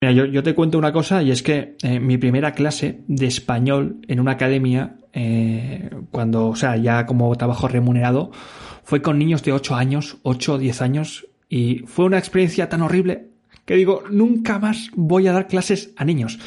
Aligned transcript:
Mira, 0.00 0.12
yo, 0.12 0.42
te 0.44 0.54
cuento 0.54 0.78
una 0.78 0.92
cosa 0.92 1.22
y 1.24 1.32
es 1.32 1.42
que 1.42 1.76
eh, 1.82 1.98
mi 1.98 2.18
primera 2.18 2.52
clase 2.52 3.00
de 3.08 3.26
español 3.26 3.96
en 4.06 4.20
una 4.20 4.32
academia, 4.32 4.96
eh, 5.12 5.90
cuando, 6.12 6.48
o 6.48 6.56
sea, 6.56 6.76
ya 6.76 7.04
como 7.04 7.34
trabajo 7.34 7.66
remunerado, 7.66 8.30
fue 8.84 9.02
con 9.02 9.18
niños 9.18 9.42
de 9.42 9.52
8 9.52 9.74
años, 9.74 10.18
8 10.22 10.54
o 10.54 10.58
10 10.58 10.82
años, 10.82 11.26
y 11.48 11.80
fue 11.86 12.04
una 12.04 12.18
experiencia 12.18 12.68
tan 12.68 12.82
horrible 12.82 13.28
que 13.64 13.74
digo, 13.74 14.04
nunca 14.08 14.60
más 14.60 14.90
voy 14.94 15.26
a 15.26 15.32
dar 15.32 15.48
clases 15.48 15.92
a 15.96 16.04
niños. 16.04 16.38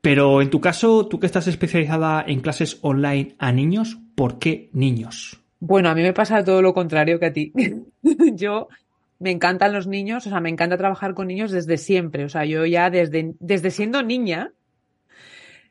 Pero 0.00 0.42
en 0.42 0.50
tu 0.50 0.60
caso, 0.60 1.06
tú 1.06 1.20
que 1.20 1.26
estás 1.26 1.46
especializada 1.46 2.24
en 2.26 2.40
clases 2.40 2.78
online 2.82 3.34
a 3.38 3.52
niños, 3.52 3.98
¿por 4.14 4.38
qué 4.38 4.68
niños? 4.72 5.40
Bueno, 5.60 5.90
a 5.90 5.94
mí 5.94 6.02
me 6.02 6.12
pasa 6.12 6.42
todo 6.42 6.60
lo 6.60 6.74
contrario 6.74 7.20
que 7.20 7.26
a 7.26 7.32
ti. 7.32 7.52
yo 8.34 8.68
me 9.20 9.30
encantan 9.30 9.72
los 9.72 9.86
niños, 9.86 10.26
o 10.26 10.30
sea, 10.30 10.40
me 10.40 10.48
encanta 10.48 10.76
trabajar 10.76 11.14
con 11.14 11.28
niños 11.28 11.52
desde 11.52 11.76
siempre. 11.76 12.24
O 12.24 12.28
sea, 12.28 12.44
yo 12.44 12.66
ya 12.66 12.90
desde, 12.90 13.34
desde 13.38 13.70
siendo 13.70 14.02
niña 14.02 14.52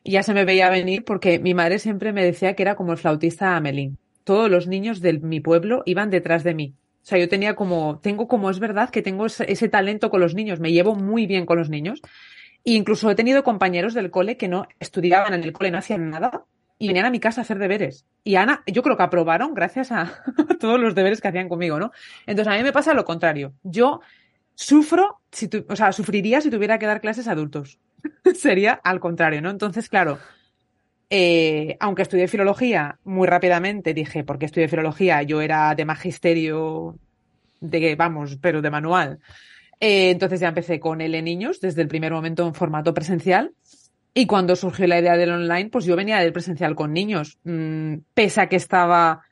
ya 0.04 0.22
se 0.22 0.32
me 0.32 0.44
veía 0.44 0.70
venir 0.70 1.04
porque 1.04 1.38
mi 1.38 1.52
madre 1.52 1.78
siempre 1.78 2.12
me 2.12 2.24
decía 2.24 2.54
que 2.54 2.62
era 2.62 2.76
como 2.76 2.92
el 2.92 2.98
flautista 2.98 3.56
Amelín. 3.56 3.98
Todos 4.24 4.50
los 4.50 4.66
niños 4.66 5.00
de 5.00 5.18
mi 5.18 5.40
pueblo 5.40 5.82
iban 5.84 6.10
detrás 6.10 6.44
de 6.44 6.54
mí. 6.54 6.74
O 7.02 7.06
sea, 7.06 7.18
yo 7.18 7.28
tenía 7.28 7.56
como, 7.56 7.98
tengo 8.00 8.28
como 8.28 8.50
es 8.50 8.60
verdad 8.60 8.90
que 8.90 9.02
tengo 9.02 9.26
ese, 9.26 9.68
talento 9.68 10.10
con 10.10 10.20
los 10.20 10.34
niños, 10.34 10.60
me 10.60 10.72
llevo 10.72 10.94
muy 10.94 11.26
bien 11.26 11.44
con 11.44 11.58
los 11.58 11.70
niños. 11.70 12.00
E 12.64 12.72
incluso 12.72 13.10
he 13.10 13.14
tenido 13.14 13.42
compañeros 13.42 13.94
del 13.94 14.10
cole 14.10 14.36
que 14.36 14.48
no 14.48 14.68
estudiaban 14.78 15.34
en 15.34 15.42
el 15.42 15.52
cole, 15.52 15.70
no 15.70 15.78
hacían 15.78 16.10
nada, 16.10 16.44
y 16.80 16.88
venían 16.88 17.04
a 17.04 17.10
mi 17.10 17.20
casa 17.20 17.42
a 17.42 17.44
hacer 17.44 17.58
deberes. 17.58 18.06
Y 18.24 18.36
Ana, 18.36 18.62
yo 18.66 18.82
creo 18.82 18.96
que 18.96 19.02
aprobaron 19.02 19.52
gracias 19.52 19.92
a 19.92 20.24
todos 20.60 20.80
los 20.80 20.94
deberes 20.94 21.20
que 21.20 21.28
hacían 21.28 21.48
conmigo, 21.48 21.78
¿no? 21.78 21.92
Entonces 22.26 22.52
a 22.52 22.56
mí 22.56 22.62
me 22.62 22.72
pasa 22.72 22.94
lo 22.94 23.04
contrario. 23.04 23.52
Yo 23.62 24.00
sufro, 24.54 25.20
si 25.30 25.48
o 25.68 25.76
sea, 25.76 25.92
sufriría 25.92 26.40
si 26.40 26.50
tuviera 26.50 26.78
que 26.78 26.86
dar 26.86 27.02
clases 27.02 27.28
a 27.28 27.32
adultos. 27.32 27.78
Sería 28.34 28.72
al 28.72 28.98
contrario, 28.98 29.42
¿no? 29.42 29.50
Entonces, 29.50 29.90
claro, 29.90 30.18
eh, 31.10 31.76
aunque 31.80 32.00
estudié 32.00 32.28
filología, 32.28 32.98
muy 33.04 33.28
rápidamente 33.28 33.92
dije, 33.92 34.24
porque 34.24 34.46
estudié 34.46 34.66
filología, 34.66 35.22
yo 35.22 35.42
era 35.42 35.74
de 35.74 35.84
magisterio, 35.84 36.96
de, 37.60 37.94
vamos, 37.94 38.38
pero 38.40 38.62
de 38.62 38.70
manual. 38.70 39.18
Eh, 39.80 40.12
entonces 40.12 40.40
ya 40.40 40.48
empecé 40.48 40.80
con 40.80 41.02
L 41.02 41.20
niños 41.20 41.60
desde 41.60 41.82
el 41.82 41.88
primer 41.88 42.12
momento 42.12 42.46
en 42.46 42.54
formato 42.54 42.94
presencial 42.94 43.52
y 44.12 44.26
cuando 44.26 44.56
surgió 44.56 44.86
la 44.86 44.98
idea 44.98 45.16
del 45.16 45.30
online, 45.30 45.70
pues 45.70 45.84
yo 45.84 45.96
venía 45.96 46.18
del 46.18 46.32
presencial 46.32 46.74
con 46.74 46.92
niños. 46.92 47.38
Mm, 47.44 47.98
pese 48.14 48.40
a 48.40 48.48
que 48.48 48.56
estaba, 48.56 49.22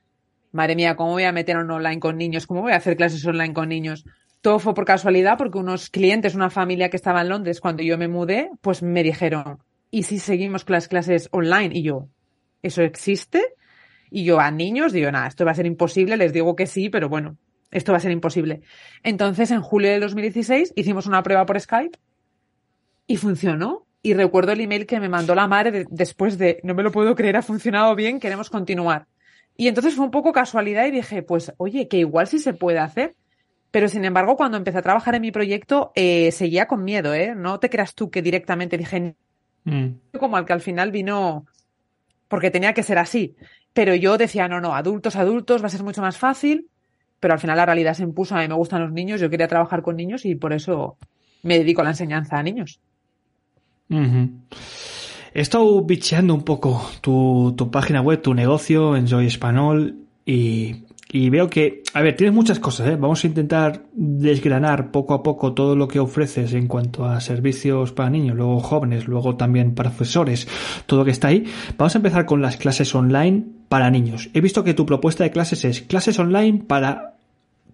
madre 0.53 0.77
mía, 0.77 0.97
¿cómo 0.97 1.13
voy 1.13 1.25
a 1.25 1.33
meter 1.33 1.57
un 1.57 1.71
online 1.71 2.01
con 2.01 2.17
niños? 2.17 2.47
¿Cómo 2.47 2.63
voy 2.63 2.73
a 2.73 2.77
hacer 2.77 2.97
clases 2.97 3.25
online 3.27 3.55
con 3.55 3.69
niños? 3.69 4.05
Todo 4.41 4.61
fue 4.61 4.75
por 4.75 4.85
casualidad 4.85 5.37
porque 5.37 5.59
unos 5.59 5.91
clientes, 5.91 6.35
una 6.37 6.51
familia 6.51 6.91
que 6.91 6.97
estaba 6.97 7.23
en 7.23 7.29
Londres 7.29 7.61
cuando 7.61 7.83
yo 7.83 7.99
me 7.99 8.07
mudé, 8.07 8.51
pues 8.61 8.83
me 8.83 9.03
dijeron, 9.03 9.59
¿y 9.91 10.05
si 10.05 10.21
seguimos 10.21 10.65
con 10.65 10.75
las 10.75 10.87
clases 10.87 11.29
online? 11.33 11.71
Y 11.73 11.83
yo, 11.83 12.09
¿eso 12.63 12.83
existe? 12.83 13.43
Y 14.11 14.25
yo 14.25 14.39
a 14.39 14.51
niños 14.53 14.93
digo, 14.93 15.11
nada, 15.11 15.27
esto 15.27 15.45
va 15.45 15.51
a 15.51 15.55
ser 15.57 15.67
imposible, 15.67 16.17
les 16.17 16.33
digo 16.33 16.55
que 16.55 16.67
sí, 16.67 16.89
pero 16.89 17.09
bueno, 17.09 17.37
esto 17.73 17.93
va 17.93 17.99
a 17.99 18.01
ser 18.01 18.13
imposible. 18.13 18.63
Entonces, 19.03 19.51
en 19.51 19.61
julio 19.61 19.91
de 19.91 20.01
2016 20.01 20.73
hicimos 20.77 21.07
una 21.07 21.23
prueba 21.23 21.45
por 21.47 21.61
Skype 21.61 21.99
y 23.07 23.17
funcionó. 23.17 23.88
Y 24.03 24.15
recuerdo 24.15 24.53
el 24.53 24.61
email 24.61 24.87
que 24.87 25.01
me 25.01 25.09
mandó 25.09 25.35
la 25.35 25.49
madre 25.49 25.85
después 25.91 26.39
de, 26.39 26.61
no 26.63 26.75
me 26.75 26.83
lo 26.83 26.93
puedo 26.93 27.15
creer, 27.15 27.37
ha 27.37 27.43
funcionado 27.43 27.95
bien, 27.95 28.21
queremos 28.21 28.49
continuar. 28.49 29.07
Y 29.57 29.67
entonces 29.67 29.97
fue 29.97 30.05
un 30.05 30.13
poco 30.13 30.33
casualidad 30.33 30.87
y 30.87 30.93
dije, 30.93 31.23
pues 31.23 31.53
oye, 31.57 31.89
que 31.89 31.99
igual 31.99 32.29
sí 32.29 32.39
se 32.39 32.55
puede 32.55 32.79
hacer. 32.79 33.17
Pero 33.71 33.89
sin 33.89 34.05
embargo, 34.05 34.37
cuando 34.37 34.57
empecé 34.57 34.79
a 34.79 34.83
trabajar 34.83 35.17
en 35.17 35.23
mi 35.23 35.33
proyecto, 35.33 35.93
eh, 35.95 36.31
seguía 36.33 36.67
con 36.67 36.85
miedo, 36.85 37.13
¿eh? 37.13 37.35
No 37.35 37.59
te 37.59 37.69
creas 37.69 37.95
tú 37.95 38.09
que 38.09 38.23
directamente 38.23 38.79
dije, 38.79 39.15
mm. 39.65 39.89
como 40.19 40.37
al 40.37 40.47
que 40.47 40.53
al 40.53 40.61
final 40.61 40.91
vino, 40.91 41.45
porque 42.29 42.51
tenía 42.51 42.73
que 42.73 42.85
ser 42.85 42.99
así. 42.99 43.37
Pero 43.73 43.95
yo 43.95 44.17
decía, 44.17 44.49
no, 44.49 44.61
no, 44.61 44.75
adultos, 44.75 45.17
adultos, 45.17 45.61
va 45.63 45.67
a 45.67 45.71
ser 45.71 45.83
mucho 45.83 46.01
más 46.01 46.17
fácil. 46.17 46.69
Pero 47.21 47.35
al 47.35 47.41
final 47.41 47.57
la 47.57 47.67
realidad 47.67 47.95
se 47.95 48.05
impuso, 48.05 48.37
a 48.37 48.41
mí 48.41 48.49
me 48.49 48.55
gustan 48.55 48.81
los 48.81 48.93
niños, 48.93 49.21
yo 49.21 49.29
quería 49.29 49.49
trabajar 49.49 49.83
con 49.83 49.97
niños 49.97 50.25
y 50.25 50.37
por 50.37 50.53
eso 50.53 50.97
me 51.43 51.59
dedico 51.59 51.81
a 51.81 51.85
la 51.85 51.91
enseñanza 51.91 52.39
a 52.39 52.43
niños. 52.45 52.81
He 53.91 55.41
estado 55.41 55.83
bicheando 55.83 56.35
un 56.35 56.43
poco 56.43 56.83
tu, 57.01 57.55
tu, 57.57 57.71
página 57.71 58.01
web, 58.01 58.21
tu 58.21 58.35
negocio 58.35 58.97
en 58.97 59.07
Joy 59.07 59.27
Español 59.27 59.97
y, 60.27 60.85
y, 61.11 61.31
veo 61.31 61.49
que, 61.49 61.83
a 61.95 62.03
ver, 62.03 62.17
tienes 62.17 62.35
muchas 62.35 62.59
cosas, 62.59 62.89
¿eh? 62.89 62.97
Vamos 62.97 63.25
a 63.25 63.27
intentar 63.27 63.83
desgranar 63.93 64.91
poco 64.91 65.15
a 65.15 65.23
poco 65.23 65.55
todo 65.55 65.77
lo 65.77 65.89
que 65.89 66.01
ofreces 66.01 66.53
en 66.55 66.67
cuanto 66.67 67.07
a 67.07 67.21
servicios 67.21 67.93
para 67.93 68.11
niños, 68.11 68.37
luego 68.37 68.61
jóvenes, 68.61 69.07
luego 69.07 69.37
también 69.37 69.75
para 69.75 69.91
profesores, 69.91 70.49
todo 70.87 71.01
lo 71.01 71.05
que 71.05 71.13
está 71.13 71.29
ahí. 71.29 71.45
Vamos 71.77 71.95
a 71.95 71.99
empezar 71.99 72.27
con 72.27 72.43
las 72.43 72.57
clases 72.57 72.95
online 72.95 73.45
para 73.69 73.91
niños. 73.91 74.31
He 74.35 74.41
visto 74.41 74.65
que 74.65 74.75
tu 74.75 74.87
propuesta 74.87 75.25
de 75.25 75.31
clases 75.31 75.65
es 75.65 75.83
clases 75.83 76.19
online 76.19 76.65
para 76.67 77.15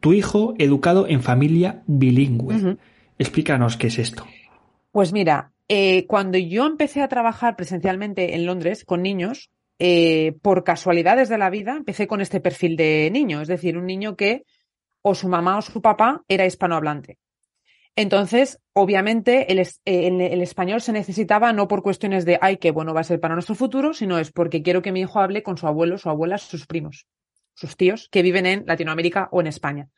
tu 0.00 0.12
hijo 0.12 0.54
educado 0.58 1.06
en 1.08 1.22
familia 1.22 1.82
bilingüe. 1.86 2.76
Explícanos 3.18 3.76
qué 3.76 3.86
es 3.86 3.98
esto. 3.98 4.26
Pues 4.92 5.12
mira, 5.12 5.53
eh, 5.68 6.06
cuando 6.06 6.38
yo 6.38 6.66
empecé 6.66 7.02
a 7.02 7.08
trabajar 7.08 7.56
presencialmente 7.56 8.34
en 8.34 8.46
Londres 8.46 8.84
con 8.84 9.02
niños, 9.02 9.50
eh, 9.78 10.34
por 10.42 10.62
casualidades 10.62 11.28
de 11.28 11.38
la 11.38 11.50
vida, 11.50 11.76
empecé 11.76 12.06
con 12.06 12.20
este 12.20 12.40
perfil 12.40 12.76
de 12.76 13.10
niño, 13.12 13.40
es 13.40 13.48
decir, 13.48 13.76
un 13.76 13.86
niño 13.86 14.16
que 14.16 14.44
o 15.02 15.14
su 15.14 15.28
mamá 15.28 15.58
o 15.58 15.62
su 15.62 15.82
papá 15.82 16.22
era 16.28 16.46
hispanohablante. 16.46 17.18
Entonces, 17.96 18.58
obviamente, 18.72 19.52
el, 19.52 19.64
el, 19.84 20.42
español 20.42 20.80
se 20.80 20.92
necesitaba 20.92 21.52
no 21.52 21.68
por 21.68 21.82
cuestiones 21.82 22.24
de, 22.24 22.38
ay, 22.40 22.56
qué 22.56 22.72
bueno 22.72 22.92
va 22.92 23.02
a 23.02 23.04
ser 23.04 23.20
para 23.20 23.34
nuestro 23.34 23.54
futuro, 23.54 23.94
sino 23.94 24.18
es 24.18 24.32
porque 24.32 24.62
quiero 24.62 24.82
que 24.82 24.90
mi 24.90 25.00
hijo 25.00 25.20
hable 25.20 25.42
con 25.42 25.56
su 25.56 25.66
abuelo, 25.68 25.98
su 25.98 26.10
abuela, 26.10 26.38
sus 26.38 26.66
primos, 26.66 27.06
sus 27.54 27.76
tíos 27.76 28.08
que 28.10 28.22
viven 28.22 28.46
en 28.46 28.64
Latinoamérica 28.66 29.28
o 29.30 29.40
en 29.40 29.46
España. 29.46 29.88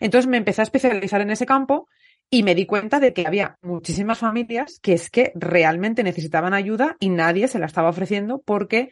Entonces 0.00 0.28
me 0.28 0.36
empecé 0.36 0.60
a 0.60 0.64
especializar 0.64 1.20
en 1.22 1.30
ese 1.30 1.46
campo 1.46 1.88
y 2.30 2.42
me 2.42 2.54
di 2.54 2.66
cuenta 2.66 3.00
de 3.00 3.12
que 3.12 3.26
había 3.26 3.56
muchísimas 3.62 4.18
familias 4.18 4.78
que 4.82 4.92
es 4.92 5.10
que 5.10 5.32
realmente 5.34 6.02
necesitaban 6.02 6.54
ayuda 6.54 6.96
y 7.00 7.08
nadie 7.08 7.48
se 7.48 7.58
la 7.58 7.66
estaba 7.66 7.88
ofreciendo 7.88 8.42
porque 8.44 8.90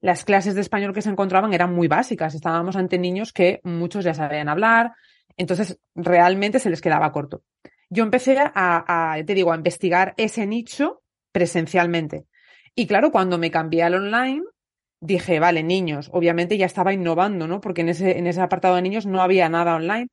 las 0.00 0.24
clases 0.24 0.54
de 0.54 0.60
español 0.60 0.94
que 0.94 1.02
se 1.02 1.10
encontraban 1.10 1.52
eran 1.52 1.74
muy 1.74 1.88
básicas. 1.88 2.34
Estábamos 2.34 2.76
ante 2.76 2.98
niños 2.98 3.32
que 3.32 3.60
muchos 3.64 4.04
ya 4.04 4.14
sabían 4.14 4.48
hablar, 4.48 4.92
entonces 5.36 5.78
realmente 5.94 6.58
se 6.60 6.70
les 6.70 6.80
quedaba 6.80 7.12
corto. 7.12 7.42
Yo 7.90 8.04
empecé 8.04 8.36
a, 8.38 9.16
te 9.26 9.34
digo, 9.34 9.52
a 9.52 9.56
investigar 9.56 10.14
ese 10.16 10.46
nicho 10.46 11.02
presencialmente. 11.32 12.26
Y 12.74 12.86
claro, 12.86 13.10
cuando 13.10 13.38
me 13.38 13.50
cambié 13.50 13.82
al 13.82 13.94
online, 13.94 14.42
dije, 15.00 15.40
vale, 15.40 15.62
niños, 15.62 16.10
obviamente 16.12 16.58
ya 16.58 16.66
estaba 16.66 16.92
innovando, 16.92 17.46
¿no? 17.46 17.60
Porque 17.60 17.80
en 17.80 17.88
ese, 17.88 18.18
en 18.18 18.26
ese 18.26 18.40
apartado 18.40 18.76
de 18.76 18.82
niños 18.82 19.06
no 19.06 19.22
había 19.22 19.48
nada 19.48 19.74
online. 19.74 20.08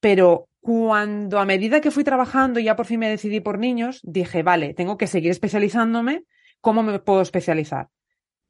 Pero 0.00 0.48
cuando 0.60 1.38
a 1.38 1.44
medida 1.44 1.80
que 1.80 1.90
fui 1.90 2.04
trabajando 2.04 2.60
ya 2.60 2.76
por 2.76 2.86
fin 2.86 3.00
me 3.00 3.08
decidí 3.08 3.40
por 3.40 3.58
niños, 3.58 4.00
dije, 4.02 4.42
vale, 4.42 4.74
tengo 4.74 4.96
que 4.96 5.06
seguir 5.06 5.30
especializándome. 5.30 6.24
¿Cómo 6.60 6.82
me 6.82 6.98
puedo 6.98 7.22
especializar? 7.22 7.88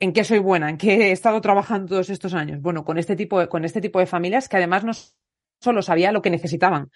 ¿En 0.01 0.13
qué 0.13 0.25
soy 0.25 0.39
buena? 0.39 0.71
¿En 0.71 0.79
qué 0.79 1.09
he 1.09 1.13
estado 1.13 1.41
trabajando 1.41 1.89
todos 1.89 2.11
estos 2.11 2.35
años? 2.35 2.61
Bueno, 2.61 2.85
con 2.85 2.99
este 2.99 3.17
tipo 3.17 3.41
de, 3.41 3.49
con 3.49 3.65
este 3.65 3.81
tipo 3.81 3.99
de 3.99 4.07
familias 4.07 4.49
que 4.49 4.57
además 4.57 4.85
no 4.85 4.93
solo 5.61 5.83
sabía 5.83 6.13
lo 6.13 6.23
que 6.23 6.31
necesitaban. 6.31 6.91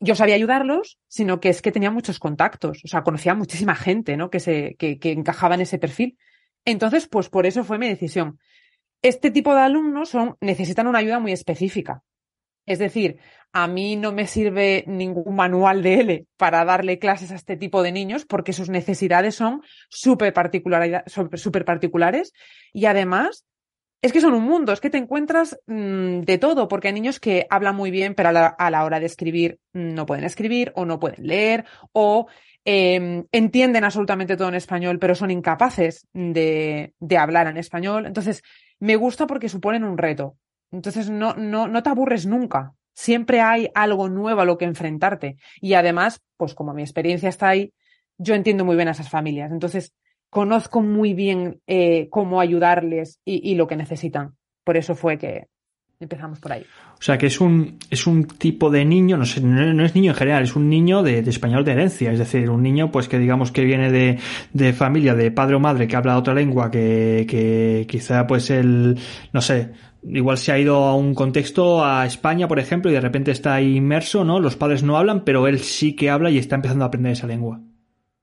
Yo 0.00 0.14
sabía 0.14 0.34
ayudarlos, 0.34 0.98
sino 1.08 1.40
que 1.40 1.50
es 1.50 1.62
que 1.62 1.72
tenía 1.72 1.90
muchos 1.90 2.18
contactos. 2.18 2.80
O 2.84 2.88
sea, 2.88 3.02
conocía 3.02 3.34
muchísima 3.34 3.74
gente, 3.74 4.16
¿no? 4.16 4.30
Que 4.30 4.40
se, 4.40 4.76
que, 4.78 4.98
que 4.98 5.12
encajaba 5.12 5.54
en 5.54 5.62
ese 5.62 5.78
perfil. 5.78 6.18
Entonces, 6.64 7.06
pues 7.08 7.28
por 7.28 7.46
eso 7.46 7.64
fue 7.64 7.78
mi 7.78 7.88
decisión. 7.88 8.38
Este 9.02 9.30
tipo 9.30 9.54
de 9.54 9.60
alumnos 9.60 10.08
son, 10.08 10.36
necesitan 10.40 10.86
una 10.86 11.00
ayuda 11.00 11.18
muy 11.18 11.32
específica. 11.32 12.02
Es 12.66 12.78
decir, 12.78 13.18
a 13.52 13.68
mí 13.68 13.96
no 13.96 14.12
me 14.12 14.26
sirve 14.26 14.84
ningún 14.86 15.36
manual 15.36 15.82
de 15.82 16.00
L 16.00 16.26
para 16.36 16.64
darle 16.64 16.98
clases 16.98 17.30
a 17.30 17.36
este 17.36 17.56
tipo 17.56 17.82
de 17.82 17.92
niños 17.92 18.24
porque 18.24 18.52
sus 18.52 18.68
necesidades 18.68 19.36
son 19.36 19.62
súper 19.88 20.32
particulares 20.32 22.32
y 22.72 22.86
además 22.86 23.44
es 24.02 24.12
que 24.12 24.20
son 24.20 24.34
un 24.34 24.42
mundo, 24.42 24.72
es 24.72 24.80
que 24.80 24.90
te 24.90 24.98
encuentras 24.98 25.58
mmm, 25.66 26.20
de 26.20 26.36
todo, 26.36 26.68
porque 26.68 26.88
hay 26.88 26.94
niños 26.94 27.20
que 27.20 27.46
hablan 27.48 27.76
muy 27.76 27.90
bien, 27.90 28.14
pero 28.14 28.30
a 28.30 28.70
la, 28.70 28.84
hora 28.84 29.00
de 29.00 29.06
escribir 29.06 29.60
no 29.72 30.04
pueden 30.04 30.24
escribir 30.24 30.72
o 30.74 30.84
no 30.84 30.98
pueden 30.98 31.26
leer 31.26 31.64
o 31.92 32.26
em, 32.66 33.24
entienden 33.32 33.84
absolutamente 33.84 34.36
todo 34.36 34.48
en 34.48 34.56
español, 34.56 34.98
pero 34.98 35.14
son 35.14 35.30
incapaces 35.30 36.06
de 36.12 36.92
hablar 37.18 37.46
en 37.46 37.56
español. 37.56 38.04
Entonces, 38.04 38.42
me 38.78 38.96
gusta 38.96 39.26
porque 39.26 39.48
suponen 39.48 39.84
un 39.84 39.96
reto. 39.96 40.36
Entonces, 40.74 41.08
no, 41.08 41.34
no, 41.34 41.68
no 41.68 41.82
te 41.82 41.90
aburres 41.90 42.26
nunca. 42.26 42.74
Siempre 42.92 43.40
hay 43.40 43.70
algo 43.74 44.08
nuevo 44.08 44.40
a 44.40 44.44
lo 44.44 44.58
que 44.58 44.64
enfrentarte. 44.64 45.36
Y 45.60 45.74
además, 45.74 46.20
pues 46.36 46.54
como 46.54 46.74
mi 46.74 46.82
experiencia 46.82 47.28
está 47.28 47.48
ahí, 47.48 47.72
yo 48.18 48.34
entiendo 48.34 48.64
muy 48.64 48.76
bien 48.76 48.88
a 48.88 48.92
esas 48.92 49.08
familias. 49.08 49.52
Entonces, 49.52 49.92
conozco 50.30 50.82
muy 50.82 51.14
bien 51.14 51.60
eh, 51.66 52.08
cómo 52.10 52.40
ayudarles 52.40 53.20
y, 53.24 53.48
y, 53.50 53.54
lo 53.54 53.68
que 53.68 53.76
necesitan. 53.76 54.34
Por 54.64 54.76
eso 54.76 54.94
fue 54.96 55.16
que 55.16 55.46
empezamos 56.00 56.40
por 56.40 56.52
ahí. 56.52 56.64
O 56.98 57.02
sea, 57.02 57.18
que 57.18 57.26
es 57.26 57.40
un, 57.40 57.78
es 57.88 58.06
un 58.06 58.24
tipo 58.24 58.70
de 58.70 58.84
niño, 58.84 59.16
no 59.16 59.26
sé, 59.26 59.40
no, 59.40 59.84
es 59.84 59.94
niño 59.94 60.10
en 60.10 60.16
general, 60.16 60.42
es 60.42 60.56
un 60.56 60.68
niño 60.68 61.02
de, 61.02 61.20
español 61.20 61.64
de 61.64 61.72
herencia. 61.72 62.12
Es 62.12 62.18
decir, 62.18 62.50
un 62.50 62.62
niño, 62.62 62.90
pues 62.90 63.08
que 63.08 63.18
digamos 63.18 63.52
que 63.52 63.64
viene 63.64 63.90
de, 63.92 64.18
de 64.52 64.72
familia, 64.72 65.14
de 65.14 65.30
padre 65.30 65.54
o 65.54 65.60
madre 65.60 65.86
que 65.86 65.96
habla 65.96 66.18
otra 66.18 66.34
lengua, 66.34 66.70
que, 66.70 67.26
que 67.28 67.86
quizá 67.88 68.26
pues 68.26 68.50
el, 68.50 68.98
no 69.32 69.40
sé, 69.40 69.72
igual 70.06 70.38
se 70.38 70.52
ha 70.52 70.58
ido 70.58 70.76
a 70.84 70.94
un 70.94 71.14
contexto 71.14 71.84
a 71.84 72.06
España, 72.06 72.48
por 72.48 72.58
ejemplo, 72.58 72.90
y 72.90 72.94
de 72.94 73.00
repente 73.00 73.30
está 73.30 73.60
inmerso, 73.60 74.24
¿no? 74.24 74.40
Los 74.40 74.56
padres 74.56 74.82
no 74.82 74.96
hablan, 74.96 75.24
pero 75.24 75.46
él 75.48 75.60
sí 75.60 75.96
que 75.96 76.10
habla 76.10 76.30
y 76.30 76.38
está 76.38 76.56
empezando 76.56 76.84
a 76.84 76.88
aprender 76.88 77.12
esa 77.12 77.26
lengua. 77.26 77.60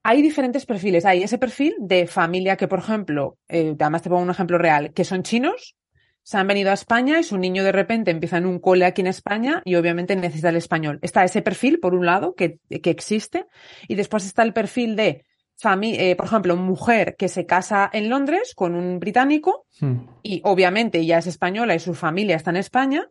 Hay 0.04 0.22
diferentes 0.22 0.66
perfiles. 0.66 1.06
Hay 1.06 1.24
ese 1.24 1.38
perfil 1.38 1.76
de 1.80 2.08
familia 2.08 2.58
que, 2.58 2.68
por 2.68 2.80
ejemplo, 2.80 3.38
eh, 3.48 3.76
además 3.80 4.02
te 4.02 4.10
pongo 4.10 4.24
un 4.24 4.30
ejemplo 4.30 4.58
real, 4.58 4.94
que 4.94 5.04
son 5.04 5.24
chinos, 5.24 5.76
se 6.24 6.38
han 6.38 6.48
venido 6.48 6.70
a 6.70 6.74
España 6.74 7.20
y 7.20 7.24
su 7.24 7.38
niño 7.38 7.64
de 7.64 7.72
repente 7.72 8.12
empieza 8.12 8.38
en 8.38 8.46
un 8.46 8.60
cole 8.60 8.86
aquí 8.86 9.02
en 9.02 9.08
España 9.08 9.62
y 9.66 9.76
obviamente 9.76 10.16
necesita 10.16 10.50
el 10.50 10.56
español. 10.56 11.00
Está 11.02 11.24
ese 11.24 11.42
perfil, 11.42 11.80
por 11.80 11.94
un 11.96 12.06
lado, 12.06 12.36
que, 12.36 12.60
que 12.82 12.90
existe, 12.90 13.46
y 13.88 13.96
después 13.96 14.26
está 14.26 14.44
el 14.44 14.54
perfil 14.54 14.96
de 14.96 15.26
eh, 15.64 16.16
por 16.16 16.26
ejemplo, 16.26 16.56
mujer 16.56 17.16
que 17.18 17.28
se 17.28 17.46
casa 17.46 17.90
en 17.94 18.10
Londres 18.10 18.54
con 18.56 18.76
un 18.76 19.00
británico 19.00 19.66
hmm. 19.80 19.98
y 20.24 20.42
obviamente 20.44 21.06
ya 21.06 21.20
es 21.20 21.28
española 21.28 21.76
y 21.76 21.80
su 21.80 21.94
familia 21.94 22.36
está 22.36 22.50
en 22.50 22.58
España, 22.58 23.10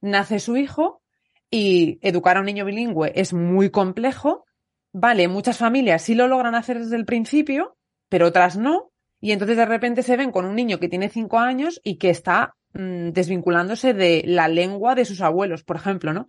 nace 0.00 0.38
su 0.38 0.56
hijo 0.56 1.02
y 1.50 1.98
educar 2.02 2.36
a 2.36 2.40
un 2.40 2.46
niño 2.46 2.64
bilingüe 2.64 3.12
es 3.14 3.32
muy 3.32 3.70
complejo. 3.70 4.44
Vale, 4.92 5.28
muchas 5.28 5.58
familias 5.58 6.02
sí 6.02 6.14
lo 6.14 6.28
logran 6.28 6.54
hacer 6.54 6.78
desde 6.78 6.96
el 6.96 7.04
principio, 7.04 7.76
pero 8.08 8.26
otras 8.26 8.56
no. 8.56 8.92
Y 9.20 9.32
entonces 9.32 9.56
de 9.56 9.66
repente 9.66 10.02
se 10.02 10.16
ven 10.16 10.30
con 10.30 10.44
un 10.44 10.54
niño 10.54 10.78
que 10.78 10.88
tiene 10.88 11.08
cinco 11.08 11.38
años 11.38 11.80
y 11.82 11.96
que 11.96 12.10
está 12.10 12.54
mmm, 12.74 13.10
desvinculándose 13.10 13.94
de 13.94 14.22
la 14.26 14.48
lengua 14.48 14.94
de 14.94 15.04
sus 15.04 15.22
abuelos, 15.22 15.64
por 15.64 15.76
ejemplo, 15.76 16.12
¿no? 16.12 16.26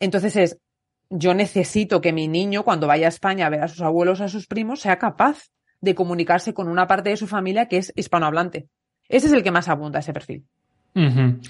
Entonces 0.00 0.36
es, 0.36 0.58
yo 1.16 1.32
necesito 1.32 2.00
que 2.00 2.12
mi 2.12 2.26
niño, 2.26 2.64
cuando 2.64 2.88
vaya 2.88 3.06
a 3.06 3.08
España 3.08 3.46
a 3.46 3.50
ver 3.50 3.62
a 3.62 3.68
sus 3.68 3.82
abuelos, 3.82 4.20
a 4.20 4.28
sus 4.28 4.46
primos, 4.46 4.80
sea 4.80 4.98
capaz 4.98 5.50
de 5.80 5.94
comunicarse 5.94 6.54
con 6.54 6.68
una 6.68 6.86
parte 6.86 7.10
de 7.10 7.16
su 7.16 7.26
familia 7.26 7.68
que 7.68 7.78
es 7.78 7.92
hispanohablante. 7.94 8.68
Ese 9.08 9.28
es 9.28 9.32
el 9.32 9.42
que 9.42 9.50
más 9.50 9.68
abunda, 9.68 10.00
ese 10.00 10.12
perfil. 10.12 10.44
Uh 10.94 11.00
-huh. 11.00 11.40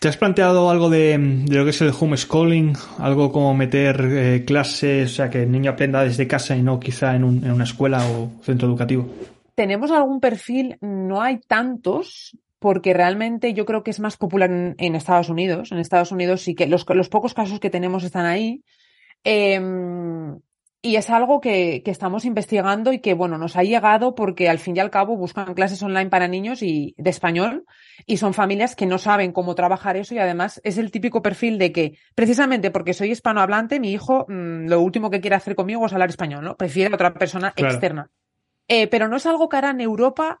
¿Te 0.00 0.08
has 0.08 0.16
planteado 0.16 0.70
algo 0.70 0.88
de, 0.88 1.18
de, 1.18 1.56
lo 1.56 1.64
que 1.64 1.70
es 1.70 1.80
el 1.82 1.92
homeschooling? 1.98 2.72
Algo 2.98 3.30
como 3.30 3.54
meter 3.54 4.00
eh, 4.00 4.44
clases, 4.46 5.12
o 5.12 5.14
sea, 5.14 5.28
que 5.28 5.42
el 5.42 5.52
niño 5.52 5.72
aprenda 5.72 6.02
desde 6.02 6.26
casa 6.26 6.56
y 6.56 6.62
no 6.62 6.80
quizá 6.80 7.14
en, 7.14 7.24
un, 7.24 7.44
en 7.44 7.50
una 7.50 7.64
escuela 7.64 8.02
o 8.08 8.30
centro 8.42 8.66
educativo? 8.66 9.10
Tenemos 9.54 9.90
algún 9.90 10.20
perfil, 10.20 10.78
no 10.80 11.20
hay 11.20 11.40
tantos, 11.40 12.34
porque 12.60 12.94
realmente 12.94 13.52
yo 13.52 13.64
creo 13.64 13.82
que 13.82 13.90
es 13.90 13.98
más 13.98 14.16
popular 14.16 14.50
en, 14.50 14.76
en, 14.78 14.94
Estados 14.94 15.28
Unidos. 15.28 15.72
En 15.72 15.78
Estados 15.78 16.12
Unidos 16.12 16.42
sí 16.42 16.54
que 16.54 16.68
los, 16.68 16.86
los 16.88 17.08
pocos 17.08 17.34
casos 17.34 17.58
que 17.58 17.70
tenemos 17.70 18.04
están 18.04 18.26
ahí. 18.26 18.62
Eh, 19.24 19.58
y 20.82 20.96
es 20.96 21.10
algo 21.10 21.40
que, 21.40 21.82
que, 21.84 21.90
estamos 21.90 22.24
investigando 22.24 22.92
y 22.94 23.00
que, 23.00 23.12
bueno, 23.12 23.36
nos 23.36 23.56
ha 23.56 23.62
llegado 23.62 24.14
porque 24.14 24.48
al 24.48 24.58
fin 24.58 24.76
y 24.76 24.80
al 24.80 24.90
cabo 24.90 25.16
buscan 25.16 25.52
clases 25.52 25.82
online 25.82 26.08
para 26.08 26.26
niños 26.26 26.62
y 26.62 26.94
de 26.96 27.10
español 27.10 27.64
y 28.06 28.16
son 28.16 28.32
familias 28.32 28.74
que 28.74 28.86
no 28.86 28.96
saben 28.96 29.32
cómo 29.32 29.54
trabajar 29.54 29.98
eso 29.98 30.14
y 30.14 30.18
además 30.18 30.58
es 30.64 30.78
el 30.78 30.90
típico 30.90 31.20
perfil 31.20 31.58
de 31.58 31.72
que 31.72 31.98
precisamente 32.14 32.70
porque 32.70 32.94
soy 32.94 33.10
hispanohablante, 33.10 33.78
mi 33.78 33.92
hijo 33.92 34.24
mmm, 34.28 34.68
lo 34.68 34.80
último 34.80 35.10
que 35.10 35.20
quiere 35.20 35.36
hacer 35.36 35.54
conmigo 35.54 35.84
es 35.84 35.92
hablar 35.92 36.08
español, 36.08 36.44
¿no? 36.44 36.56
Prefiere 36.56 36.90
a 36.90 36.94
otra 36.94 37.12
persona 37.12 37.52
claro. 37.52 37.74
externa. 37.74 38.10
Eh, 38.66 38.86
pero 38.86 39.06
no 39.06 39.16
es 39.16 39.26
algo 39.26 39.50
que 39.50 39.56
ahora 39.56 39.70
en 39.70 39.82
Europa 39.82 40.40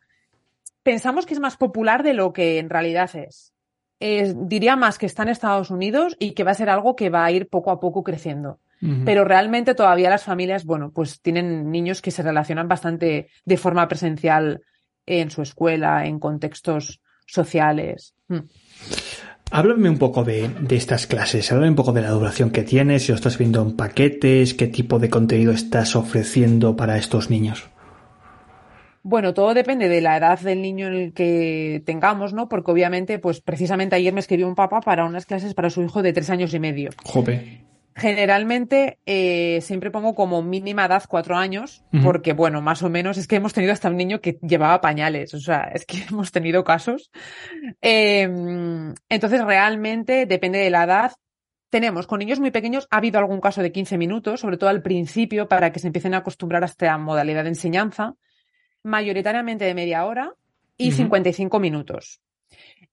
pensamos 0.82 1.26
que 1.26 1.34
es 1.34 1.40
más 1.40 1.56
popular 1.56 2.02
de 2.02 2.14
lo 2.14 2.32
que 2.32 2.58
en 2.58 2.70
realidad 2.70 3.10
es. 3.14 3.52
Eh, 4.00 4.34
diría 4.34 4.76
más 4.76 4.96
que 4.96 5.06
está 5.06 5.22
en 5.24 5.28
Estados 5.28 5.70
Unidos 5.70 6.16
y 6.18 6.32
que 6.32 6.44
va 6.44 6.52
a 6.52 6.54
ser 6.54 6.70
algo 6.70 6.96
que 6.96 7.10
va 7.10 7.24
a 7.24 7.30
ir 7.30 7.48
poco 7.48 7.70
a 7.70 7.80
poco 7.80 8.02
creciendo. 8.02 8.58
Uh 8.80 8.86
-huh. 8.86 9.04
Pero 9.04 9.24
realmente 9.24 9.74
todavía 9.74 10.08
las 10.08 10.24
familias, 10.24 10.64
bueno, 10.64 10.90
pues 10.90 11.20
tienen 11.20 11.70
niños 11.70 12.00
que 12.00 12.10
se 12.10 12.22
relacionan 12.22 12.66
bastante 12.66 13.28
de 13.44 13.56
forma 13.58 13.86
presencial 13.88 14.62
en 15.04 15.30
su 15.30 15.42
escuela, 15.42 16.06
en 16.06 16.18
contextos 16.18 17.00
sociales. 17.26 18.14
Mm. 18.28 18.38
Háblame 19.52 19.90
un 19.90 19.98
poco 19.98 20.22
de, 20.22 20.48
de, 20.48 20.76
estas 20.76 21.08
clases, 21.08 21.50
háblame 21.50 21.70
un 21.70 21.76
poco 21.76 21.92
de 21.92 22.02
la 22.02 22.10
duración 22.10 22.50
que 22.50 22.62
tienes, 22.62 23.02
si 23.02 23.08
lo 23.12 23.16
estás 23.16 23.36
viendo 23.36 23.60
en 23.60 23.76
paquetes, 23.76 24.54
qué 24.54 24.68
tipo 24.68 25.00
de 25.00 25.10
contenido 25.10 25.52
estás 25.52 25.96
ofreciendo 25.96 26.76
para 26.76 26.96
estos 26.96 27.30
niños. 27.30 27.68
Bueno, 29.02 29.32
todo 29.32 29.54
depende 29.54 29.88
de 29.88 30.00
la 30.00 30.18
edad 30.18 30.38
del 30.40 30.60
niño 30.60 30.88
en 30.88 30.94
el 30.94 31.12
que 31.14 31.82
tengamos, 31.86 32.34
¿no? 32.34 32.48
Porque 32.48 32.70
obviamente, 32.70 33.18
pues 33.18 33.40
precisamente 33.40 33.96
ayer 33.96 34.12
me 34.12 34.20
escribió 34.20 34.46
un 34.46 34.54
papá 34.54 34.80
para 34.80 35.06
unas 35.06 35.24
clases 35.24 35.54
para 35.54 35.70
su 35.70 35.82
hijo 35.82 36.02
de 36.02 36.12
tres 36.12 36.28
años 36.28 36.52
y 36.52 36.60
medio. 36.60 36.90
Jope. 37.04 37.64
Generalmente 37.96 38.98
eh, 39.04 39.60
siempre 39.62 39.90
pongo 39.90 40.14
como 40.14 40.42
mínima 40.42 40.84
edad 40.84 41.02
cuatro 41.08 41.36
años, 41.36 41.82
uh 41.92 41.96
-huh. 41.96 42.04
porque 42.04 42.34
bueno, 42.34 42.60
más 42.60 42.82
o 42.82 42.90
menos 42.90 43.16
es 43.16 43.26
que 43.26 43.36
hemos 43.36 43.52
tenido 43.52 43.72
hasta 43.72 43.88
un 43.88 43.96
niño 43.96 44.20
que 44.20 44.38
llevaba 44.42 44.80
pañales, 44.80 45.34
o 45.34 45.40
sea, 45.40 45.70
es 45.74 45.86
que 45.86 45.96
hemos 46.10 46.30
tenido 46.30 46.62
casos. 46.62 47.10
Eh, 47.80 48.22
entonces, 49.08 49.44
realmente 49.44 50.26
depende 50.26 50.58
de 50.58 50.70
la 50.70 50.84
edad. 50.84 51.12
Tenemos 51.70 52.06
con 52.06 52.18
niños 52.18 52.40
muy 52.40 52.50
pequeños, 52.50 52.86
ha 52.90 52.98
habido 52.98 53.18
algún 53.18 53.40
caso 53.40 53.62
de 53.62 53.72
15 53.72 53.96
minutos, 53.96 54.40
sobre 54.40 54.56
todo 54.56 54.70
al 54.70 54.82
principio, 54.82 55.48
para 55.48 55.72
que 55.72 55.78
se 55.78 55.86
empiecen 55.86 56.14
a 56.14 56.18
acostumbrar 56.18 56.62
a 56.64 56.66
esta 56.66 56.98
modalidad 56.98 57.44
de 57.44 57.50
enseñanza 57.50 58.16
mayoritariamente 58.82 59.64
de 59.64 59.74
media 59.74 60.04
hora 60.04 60.32
y 60.76 60.88
uh 60.88 60.92
-huh. 60.92 60.96
55 60.96 61.60
minutos. 61.60 62.20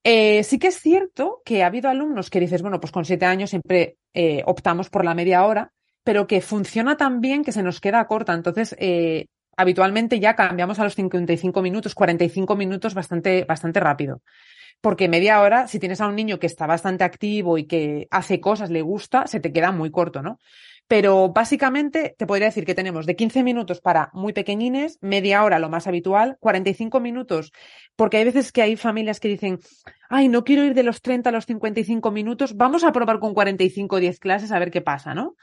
Eh, 0.03 0.43
sí 0.43 0.59
que 0.59 0.67
es 0.67 0.79
cierto 0.79 1.41
que 1.43 1.63
ha 1.63 1.67
habido 1.67 1.89
alumnos 1.89 2.29
que 2.29 2.39
dices, 2.39 2.61
bueno, 2.61 2.79
pues 2.79 2.91
con 2.91 3.05
siete 3.05 3.25
años 3.25 3.49
siempre 3.49 3.97
eh, 4.13 4.41
optamos 4.45 4.89
por 4.89 5.03
la 5.03 5.13
media 5.13 5.45
hora, 5.45 5.73
pero 6.03 6.27
que 6.27 6.41
funciona 6.41 6.95
tan 6.95 7.19
bien 7.19 7.43
que 7.43 7.51
se 7.51 7.63
nos 7.63 7.81
queda 7.81 8.07
corta. 8.07 8.33
Entonces, 8.33 8.75
eh, 8.79 9.27
habitualmente 9.57 10.19
ya 10.19 10.35
cambiamos 10.35 10.79
a 10.79 10.85
los 10.85 10.95
55 10.95 11.61
minutos, 11.61 11.95
45 11.95 12.55
minutos 12.55 12.93
bastante, 12.93 13.43
bastante 13.43 13.79
rápido. 13.79 14.21
Porque 14.79 15.09
media 15.09 15.41
hora, 15.41 15.67
si 15.67 15.79
tienes 15.79 15.99
a 15.99 16.07
un 16.07 16.15
niño 16.15 16.39
que 16.39 16.47
está 16.47 16.67
bastante 16.67 17.03
activo 17.03 17.57
y 17.57 17.65
que 17.65 18.07
hace 18.11 18.39
cosas, 18.39 18.69
le 18.69 18.83
gusta, 18.83 19.27
se 19.27 19.39
te 19.39 19.51
queda 19.51 19.71
muy 19.71 19.89
corto, 19.91 20.21
¿no? 20.21 20.39
Pero 20.87 21.29
básicamente 21.29 22.15
te 22.17 22.25
podría 22.25 22.47
decir 22.47 22.65
que 22.65 22.75
tenemos 22.75 23.05
de 23.05 23.15
15 23.15 23.43
minutos 23.43 23.81
para 23.81 24.09
muy 24.13 24.33
pequeñines, 24.33 24.97
media 25.01 25.43
hora 25.43 25.59
lo 25.59 25.69
más 25.69 25.85
habitual, 25.87 26.37
45 26.39 26.99
minutos, 26.99 27.51
porque 27.95 28.17
hay 28.17 28.23
veces 28.23 28.51
que 28.51 28.61
hay 28.61 28.77
familias 28.77 29.19
que 29.19 29.27
dicen, 29.27 29.59
ay, 30.09 30.29
no 30.29 30.43
quiero 30.43 30.63
ir 30.63 30.73
de 30.73 30.83
los 30.83 31.01
30 31.01 31.29
a 31.29 31.33
los 31.33 31.45
55 31.45 32.11
minutos, 32.11 32.55
vamos 32.55 32.83
a 32.83 32.91
probar 32.93 33.19
con 33.19 33.33
45 33.33 33.97
o 33.97 33.99
10 33.99 34.19
clases 34.19 34.51
a 34.51 34.59
ver 34.59 34.71
qué 34.71 34.81
pasa, 34.81 35.13
¿no? 35.13 35.35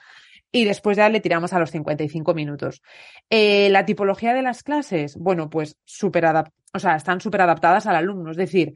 Y 0.51 0.65
después 0.65 0.97
ya 0.97 1.09
le 1.09 1.21
tiramos 1.21 1.53
a 1.53 1.59
los 1.59 1.73
55 1.73 2.33
minutos. 2.33 2.81
Eh, 3.29 3.69
la 3.71 3.85
tipología 3.85 4.33
de 4.35 4.43
las 4.43 4.63
clases, 4.63 5.17
bueno, 5.17 5.51
pues 5.51 5.77
súper 5.85 6.25
o 6.27 6.79
sea, 6.79 6.97
están 6.97 7.21
súper 7.21 7.43
adaptadas 7.43 7.87
al 7.87 7.97
alumno, 7.97 8.31
es 8.31 8.37
decir, 8.37 8.75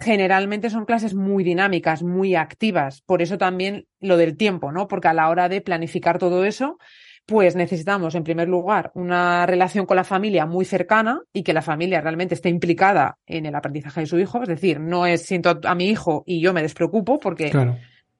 generalmente 0.00 0.70
son 0.70 0.86
clases 0.86 1.14
muy 1.14 1.44
dinámicas, 1.44 2.02
muy 2.02 2.34
activas. 2.34 3.02
Por 3.02 3.22
eso 3.22 3.38
también 3.38 3.86
lo 4.00 4.16
del 4.16 4.36
tiempo, 4.36 4.72
¿no? 4.72 4.88
Porque 4.88 5.08
a 5.08 5.14
la 5.14 5.28
hora 5.28 5.48
de 5.48 5.60
planificar 5.60 6.18
todo 6.18 6.44
eso, 6.44 6.78
pues 7.26 7.54
necesitamos, 7.54 8.14
en 8.14 8.24
primer 8.24 8.48
lugar, 8.48 8.90
una 8.94 9.46
relación 9.46 9.86
con 9.86 9.96
la 9.96 10.04
familia 10.04 10.46
muy 10.46 10.64
cercana 10.64 11.20
y 11.32 11.42
que 11.42 11.52
la 11.52 11.62
familia 11.62 12.00
realmente 12.00 12.34
esté 12.34 12.48
implicada 12.48 13.18
en 13.26 13.46
el 13.46 13.54
aprendizaje 13.54 14.00
de 14.00 14.06
su 14.06 14.18
hijo. 14.18 14.42
Es 14.42 14.48
decir, 14.48 14.80
no 14.80 15.06
es 15.06 15.26
siento 15.26 15.60
a 15.64 15.74
mi 15.74 15.88
hijo 15.88 16.24
y 16.26 16.40
yo 16.40 16.52
me 16.54 16.62
despreocupo 16.62 17.18
porque 17.18 17.50
claro. 17.50 17.76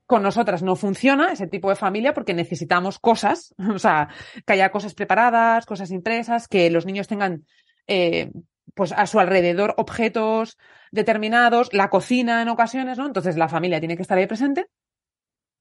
con 0.07 0.23
nosotras 0.23 0.63
no 0.63 0.77
funciona 0.77 1.33
ese 1.33 1.47
tipo 1.47 1.71
de 1.71 1.77
familia 1.77 2.13
porque 2.13 2.35
necesitamos 2.35 2.99
cosas, 2.99 3.55
o 3.75 3.79
sea, 3.79 4.09
que 4.47 4.53
haya 4.53 4.71
cosas 4.71 4.95
preparadas, 4.95 5.65
cosas 5.65 5.91
impresas, 5.91 6.47
que 6.47 6.71
los 6.71 6.85
niños 6.85 7.09
tengan 7.09 7.45
eh, 7.87 8.31
pues 8.75 8.93
a 8.93 9.07
su 9.07 9.21
alrededor 9.21 9.75
objetos 9.77 10.59
determinados, 10.91 11.73
la 11.73 11.91
cocina 11.91 12.43
en 12.43 12.49
ocasiones, 12.49 12.99
¿no? 12.99 13.07
Entonces 13.07 13.37
la 13.37 13.49
familia 13.49 13.81
tiene 13.81 13.97
que 13.97 14.03
estar 14.03 14.19
ahí 14.19 14.27
presente. 14.27 14.67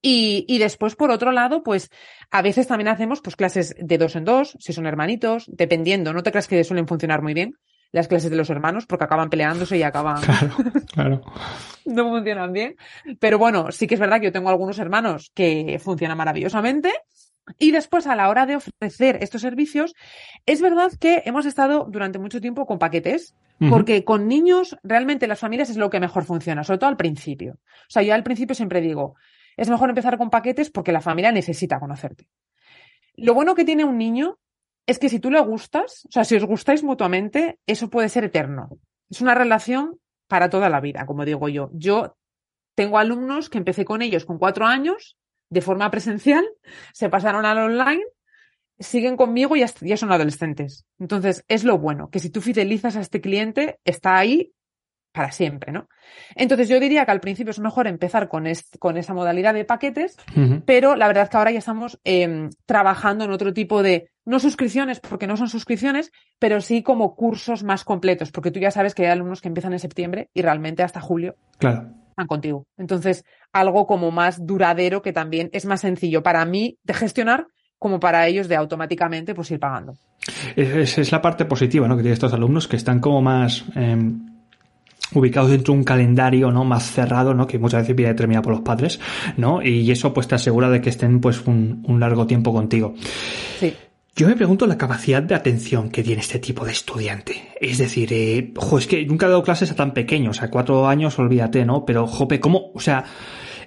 Y, 0.02 0.46
y, 0.48 0.60
después, 0.60 0.96
por 0.96 1.12
otro 1.12 1.34
lado, 1.34 1.62
pues 1.62 1.90
a 2.32 2.42
veces 2.42 2.68
también 2.68 2.88
hacemos 2.88 3.20
pues 3.22 3.36
clases 3.36 3.76
de 3.78 3.98
dos 3.98 4.16
en 4.16 4.24
dos, 4.24 4.56
si 4.58 4.72
son 4.72 4.86
hermanitos, 4.86 5.44
dependiendo, 5.48 6.14
no 6.14 6.24
te 6.24 6.32
creas 6.32 6.48
que 6.48 6.64
suelen 6.64 6.88
funcionar 6.88 7.22
muy 7.22 7.34
bien 7.34 7.56
las 7.92 8.08
clases 8.08 8.30
de 8.30 8.38
los 8.38 8.50
hermanos 8.50 8.86
porque 8.86 9.06
acaban 9.06 9.30
peleándose 9.30 9.78
y 9.78 9.84
acaban 9.84 10.22
claro, 10.22 10.56
claro. 10.94 11.22
no 11.86 12.10
funcionan 12.10 12.54
bien. 12.54 12.76
Pero 13.20 13.38
bueno, 13.38 13.72
sí 13.72 13.88
que 13.88 13.96
es 13.96 14.00
verdad 14.00 14.20
que 14.20 14.28
yo 14.28 14.32
tengo 14.32 14.50
algunos 14.50 14.80
hermanos 14.80 15.32
que 15.34 15.80
funcionan 15.84 16.18
maravillosamente 16.18 16.92
Y 17.58 17.72
después, 17.72 18.08
a 18.08 18.16
la 18.16 18.30
hora 18.30 18.46
de 18.46 18.58
ofrecer 18.58 19.18
estos 19.22 19.42
servicios, 19.42 19.96
es 20.46 20.62
verdad 20.62 20.92
que 21.00 21.24
hemos 21.26 21.46
estado 21.46 21.88
durante 21.90 22.20
mucho 22.20 22.42
tiempo 22.42 22.66
con 22.66 22.80
paquetes, 22.80 23.36
porque 23.70 24.06
con 24.06 24.30
niños 24.30 24.78
realmente 24.84 25.28
las 25.28 25.40
familias 25.40 25.70
es 25.70 25.76
lo 25.76 25.90
que 25.90 26.00
mejor 26.00 26.24
funciona, 26.24 26.64
sobre 26.64 26.78
todo 26.78 26.90
al 26.90 26.96
principio. 26.96 27.56
O 27.56 27.90
sea, 27.90 28.04
yo 28.04 28.14
al 28.14 28.24
principio 28.24 28.56
siempre 28.56 28.80
digo, 28.80 29.16
es 29.58 29.70
mejor 29.70 29.90
empezar 29.90 30.18
con 30.18 30.30
paquetes 30.30 30.70
porque 30.70 30.94
la 30.94 31.02
familia 31.02 31.34
necesita 31.34 31.78
conocerte. 31.78 32.30
Lo 33.16 33.34
bueno 33.34 33.56
que 33.56 33.66
tiene 33.66 33.84
un 33.84 33.98
niño 33.98 34.40
es 34.88 34.98
que 34.98 35.10
si 35.10 35.20
tú 35.20 35.30
le 35.30 35.42
gustas, 35.42 36.06
o 36.06 36.12
sea, 36.12 36.24
si 36.24 36.36
os 36.38 36.46
gustáis 36.46 36.84
mutuamente, 36.84 37.60
eso 37.68 37.90
puede 37.90 38.08
ser 38.08 38.24
eterno. 38.24 38.70
Es 39.10 39.20
una 39.20 39.36
relación 39.36 40.00
para 40.28 40.50
toda 40.50 40.70
la 40.70 40.80
vida, 40.80 41.06
como 41.06 41.26
digo 41.26 41.50
yo. 41.50 41.70
Yo 41.74 42.16
tengo 42.76 42.98
alumnos 42.98 43.50
que 43.50 43.58
empecé 43.58 43.84
con 43.84 44.02
ellos 44.02 44.24
con 44.24 44.38
cuatro 44.38 44.66
años 44.66 45.18
de 45.50 45.62
forma 45.62 45.90
presencial, 45.92 46.46
se 46.94 47.10
pasaron 47.10 47.46
al 47.46 47.58
online, 47.58 48.04
siguen 48.80 49.18
conmigo 49.18 49.56
y 49.56 49.60
ya, 49.60 49.98
son 49.98 50.12
adolescentes. 50.12 50.86
Entonces, 51.00 51.44
es 51.48 51.64
lo 51.64 51.78
bueno, 51.78 52.10
que 52.10 52.20
si 52.20 52.30
tú 52.30 52.42
fidelizas 52.42 52.96
a 52.96 53.02
este 53.02 53.22
cliente, 53.22 53.80
está 53.84 54.18
ahí 54.18 54.54
para 55.12 55.32
siempre, 55.32 55.72
¿no? 55.72 55.90
Entonces 56.36 56.70
yo 56.70 56.80
diría 56.80 57.04
que 57.04 57.12
al 57.12 57.20
principio 57.20 57.50
es 57.50 57.60
mejor 57.60 57.88
empezar 57.88 58.30
con, 58.30 58.46
con 58.78 58.96
esa 58.96 59.14
modalidad 59.16 59.56
de 59.56 59.66
paquetes, 59.66 60.16
pero 60.66 60.96
la 60.96 61.08
verdad 61.08 61.24
es 61.24 61.30
que 61.32 61.38
ahora 61.38 61.52
ya 61.52 61.60
estamos 61.60 62.00
em, 62.04 62.52
trabajando 62.68 63.26
en 63.26 63.32
otro 63.32 63.52
tipo 63.52 63.82
de, 63.82 64.12
no 64.24 64.40
suscripciones, 64.40 65.00
porque 65.00 65.26
no 65.26 65.36
son 65.36 65.50
suscripciones, 65.50 66.12
pero 66.38 66.62
sí 66.62 66.84
como 66.84 67.16
cursos 67.16 67.64
más 67.64 67.84
completos, 67.84 68.32
porque 68.32 68.52
tú 68.52 68.60
ya 68.60 68.70
sabes 68.70 68.94
que 68.94 69.04
hay 69.04 69.12
alumnos 69.12 69.42
que 69.42 69.48
empiezan 69.48 69.74
en 69.74 69.80
septiembre 69.80 70.30
y 70.32 70.44
realmente 70.44 70.84
hasta 70.84 71.02
julio 71.02 71.36
claro. 71.58 71.99
Están 72.20 72.28
contigo. 72.28 72.68
Entonces, 72.78 73.24
algo 73.54 73.88
como 73.88 74.12
más 74.12 74.46
duradero 74.46 75.02
que 75.02 75.14
también 75.14 75.50
es 75.54 75.66
más 75.66 75.82
sencillo 75.82 76.22
para 76.22 76.44
mí 76.46 76.78
de 76.84 76.94
gestionar 76.94 77.48
como 77.78 78.00
para 78.00 78.28
ellos 78.28 78.50
de 78.50 78.58
automáticamente 78.58 79.34
pues 79.34 79.50
ir 79.52 79.60
pagando. 79.60 79.96
Es, 80.56 80.98
es 80.98 81.12
la 81.12 81.22
parte 81.22 81.46
positiva, 81.46 81.88
¿no? 81.88 81.96
Que 81.96 82.04
tienen 82.04 82.14
estos 82.14 82.34
alumnos 82.34 82.68
que 82.68 82.76
están 82.76 83.00
como 83.00 83.22
más 83.22 83.64
em, 83.74 84.20
ubicados 85.14 85.50
dentro 85.50 85.74
de 85.74 85.80
un 85.80 85.86
calendario 85.86 86.52
no 86.52 86.66
más 86.66 86.92
cerrado 86.92 87.34
no 87.34 87.48
que 87.48 87.58
muchas 87.58 87.82
veces 87.82 87.96
viene 87.96 88.12
determinado 88.12 88.44
por 88.44 88.54
los 88.54 88.62
padres 88.62 89.00
no 89.38 89.62
y 89.64 89.90
eso 89.90 90.14
pues 90.14 90.28
te 90.28 90.36
asegura 90.36 90.70
de 90.70 90.82
que 90.82 90.90
estén 90.90 91.20
pues 91.20 91.48
un, 91.48 91.84
un 91.88 92.00
largo 92.00 92.28
tiempo 92.28 92.54
contigo 92.54 92.94
sí 93.60 93.74
yo 94.20 94.28
me 94.28 94.36
pregunto 94.36 94.68
la 94.68 94.78
capacidad 94.78 95.24
de 95.24 95.34
atención 95.34 95.90
que 95.90 96.04
tiene 96.04 96.20
este 96.20 96.40
tipo 96.40 96.66
de 96.66 96.74
estudiante. 96.74 97.54
Es 97.62 97.78
decir, 97.78 98.12
eh, 98.12 98.54
es 98.78 98.88
que 98.88 99.06
nunca 99.06 99.28
he 99.28 99.30
dado 99.30 99.44
clases 99.44 99.72
a 99.72 99.76
tan 99.76 99.94
pequeños, 99.94 100.36
o 100.36 100.40
sea, 100.42 100.50
cuatro 100.50 100.90
años, 100.90 101.18
olvídate, 101.20 101.64
¿no? 101.64 101.86
Pero, 101.86 102.06
jope, 102.06 102.42
¿cómo? 102.42 102.74
O 102.74 102.82
sea, 102.82 103.06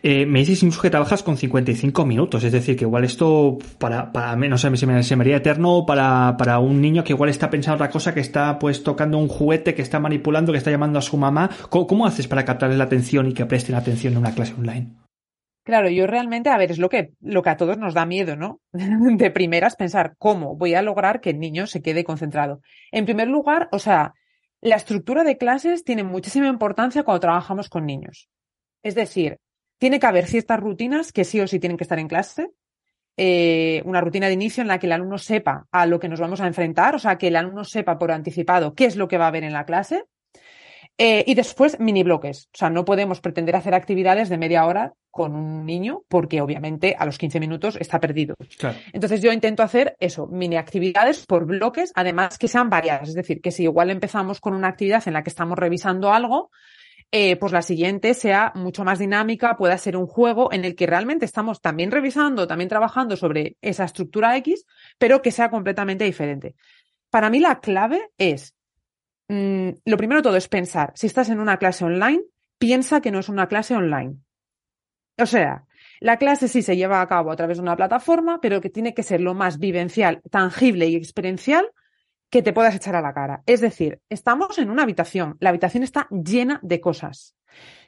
eh, 0.03 0.27
me 0.27 0.41
dices 0.41 0.63
incluso 0.63 0.83
que 0.83 0.91
trabajas 0.91 1.23
con 1.23 1.39
55 1.39 2.05
minutos, 2.05 2.45
es 2.45 2.53
decir, 2.53 2.77
que 2.77 2.85
igual 2.85 3.05
esto 3.05 3.57
para, 3.79 4.13
para 4.13 4.37
no 4.37 4.59
sé, 4.59 4.77
se 4.77 4.87
me, 4.87 5.03
se 5.03 5.17
me 5.17 5.23
haría 5.23 5.37
eterno 5.37 5.87
para, 5.87 6.37
para 6.37 6.59
un 6.59 6.83
niño 6.83 7.03
que 7.03 7.15
igual 7.15 7.31
está 7.31 7.49
pensando 7.49 7.77
otra 7.77 7.89
cosa, 7.89 8.13
que 8.13 8.21
está 8.21 8.59
pues 8.59 8.83
tocando 8.83 9.17
un 9.17 9.29
juguete, 9.29 9.75
que 9.75 9.81
está 9.81 10.01
manipulando, 10.01 10.53
que 10.53 10.59
está 10.59 10.71
llamando 10.71 10.99
a 10.99 11.03
su 11.03 11.17
mamá. 11.17 11.49
¿Cómo, 11.71 11.87
cómo 11.87 12.05
haces 12.05 12.29
para 12.29 12.45
captarles 12.45 12.77
la 12.77 12.85
atención 12.85 13.27
y 13.27 13.33
que 13.33 13.47
presten 13.47 13.75
atención 13.75 14.13
en 14.13 14.19
una 14.19 14.35
clase 14.35 14.53
online? 14.53 14.91
Claro, 15.65 15.89
yo 15.89 16.09
realmente, 16.09 16.51
a 16.51 16.59
ver, 16.59 16.73
es 16.73 16.79
lo 16.79 16.89
que, 16.89 17.13
lo 17.21 17.43
que 17.43 17.51
a 17.51 17.57
todos 17.57 17.79
nos 17.79 17.95
da 17.95 18.05
miedo, 18.05 18.35
¿no? 18.37 18.61
De 18.73 19.31
primeras 19.31 19.77
pensar, 19.77 20.15
¿cómo 20.19 20.57
voy 20.57 20.75
a 20.75 20.83
lograr 20.83 21.21
que 21.21 21.31
el 21.31 21.39
niño 21.39 21.67
se 21.67 21.83
quede 21.83 22.05
concentrado? 22.05 22.61
En 22.91 23.05
primer 23.05 23.29
lugar, 23.29 23.69
o 23.71 23.79
sea, 23.79 24.15
la 24.61 24.77
estructura 24.77 25.23
de 25.25 25.39
clases 25.39 25.85
tiene 25.85 26.03
muchísima 26.05 26.49
importancia 26.49 27.05
cuando 27.05 27.21
trabajamos 27.21 27.69
con 27.69 27.87
niños. 27.87 28.29
Es 28.83 28.95
decir, 28.95 29.39
tiene 29.79 30.01
que 30.01 30.07
haber 30.07 30.27
ciertas 30.27 30.61
rutinas 30.61 31.13
que 31.13 31.25
sí 31.25 31.41
o 31.41 31.47
sí 31.47 31.59
tienen 31.59 31.77
que 31.77 31.85
estar 31.85 31.99
en 31.99 32.09
clase. 32.09 32.51
Eh, 33.17 33.83
una 33.85 34.01
rutina 34.01 34.27
de 34.27 34.33
inicio 34.33 34.63
en 34.63 34.69
la 34.69 34.79
que 34.79 34.87
el 34.87 34.93
alumno 34.93 35.19
sepa 35.19 35.67
a 35.71 35.87
lo 35.87 36.01
que 36.01 36.09
nos 36.09 36.19
vamos 36.19 36.41
a 36.41 36.47
enfrentar, 36.47 36.95
o 36.95 36.99
sea, 36.99 37.19
que 37.19 37.29
el 37.29 37.37
alumno 37.37 37.63
sepa 37.65 37.99
por 37.99 38.11
anticipado 38.11 38.75
qué 38.75 38.87
es 38.87 38.97
lo 38.97 39.07
que 39.07 39.19
va 39.19 39.29
a 39.29 39.33
ver 39.33 39.45
en 39.45 39.53
la 39.53 39.67
clase. 39.67 40.05
Eh, 41.05 41.25
y 41.27 41.35
después 41.35 41.81
mini 41.81 42.05
bloques. 42.05 42.47
O 42.55 42.57
sea, 42.57 42.71
no 42.71 42.85
podemos 42.85 43.21
pretender 43.21 43.57
hacer 43.57 43.75
actividades 43.75 44.29
de 44.29 44.39
media 44.39 44.65
hora 44.65 44.95
con 45.11 45.35
un 45.35 45.67
niño 45.67 46.05
porque 46.09 46.41
obviamente 46.41 46.95
a 46.97 47.05
los 47.05 47.19
15 47.19 47.41
minutos 47.41 47.77
está 47.81 47.99
perdido. 47.99 48.37
Entonces 48.93 49.21
yo 49.21 49.33
intento 49.33 49.65
hacer 49.65 49.97
eso, 49.99 50.29
mini 50.29 50.55
actividades 50.55 51.27
por 51.27 51.45
bloques, 51.45 51.91
además 51.97 52.39
que 52.39 52.47
sean 52.47 52.71
variadas. 52.71 53.09
Es 53.09 53.17
decir, 53.17 53.41
que 53.41 53.51
si 53.51 53.65
igual 53.65 53.91
empezamos 53.91 54.39
con 54.39 54.55
una 54.55 54.69
actividad 54.69 55.03
en 55.09 55.15
la 55.15 55.25
que 55.25 55.31
estamos 55.31 55.59
revisando 55.59 56.13
algo, 56.13 56.53
eh, 57.11 57.35
pues 57.35 57.51
la 57.51 57.63
siguiente 57.63 58.15
sea 58.15 58.53
mucho 58.55 58.85
más 58.85 59.01
dinámica, 59.01 59.57
pueda 59.57 59.77
ser 59.79 59.97
un 59.97 60.07
juego 60.07 60.53
en 60.53 60.65
el 60.65 60.77
que 60.77 60.87
realmente 60.87 61.25
estamos 61.25 61.61
también 61.61 61.91
revisando, 61.91 62.47
también 62.47 62.69
trabajando 62.69 63.17
sobre 63.17 63.57
esa 63.61 63.87
estructura 63.87 64.37
X, 64.37 64.67
pero 64.99 65.21
que 65.21 65.33
sea 65.33 65.51
completamente 65.51 66.05
diferente. 66.05 66.55
Para 67.11 67.29
mí 67.29 67.41
la 67.41 67.59
clave 67.59 68.11
es 68.19 68.55
Mm, 69.29 69.71
lo 69.85 69.97
primero 69.97 70.21
de 70.21 70.25
todo 70.25 70.37
es 70.37 70.49
pensar, 70.49 70.93
si 70.95 71.07
estás 71.07 71.29
en 71.29 71.41
una 71.41 71.57
clase 71.57 71.85
online, 71.85 72.23
piensa 72.59 73.01
que 73.01 73.11
no 73.11 73.19
es 73.19 73.29
una 73.29 73.49
clase 73.49 73.75
online. 73.75 74.17
O 75.19 75.27
sea, 75.27 75.65
la 76.01 76.17
clase 76.17 76.49
sí 76.49 76.63
se 76.63 76.77
lleva 76.77 77.01
a 77.01 77.09
cabo 77.09 77.31
a 77.31 77.37
través 77.37 77.59
de 77.59 77.63
una 77.63 77.77
plataforma, 77.77 78.41
pero 78.41 78.61
que 78.61 78.71
tiene 78.71 78.95
que 78.95 79.03
ser 79.03 79.21
lo 79.21 79.35
más 79.35 79.59
vivencial, 79.59 80.23
tangible 80.31 80.87
y 80.89 80.97
experiencial 80.97 81.71
que 82.31 82.43
te 82.43 82.53
puedas 82.53 82.75
echar 82.75 82.97
a 82.97 83.03
la 83.03 83.13
cara. 83.13 83.43
Es 83.47 83.61
decir, 83.61 84.01
estamos 84.09 84.59
en 84.59 84.71
una 84.71 84.85
habitación, 84.85 85.37
la 85.39 85.51
habitación 85.51 85.83
está 85.83 86.09
llena 86.11 86.61
de 86.63 86.81
cosas, 86.81 87.37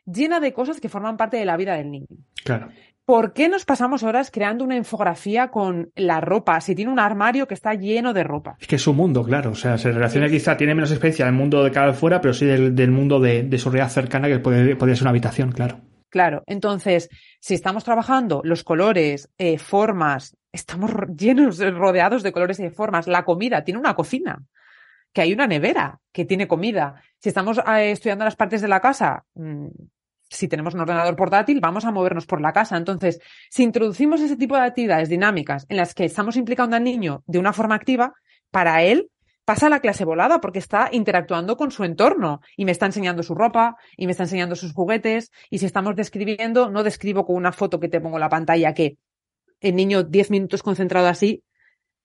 llena 0.05 0.39
de 0.39 0.53
cosas 0.53 0.81
que 0.81 0.89
forman 0.89 1.17
parte 1.17 1.39
de 1.39 1.47
la 1.47 1.57
vida 1.57 1.75
del 1.77 1.91
niño. 1.91 2.07
Claro. 2.45 2.69
¿Por 3.07 3.35
qué 3.35 3.51
nos 3.51 3.67
pasamos 3.67 4.03
horas 4.03 4.31
creando 4.31 4.65
una 4.65 4.77
infografía 4.77 5.49
con 5.51 5.93
la 5.95 6.23
ropa? 6.23 6.63
Si 6.63 6.75
tiene 6.75 6.91
un 6.91 6.99
armario 6.99 7.47
que 7.47 7.53
está 7.53 7.75
lleno 7.75 8.15
de 8.15 8.25
ropa. 8.25 8.57
Es 8.59 8.67
que 8.67 8.77
es 8.77 8.83
su 8.83 8.95
mundo, 8.95 9.23
claro. 9.23 9.51
O 9.51 9.55
sea, 9.55 9.77
se 9.77 9.93
relaciona 9.93 10.31
quizá, 10.31 10.57
tiene 10.57 10.75
menos 10.75 10.91
experiencia 10.91 11.27
del 11.27 11.35
mundo 11.35 11.63
de 11.63 11.71
cada 11.71 11.93
fuera, 11.93 12.23
pero 12.23 12.33
sí 12.33 12.47
del, 12.47 12.91
mundo 12.91 13.21
de, 13.21 13.59
su 13.59 13.69
realidad 13.69 13.93
cercana, 13.93 14.29
que 14.29 14.39
puede, 14.39 14.75
ser 14.79 15.03
una 15.03 15.11
habitación, 15.11 15.53
claro. 15.53 15.81
Claro, 16.09 16.45
entonces, 16.47 17.11
si 17.41 17.55
estamos 17.55 17.85
trabajando 17.85 18.41
los 18.43 18.65
colores, 18.65 19.29
eh, 19.37 19.59
formas, 19.59 20.35
estamos 20.51 20.91
llenos, 21.15 21.59
rodeados 21.59 22.23
de 22.23 22.33
colores 22.33 22.59
y 22.61 22.63
de 22.63 22.71
formas, 22.71 23.07
la 23.07 23.25
comida 23.25 23.65
tiene 23.65 23.81
una 23.81 23.95
cocina, 23.95 24.43
que 25.13 25.21
hay 25.21 25.33
una 25.33 25.47
nevera 25.47 26.01
que 26.11 26.25
tiene 26.25 26.49
comida. 26.49 27.03
Si 27.19 27.29
estamos 27.29 27.59
eh, 27.59 27.91
estudiando 27.91 28.25
las 28.25 28.37
partes 28.37 28.63
de 28.63 28.69
la 28.69 28.81
casa, 28.81 29.25
mm, 29.35 29.67
si 30.35 30.49
tenemos 30.49 30.75
un 30.75 30.81
ordenador 30.81 31.17
portátil, 31.17 31.61
vamos 31.61 31.85
a 31.85 31.91
movernos 31.91 32.27
por 32.27 32.41
la 32.41 32.53
casa. 32.53 32.77
Entonces, 32.77 33.21
si 33.51 33.63
introducimos 33.63 34.21
ese 34.21 34.37
tipo 34.37 34.57
de 34.57 34.63
actividades 34.63 35.09
dinámicas 35.09 35.67
en 35.69 35.77
las 35.77 35.95
que 35.95 36.05
estamos 36.05 36.37
implicando 36.37 36.77
al 36.77 36.85
niño 36.85 37.23
de 37.27 37.39
una 37.39 37.53
forma 37.53 37.75
activa, 37.75 38.15
para 38.51 38.83
él 38.83 39.11
pasa 39.45 39.69
la 39.69 39.81
clase 39.81 40.05
volada 40.05 40.41
porque 40.41 40.59
está 40.59 40.89
interactuando 40.93 41.57
con 41.57 41.71
su 41.71 41.85
entorno 41.85 42.41
y 42.57 42.65
me 42.65 42.73
está 42.73 42.87
enseñando 42.87 43.23
su 43.23 43.35
ropa 43.35 43.77
y 43.97 44.07
me 44.07 44.13
está 44.13 44.25
enseñando 44.25 44.57
sus 44.57 44.73
juguetes 44.73 45.31
y 45.51 45.59
si 45.59 45.67
estamos 45.67 45.97
describiendo, 45.97 46.71
no 46.71 46.83
describo 46.83 47.27
con 47.27 47.37
una 47.37 47.53
foto 47.53 47.79
que 47.79 47.89
te 47.89 48.01
pongo 48.01 48.17
en 48.17 48.21
la 48.21 48.29
pantalla 48.29 48.75
que 48.75 48.97
el 49.61 49.77
niño 49.77 50.03
10 50.03 50.31
minutos 50.31 50.63
concentrado 50.63 51.09
así 51.09 51.43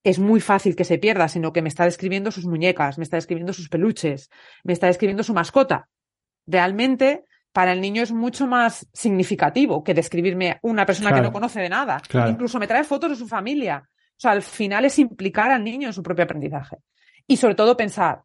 es 0.04 0.20
muy 0.20 0.40
fácil 0.40 0.76
que 0.76 0.86
se 0.86 0.98
pierda, 0.98 1.28
sino 1.28 1.52
que 1.52 1.62
me 1.62 1.70
está 1.70 1.86
describiendo 1.86 2.32
sus 2.32 2.46
muñecas, 2.46 2.98
me 2.98 3.04
está 3.04 3.18
describiendo 3.18 3.54
sus 3.54 3.70
peluches, 3.70 4.30
me 4.64 4.74
está 4.74 4.88
describiendo 4.88 5.24
su 5.24 5.34
mascota. 5.34 5.90
Realmente 6.48 7.26
para 7.60 7.74
el 7.74 7.82
niño 7.82 8.02
es 8.02 8.14
mucho 8.14 8.48
más 8.48 8.88
significativo 8.94 9.84
que 9.84 9.94
describirme 9.94 10.60
una 10.62 10.86
persona 10.86 11.12
que 11.14 11.20
no 11.20 11.34
conoce 11.34 11.60
de 11.60 11.68
nada. 11.68 12.02
Incluso 12.30 12.58
me 12.58 12.68
trae 12.68 12.86
fotos 12.86 13.10
de 13.10 13.16
su 13.18 13.28
familia. 13.28 13.84
O 13.84 14.16
sea, 14.16 14.32
al 14.32 14.44
final 14.44 14.86
es 14.86 14.98
implicar 14.98 15.52
al 15.52 15.62
niño 15.62 15.90
en 15.90 15.94
su 15.94 16.02
propio 16.02 16.24
aprendizaje. 16.24 16.78
Y 17.28 17.36
sobre 17.36 17.56
todo 17.56 17.76
pensar, 17.76 18.22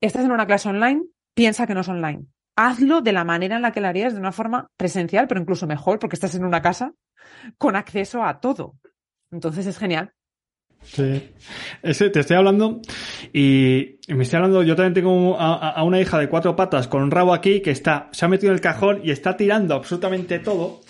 estás 0.00 0.24
en 0.24 0.32
una 0.32 0.46
clase 0.46 0.70
online, 0.70 1.02
piensa 1.34 1.66
que 1.66 1.74
no 1.74 1.82
es 1.82 1.88
online. 1.90 2.24
Hazlo 2.56 3.02
de 3.02 3.12
la 3.12 3.24
manera 3.24 3.56
en 3.56 3.62
la 3.62 3.72
que 3.72 3.82
lo 3.82 3.88
harías, 3.88 4.14
de 4.14 4.20
una 4.20 4.32
forma 4.32 4.70
presencial, 4.78 5.28
pero 5.28 5.38
incluso 5.38 5.66
mejor, 5.66 5.98
porque 5.98 6.16
estás 6.16 6.34
en 6.34 6.46
una 6.46 6.62
casa 6.62 6.94
con 7.58 7.76
acceso 7.76 8.24
a 8.24 8.40
todo. 8.40 8.78
Entonces 9.30 9.66
es 9.66 9.76
genial. 9.76 10.14
Sí. 10.86 11.30
Ese, 11.82 12.10
te 12.10 12.20
estoy 12.20 12.36
hablando 12.36 12.80
y, 13.32 13.98
me 14.08 14.22
estoy 14.22 14.38
hablando, 14.38 14.62
yo 14.62 14.76
también 14.76 14.94
tengo 14.94 15.36
a, 15.38 15.82
una 15.82 16.00
hija 16.00 16.18
de 16.18 16.28
cuatro 16.28 16.56
patas 16.56 16.88
con 16.88 17.02
un 17.02 17.10
rabo 17.10 17.34
aquí 17.34 17.60
que 17.60 17.70
está, 17.70 18.08
se 18.12 18.24
ha 18.24 18.28
metido 18.28 18.52
en 18.52 18.54
el 18.54 18.60
cajón 18.60 19.00
y 19.04 19.10
está 19.10 19.36
tirando 19.36 19.74
absolutamente 19.74 20.38
todo. 20.38 20.80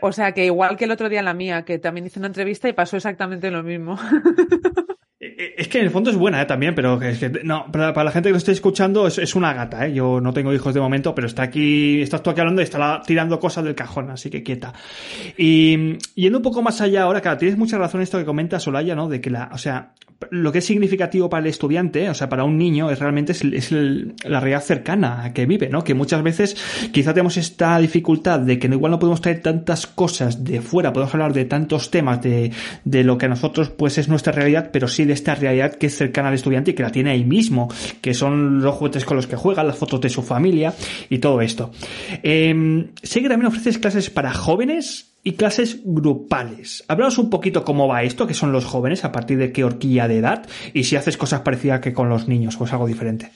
O 0.00 0.12
sea 0.12 0.32
que 0.32 0.44
igual 0.44 0.76
que 0.76 0.84
el 0.84 0.90
otro 0.90 1.08
día 1.08 1.22
la 1.22 1.34
mía, 1.34 1.64
que 1.64 1.78
también 1.78 2.06
hice 2.06 2.18
una 2.18 2.28
entrevista 2.28 2.68
y 2.68 2.72
pasó 2.72 2.96
exactamente 2.96 3.50
lo 3.50 3.62
mismo. 3.62 3.98
Eh, 5.36 5.54
es 5.58 5.68
que 5.68 5.78
en 5.78 5.84
el 5.84 5.90
fondo 5.90 6.10
es 6.10 6.16
buena 6.16 6.40
¿eh? 6.40 6.46
también, 6.46 6.74
pero 6.74 7.00
es 7.02 7.18
que 7.18 7.28
no, 7.42 7.70
para, 7.70 8.04
la 8.04 8.10
gente 8.10 8.28
que 8.28 8.32
lo 8.32 8.38
esté 8.38 8.52
escuchando 8.52 9.06
es, 9.06 9.34
una 9.34 9.52
gata, 9.52 9.86
¿eh? 9.86 9.92
Yo 9.92 10.20
no 10.20 10.32
tengo 10.32 10.52
hijos 10.52 10.74
de 10.74 10.80
momento, 10.80 11.14
pero 11.14 11.26
está 11.26 11.42
aquí, 11.42 12.00
estás 12.02 12.22
tú 12.22 12.30
aquí 12.30 12.40
hablando 12.40 12.62
y 12.62 12.64
está 12.64 13.02
tirando 13.04 13.38
cosas 13.40 13.64
del 13.64 13.74
cajón, 13.74 14.10
así 14.10 14.30
que 14.30 14.42
quieta. 14.42 14.72
Y 15.36 15.98
yendo 16.14 16.38
un 16.38 16.42
poco 16.42 16.62
más 16.62 16.80
allá 16.80 17.02
ahora, 17.02 17.20
claro, 17.20 17.38
tienes 17.38 17.58
mucha 17.58 17.78
razón 17.78 18.00
esto 18.00 18.18
que 18.18 18.24
comenta 18.24 18.60
Solaya, 18.60 18.94
¿no? 18.94 19.08
De 19.08 19.20
que 19.20 19.30
la, 19.30 19.50
o 19.52 19.58
sea, 19.58 19.94
lo 20.30 20.52
que 20.52 20.58
es 20.58 20.64
significativo 20.64 21.28
para 21.28 21.42
el 21.42 21.48
estudiante, 21.48 22.08
o 22.08 22.14
sea, 22.14 22.28
para 22.28 22.44
un 22.44 22.56
niño, 22.56 22.90
es 22.90 22.98
realmente 22.98 23.32
es, 23.32 23.72
la 23.72 24.40
realidad 24.40 24.62
cercana 24.62 25.32
que 25.34 25.46
vive, 25.46 25.68
¿no? 25.68 25.84
Que 25.84 25.94
muchas 25.94 26.22
veces 26.22 26.56
quizá 26.92 27.12
tenemos 27.12 27.36
esta 27.36 27.78
dificultad 27.78 28.40
de 28.40 28.58
que 28.58 28.68
igual 28.68 28.92
no 28.92 28.98
podemos 28.98 29.20
traer 29.20 29.40
tantas 29.40 29.86
cosas 29.86 30.44
de 30.44 30.60
fuera, 30.60 30.92
podemos 30.92 31.14
hablar 31.14 31.32
de 31.32 31.44
tantos 31.44 31.90
temas 31.90 32.22
de, 32.22 32.52
de 32.84 33.04
lo 33.04 33.18
que 33.18 33.26
a 33.26 33.28
nosotros 33.28 33.70
pues 33.70 33.98
es 33.98 34.08
nuestra 34.08 34.32
realidad, 34.32 34.70
pero 34.72 34.88
sí 34.88 35.04
de 35.04 35.12
esta 35.24 35.34
realidad 35.34 35.74
que 35.76 35.86
es 35.86 35.96
cercana 35.96 36.28
al 36.28 36.34
estudiante 36.34 36.72
y 36.72 36.74
que 36.74 36.82
la 36.82 36.92
tiene 36.92 37.10
ahí 37.10 37.24
mismo, 37.24 37.68
que 38.02 38.12
son 38.12 38.60
los 38.60 38.74
juguetes 38.74 39.06
con 39.06 39.16
los 39.16 39.26
que 39.26 39.36
juega, 39.36 39.64
las 39.64 39.78
fotos 39.78 40.02
de 40.02 40.10
su 40.10 40.22
familia 40.22 40.74
y 41.08 41.18
todo 41.18 41.40
esto. 41.40 41.70
Eh, 42.22 42.90
sé 43.02 43.22
que 43.22 43.28
también 43.28 43.46
ofreces 43.46 43.78
clases 43.78 44.10
para 44.10 44.34
jóvenes 44.34 45.14
y 45.22 45.32
clases 45.32 45.80
grupales. 45.82 46.84
Hablamos 46.88 47.16
un 47.16 47.30
poquito 47.30 47.64
cómo 47.64 47.88
va 47.88 48.02
esto, 48.02 48.26
que 48.26 48.34
son 48.34 48.52
los 48.52 48.66
jóvenes, 48.66 49.04
a 49.04 49.12
partir 49.12 49.38
de 49.38 49.50
qué 49.50 49.64
horquilla 49.64 50.06
de 50.06 50.18
edad, 50.18 50.46
y 50.74 50.84
si 50.84 50.96
haces 50.96 51.16
cosas 51.16 51.40
parecidas 51.40 51.80
que 51.80 51.94
con 51.94 52.10
los 52.10 52.28
niños, 52.28 52.60
o 52.60 52.64
es 52.64 52.72
algo 52.72 52.86
diferente. 52.86 53.32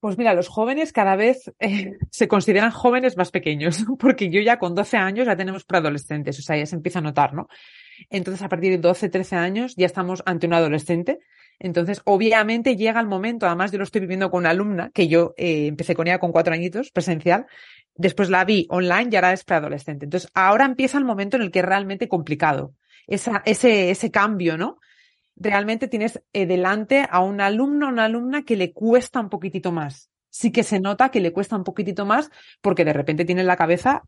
Pues 0.00 0.18
mira, 0.18 0.34
los 0.34 0.48
jóvenes 0.48 0.92
cada 0.92 1.14
vez 1.14 1.52
eh, 1.60 1.92
se 2.10 2.26
consideran 2.26 2.72
jóvenes 2.72 3.16
más 3.16 3.30
pequeños, 3.30 3.84
porque 4.00 4.30
yo 4.30 4.40
ya 4.40 4.58
con 4.58 4.74
12 4.74 4.96
años 4.96 5.26
ya 5.26 5.36
tenemos 5.36 5.64
preadolescentes, 5.64 6.40
o 6.40 6.42
sea, 6.42 6.56
ya 6.56 6.66
se 6.66 6.74
empieza 6.74 6.98
a 6.98 7.02
notar, 7.02 7.34
¿no? 7.34 7.46
Entonces, 8.10 8.42
a 8.42 8.48
partir 8.48 8.70
de 8.72 8.78
12, 8.78 9.08
13 9.08 9.36
años 9.36 9.74
ya 9.76 9.86
estamos 9.86 10.22
ante 10.26 10.46
un 10.46 10.54
adolescente. 10.54 11.20
Entonces, 11.58 12.02
obviamente 12.04 12.76
llega 12.76 13.00
el 13.00 13.06
momento, 13.06 13.46
además 13.46 13.70
yo 13.70 13.78
lo 13.78 13.84
estoy 13.84 14.00
viviendo 14.00 14.30
con 14.30 14.40
una 14.40 14.50
alumna, 14.50 14.90
que 14.92 15.08
yo 15.08 15.34
eh, 15.36 15.66
empecé 15.66 15.94
con 15.94 16.08
ella 16.08 16.18
con 16.18 16.32
cuatro 16.32 16.52
añitos, 16.54 16.90
presencial, 16.90 17.46
después 17.94 18.30
la 18.30 18.44
vi 18.44 18.66
online 18.70 19.08
y 19.12 19.16
ahora 19.16 19.32
es 19.32 19.44
preadolescente. 19.44 20.06
Entonces, 20.06 20.30
ahora 20.34 20.64
empieza 20.64 20.98
el 20.98 21.04
momento 21.04 21.36
en 21.36 21.42
el 21.42 21.50
que 21.50 21.60
es 21.60 21.64
realmente 21.64 22.08
complicado. 22.08 22.74
Ese, 23.06 23.90
ese 23.90 24.10
cambio, 24.10 24.56
¿no? 24.56 24.78
Realmente 25.36 25.88
tienes 25.88 26.22
eh, 26.32 26.46
delante 26.46 27.06
a 27.08 27.20
un 27.20 27.40
alumno 27.40 27.88
una 27.88 28.04
alumna 28.04 28.44
que 28.44 28.56
le 28.56 28.72
cuesta 28.72 29.20
un 29.20 29.28
poquitito 29.28 29.72
más. 29.72 30.10
Sí 30.30 30.50
que 30.50 30.62
se 30.62 30.80
nota 30.80 31.10
que 31.10 31.20
le 31.20 31.32
cuesta 31.32 31.56
un 31.56 31.64
poquitito 31.64 32.06
más 32.06 32.30
porque 32.60 32.84
de 32.84 32.92
repente 32.92 33.24
tiene 33.24 33.42
en 33.42 33.46
la 33.46 33.56
cabeza 33.56 34.02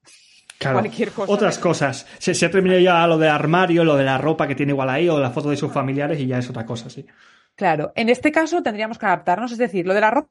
cualquier 0.61 1.11
cosa. 1.11 1.33
Otras 1.33 1.59
cosas. 1.59 2.07
Se, 2.19 2.35
se 2.35 2.47
ha 2.47 2.51
terminado 2.51 2.81
ya 2.81 3.07
lo 3.07 3.19
de 3.19 3.29
armario, 3.29 3.85
lo 3.85 3.97
de 3.97 4.05
la 4.05 4.19
ropa 4.19 4.47
que 4.47 4.55
tiene 4.55 4.73
igual 4.73 4.91
ahí 4.91 5.09
o 5.09 5.19
la 5.19 5.31
foto 5.31 5.51
de 5.51 5.57
sus 5.57 5.73
familiares 5.73 6.19
y 6.21 6.27
ya 6.27 6.39
es 6.39 6.49
otra 6.49 6.65
cosa, 6.65 6.89
sí. 6.91 7.07
Claro, 7.55 7.93
en 7.95 8.09
este 8.09 8.33
caso 8.33 8.63
tendríamos 8.63 8.99
que 8.99 9.07
adaptarnos, 9.07 9.53
es 9.53 9.59
decir, 9.59 9.87
lo 9.87 9.95
de 9.95 10.01
la 10.01 10.11
ropa 10.11 10.29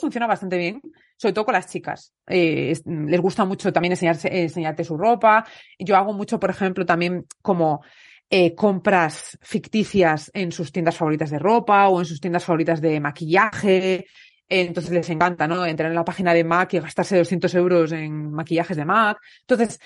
funciona 0.00 0.26
bastante 0.26 0.58
bien, 0.58 0.80
sobre 1.16 1.32
todo 1.32 1.46
con 1.46 1.54
las 1.54 1.66
chicas. 1.66 2.12
Eh, 2.26 2.74
les 2.84 3.20
gusta 3.20 3.44
mucho 3.44 3.72
también 3.72 3.92
enseñarse, 3.92 4.28
enseñarte 4.42 4.84
su 4.84 4.96
ropa. 4.96 5.46
Yo 5.78 5.96
hago 5.96 6.12
mucho, 6.12 6.38
por 6.38 6.50
ejemplo, 6.50 6.84
también 6.84 7.26
como 7.42 7.82
eh, 8.30 8.54
compras 8.54 9.38
ficticias 9.40 10.30
en 10.34 10.52
sus 10.52 10.70
tiendas 10.70 10.96
favoritas 10.96 11.30
de 11.30 11.38
ropa 11.38 11.88
o 11.88 12.00
en 12.00 12.06
sus 12.06 12.20
tiendas 12.20 12.44
favoritas 12.44 12.80
de 12.80 13.00
maquillaje. 13.00 14.06
Entonces 14.48 14.92
les 14.92 15.10
encanta, 15.10 15.46
¿no? 15.46 15.64
Entrar 15.66 15.90
en 15.90 15.94
la 15.94 16.04
página 16.04 16.32
de 16.32 16.44
MAC 16.44 16.74
y 16.74 16.80
gastarse 16.80 17.18
200 17.18 17.54
euros 17.54 17.92
en 17.92 18.32
maquillajes 18.32 18.76
de 18.76 18.84
MAC. 18.84 19.18
Entonces, 19.40 19.78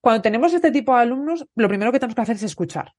cuando 0.00 0.22
tenemos 0.22 0.52
este 0.52 0.70
tipo 0.70 0.94
de 0.94 1.02
alumnos, 1.02 1.46
lo 1.54 1.68
primero 1.68 1.90
que 1.90 1.98
tenemos 1.98 2.14
que 2.14 2.22
hacer 2.22 2.36
es 2.36 2.42
escuchar 2.44 2.92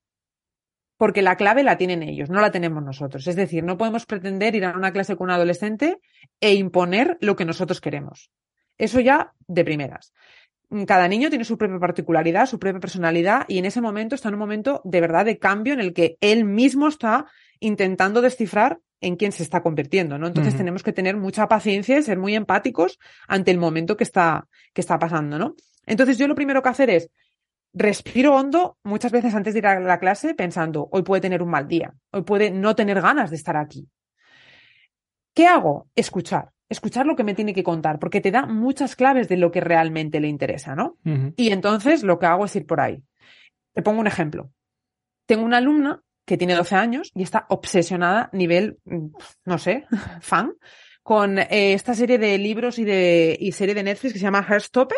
porque 0.97 1.21
la 1.21 1.35
clave 1.35 1.63
la 1.63 1.77
tienen 1.77 2.03
ellos, 2.03 2.29
no 2.29 2.39
la 2.39 2.51
tenemos 2.51 2.83
nosotros. 2.83 3.27
Es 3.27 3.35
decir, 3.35 3.63
no 3.63 3.77
podemos 3.77 4.05
pretender 4.05 4.55
ir 4.55 4.65
a 4.65 4.75
una 4.75 4.93
clase 4.93 5.15
con 5.15 5.25
un 5.25 5.31
adolescente 5.31 5.99
e 6.39 6.53
imponer 6.53 7.17
lo 7.21 7.35
que 7.35 7.45
nosotros 7.45 7.81
queremos. 7.81 8.31
Eso 8.77 8.99
ya 8.99 9.33
de 9.47 9.65
primeras. 9.65 10.13
Cada 10.87 11.07
niño 11.07 11.29
tiene 11.29 11.45
su 11.45 11.57
propia 11.57 11.79
particularidad, 11.79 12.47
su 12.47 12.59
propia 12.59 12.79
personalidad 12.79 13.45
y 13.47 13.59
en 13.59 13.65
ese 13.65 13.81
momento 13.81 14.15
está 14.15 14.29
en 14.29 14.35
un 14.35 14.39
momento 14.39 14.81
de 14.83 15.01
verdad 15.01 15.25
de 15.25 15.37
cambio 15.37 15.73
en 15.73 15.79
el 15.79 15.93
que 15.93 16.17
él 16.21 16.43
mismo 16.43 16.87
está 16.87 17.27
intentando 17.59 18.21
descifrar 18.21 18.79
en 19.05 19.15
quién 19.15 19.31
se 19.31 19.43
está 19.43 19.61
convirtiendo, 19.61 20.17
¿no? 20.17 20.27
Entonces 20.27 20.55
tenemos 20.55 20.83
que 20.83 20.93
tener 20.93 21.15
mucha 21.15 21.47
paciencia 21.47 21.97
y 21.97 22.03
ser 22.03 22.17
muy 22.17 22.35
empáticos 22.35 22.99
ante 23.27 23.51
el 23.51 23.57
momento 23.57 23.95
que 23.95 24.03
está, 24.03 24.47
que 24.73 24.81
está 24.81 24.97
pasando, 24.97 25.37
¿no? 25.37 25.55
Entonces 25.85 26.17
yo 26.17 26.27
lo 26.27 26.35
primero 26.35 26.63
que 26.63 26.69
hacer 26.69 26.89
es 26.89 27.09
respiro 27.73 28.33
hondo 28.33 28.77
muchas 28.83 29.11
veces 29.11 29.35
antes 29.35 29.53
de 29.53 29.59
ir 29.59 29.67
a 29.67 29.79
la 29.79 29.99
clase 29.99 30.33
pensando, 30.33 30.87
hoy 30.91 31.03
puede 31.03 31.21
tener 31.21 31.43
un 31.43 31.49
mal 31.49 31.67
día, 31.67 31.93
hoy 32.11 32.23
puede 32.23 32.49
no 32.49 32.75
tener 32.75 33.01
ganas 33.01 33.29
de 33.29 33.35
estar 33.35 33.57
aquí. 33.57 33.87
¿Qué 35.33 35.45
hago? 35.45 35.87
Escuchar. 35.95 36.51
Escuchar 36.67 37.05
lo 37.05 37.15
que 37.15 37.23
me 37.23 37.35
tiene 37.35 37.53
que 37.53 37.63
contar, 37.63 37.99
porque 37.99 38.21
te 38.21 38.31
da 38.31 38.47
muchas 38.47 38.95
claves 38.95 39.29
de 39.29 39.37
lo 39.37 39.51
que 39.51 39.61
realmente 39.61 40.19
le 40.19 40.27
interesa, 40.27 40.73
¿no? 40.75 40.97
Y 41.35 41.49
entonces 41.49 42.01
lo 42.01 42.17
que 42.17 42.25
hago 42.25 42.45
es 42.45 42.55
ir 42.55 42.65
por 42.65 42.79
ahí. 42.79 43.03
Te 43.73 43.83
pongo 43.83 43.99
un 43.99 44.07
ejemplo. 44.07 44.49
Tengo 45.27 45.45
una 45.45 45.57
alumna 45.57 46.01
que 46.25 46.37
tiene 46.37 46.55
12 46.55 46.75
años 46.75 47.11
y 47.13 47.23
está 47.23 47.45
obsesionada, 47.49 48.29
nivel, 48.33 48.79
mm, 48.85 49.07
no 49.45 49.57
sé, 49.57 49.85
fan, 50.21 50.53
con 51.03 51.37
eh, 51.39 51.73
esta 51.73 51.93
serie 51.93 52.17
de 52.17 52.37
libros 52.37 52.79
y 52.79 52.83
de 52.83 53.37
y 53.39 53.51
serie 53.51 53.75
de 53.75 53.83
Netflix 53.83 54.13
que 54.13 54.19
se 54.19 54.25
llama 54.25 54.45
Heartstopper 54.47 54.97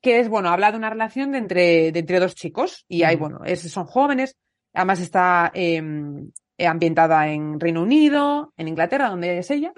que 0.00 0.20
es, 0.20 0.28
bueno, 0.28 0.50
habla 0.50 0.70
de 0.70 0.78
una 0.78 0.90
relación 0.90 1.32
de 1.32 1.38
entre, 1.38 1.92
de 1.92 1.98
entre 1.98 2.20
dos 2.20 2.34
chicos 2.34 2.84
y 2.88 3.02
hay, 3.02 3.16
bueno, 3.16 3.40
es, 3.44 3.60
son 3.72 3.86
jóvenes, 3.86 4.36
además 4.72 5.00
está 5.00 5.50
em, 5.54 6.30
ambientada 6.58 7.28
en 7.28 7.58
Reino 7.58 7.82
Unido, 7.82 8.52
en 8.56 8.68
Inglaterra, 8.68 9.08
donde 9.08 9.38
es 9.38 9.50
ella, 9.50 9.72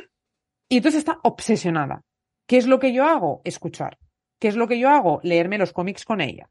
y 0.69 0.79
entonces 0.79 0.99
está 0.99 1.19
obsesionada. 1.23 2.03
¿Qué 2.47 2.57
es 2.59 2.67
lo 2.67 2.79
que 2.79 2.93
yo 2.93 3.05
hago? 3.05 3.41
Escuchar. 3.45 3.99
¿Qué 4.39 4.49
es 4.49 4.57
lo 4.57 4.69
que 4.69 4.79
yo 4.79 4.91
hago? 4.91 5.21
Leerme 5.23 5.59
los 5.59 5.73
cómics 5.73 6.05
con 6.05 6.21
ella. 6.21 6.51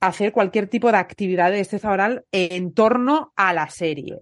Hacer 0.00 0.32
cualquier 0.32 0.66
tipo 0.66 0.90
de 0.90 0.98
actividad 0.98 1.50
de 1.50 1.58
destreza 1.58 1.90
oral 1.90 2.24
en 2.32 2.72
torno 2.72 3.32
a 3.36 3.52
la 3.52 3.68
serie 3.68 4.18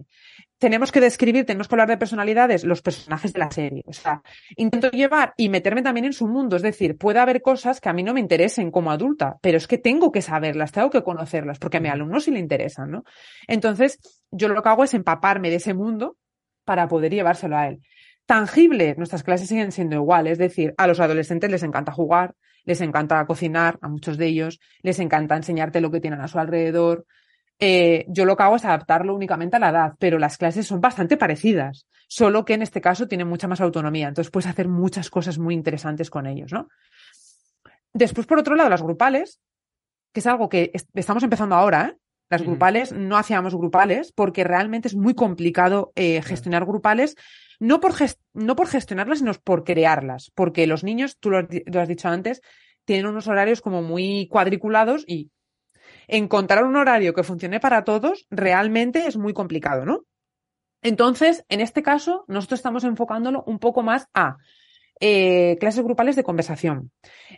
tenemos 0.59 0.91
que 0.91 0.99
describir, 0.99 1.45
tenemos 1.45 1.67
que 1.67 1.75
hablar 1.75 1.87
de 1.87 1.97
personalidades, 1.97 2.65
los 2.65 2.81
personajes 2.81 3.31
de 3.31 3.39
la 3.39 3.49
serie. 3.49 3.83
O 3.87 3.93
sea, 3.93 4.21
intento 4.57 4.91
llevar 4.91 5.33
y 5.37 5.47
meterme 5.47 5.81
también 5.81 6.05
en 6.05 6.13
su 6.13 6.27
mundo. 6.27 6.57
Es 6.57 6.61
decir, 6.61 6.97
puede 6.97 7.19
haber 7.19 7.41
cosas 7.41 7.79
que 7.79 7.87
a 7.87 7.93
mí 7.93 8.03
no 8.03 8.13
me 8.13 8.19
interesen 8.19 8.69
como 8.69 8.91
adulta, 8.91 9.37
pero 9.41 9.57
es 9.57 9.67
que 9.67 9.77
tengo 9.77 10.11
que 10.11 10.21
saberlas, 10.21 10.73
tengo 10.73 10.89
que 10.89 11.01
conocerlas, 11.01 11.59
porque 11.59 11.77
a 11.77 11.79
mi 11.79 11.87
alumno 11.87 12.19
sí 12.19 12.31
le 12.31 12.39
interesan, 12.39 12.91
¿no? 12.91 13.03
Entonces, 13.47 13.99
yo 14.31 14.49
lo 14.49 14.61
que 14.61 14.69
hago 14.69 14.83
es 14.83 14.93
empaparme 14.93 15.49
de 15.49 15.55
ese 15.55 15.73
mundo 15.73 16.17
para 16.65 16.89
poder 16.89 17.13
llevárselo 17.13 17.57
a 17.57 17.69
él. 17.69 17.79
Tangible, 18.25 18.95
nuestras 18.97 19.23
clases 19.23 19.47
siguen 19.47 19.71
siendo 19.71 19.95
iguales, 19.95 20.33
es 20.33 20.39
decir, 20.39 20.73
a 20.77 20.87
los 20.87 20.99
adolescentes 20.99 21.49
les 21.49 21.63
encanta 21.63 21.93
jugar, 21.93 22.35
les 22.65 22.81
encanta 22.81 23.25
cocinar, 23.25 23.77
a 23.81 23.87
muchos 23.87 24.17
de 24.17 24.27
ellos, 24.27 24.59
les 24.81 24.99
encanta 24.99 25.35
enseñarte 25.35 25.81
lo 25.81 25.91
que 25.91 26.01
tienen 26.01 26.21
a 26.21 26.27
su 26.27 26.39
alrededor, 26.39 27.05
eh, 27.59 28.05
yo 28.07 28.23
lo 28.23 28.37
que 28.37 28.43
hago 28.43 28.55
es 28.55 28.63
adaptarlo 28.63 29.13
únicamente 29.13 29.57
a 29.57 29.59
la 29.59 29.69
edad, 29.69 29.93
pero 29.99 30.17
las 30.17 30.37
clases 30.37 30.65
son 30.65 30.79
bastante 30.79 31.17
parecidas, 31.17 31.87
solo 32.07 32.45
que 32.45 32.53
en 32.53 32.61
este 32.61 32.79
caso 32.79 33.07
tienen 33.07 33.27
mucha 33.27 33.49
más 33.49 33.59
autonomía, 33.59 34.07
entonces 34.07 34.31
puedes 34.31 34.47
hacer 34.47 34.69
muchas 34.69 35.09
cosas 35.09 35.37
muy 35.37 35.53
interesantes 35.53 36.09
con 36.09 36.25
ellos, 36.25 36.53
¿no? 36.53 36.69
Después, 37.91 38.27
por 38.27 38.39
otro 38.39 38.55
lado, 38.55 38.69
las 38.69 38.81
grupales, 38.81 39.41
que 40.13 40.21
es 40.21 40.27
algo 40.27 40.47
que 40.47 40.71
estamos 40.93 41.23
empezando 41.23 41.55
ahora, 41.55 41.87
¿eh? 41.87 41.97
Las 42.29 42.43
grupales, 42.43 42.91
no 42.91 43.17
hacíamos 43.17 43.55
grupales 43.55 44.11
porque 44.11 44.43
realmente 44.43 44.87
es 44.87 44.95
muy 44.95 45.15
complicado 45.15 45.91
eh, 45.95 46.21
gestionar 46.21 46.63
grupales, 46.63 47.15
no 47.59 47.79
por, 47.79 47.93
no 48.33 48.55
por 48.55 48.67
gestionarlas, 48.67 49.19
sino 49.19 49.33
por 49.33 49.63
crearlas, 49.63 50.31
porque 50.33 50.67
los 50.67 50.83
niños, 50.83 51.17
tú 51.19 51.29
lo 51.29 51.47
has 51.81 51.87
dicho 51.87 52.07
antes, 52.07 52.41
tienen 52.85 53.05
unos 53.05 53.27
horarios 53.27 53.61
como 53.61 53.81
muy 53.81 54.27
cuadriculados 54.27 55.03
y 55.05 55.29
encontrar 56.07 56.63
un 56.63 56.75
horario 56.75 57.13
que 57.13 57.23
funcione 57.23 57.59
para 57.59 57.83
todos 57.83 58.25
realmente 58.29 59.05
es 59.07 59.17
muy 59.17 59.33
complicado, 59.33 59.85
¿no? 59.85 60.05
Entonces, 60.81 61.45
en 61.49 61.61
este 61.61 61.83
caso, 61.83 62.25
nosotros 62.27 62.59
estamos 62.59 62.83
enfocándolo 62.83 63.43
un 63.45 63.59
poco 63.59 63.83
más 63.83 64.07
a 64.13 64.37
eh, 65.01 65.57
clases 65.59 65.83
grupales 65.83 66.15
de 66.15 66.23
conversación, 66.23 66.91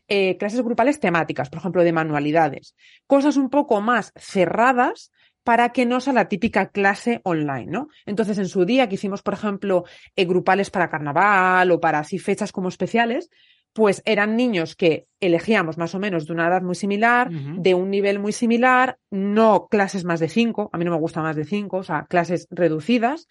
eh, 0.07 0.37
clases 0.37 0.61
grupales 0.61 0.99
temáticas, 0.99 1.49
por 1.49 1.59
ejemplo, 1.59 1.83
de 1.83 1.93
manualidades, 1.93 2.75
cosas 3.07 3.37
un 3.37 3.49
poco 3.49 3.81
más 3.81 4.13
cerradas 4.15 5.11
para 5.43 5.69
que 5.69 5.85
no 5.85 5.99
sea 6.01 6.13
la 6.13 6.27
típica 6.27 6.69
clase 6.69 7.21
online, 7.23 7.67
¿no? 7.67 7.89
Entonces, 8.05 8.37
en 8.37 8.47
su 8.47 8.65
día 8.65 8.87
que 8.87 8.95
hicimos, 8.95 9.21
por 9.21 9.33
ejemplo, 9.33 9.85
eh, 10.15 10.25
grupales 10.25 10.69
para 10.69 10.89
carnaval 10.89 11.71
o 11.71 11.79
para 11.79 11.99
así 11.99 12.19
fechas 12.19 12.51
como 12.51 12.69
especiales, 12.69 13.29
pues 13.73 14.01
eran 14.05 14.35
niños 14.35 14.75
que 14.75 15.07
elegíamos 15.19 15.77
más 15.77 15.95
o 15.95 15.99
menos 15.99 16.27
de 16.27 16.33
una 16.33 16.47
edad 16.47 16.61
muy 16.61 16.75
similar, 16.75 17.29
de 17.31 17.73
un 17.73 17.89
nivel 17.89 18.19
muy 18.19 18.33
similar, 18.33 18.97
no 19.09 19.67
clases 19.69 20.03
más 20.03 20.19
de 20.19 20.27
cinco, 20.27 20.69
a 20.73 20.77
mí 20.77 20.83
no 20.83 20.91
me 20.91 20.97
gusta 20.97 21.21
más 21.21 21.35
de 21.35 21.45
cinco, 21.45 21.77
o 21.77 21.83
sea, 21.83 22.05
clases 22.09 22.47
reducidas. 22.49 23.27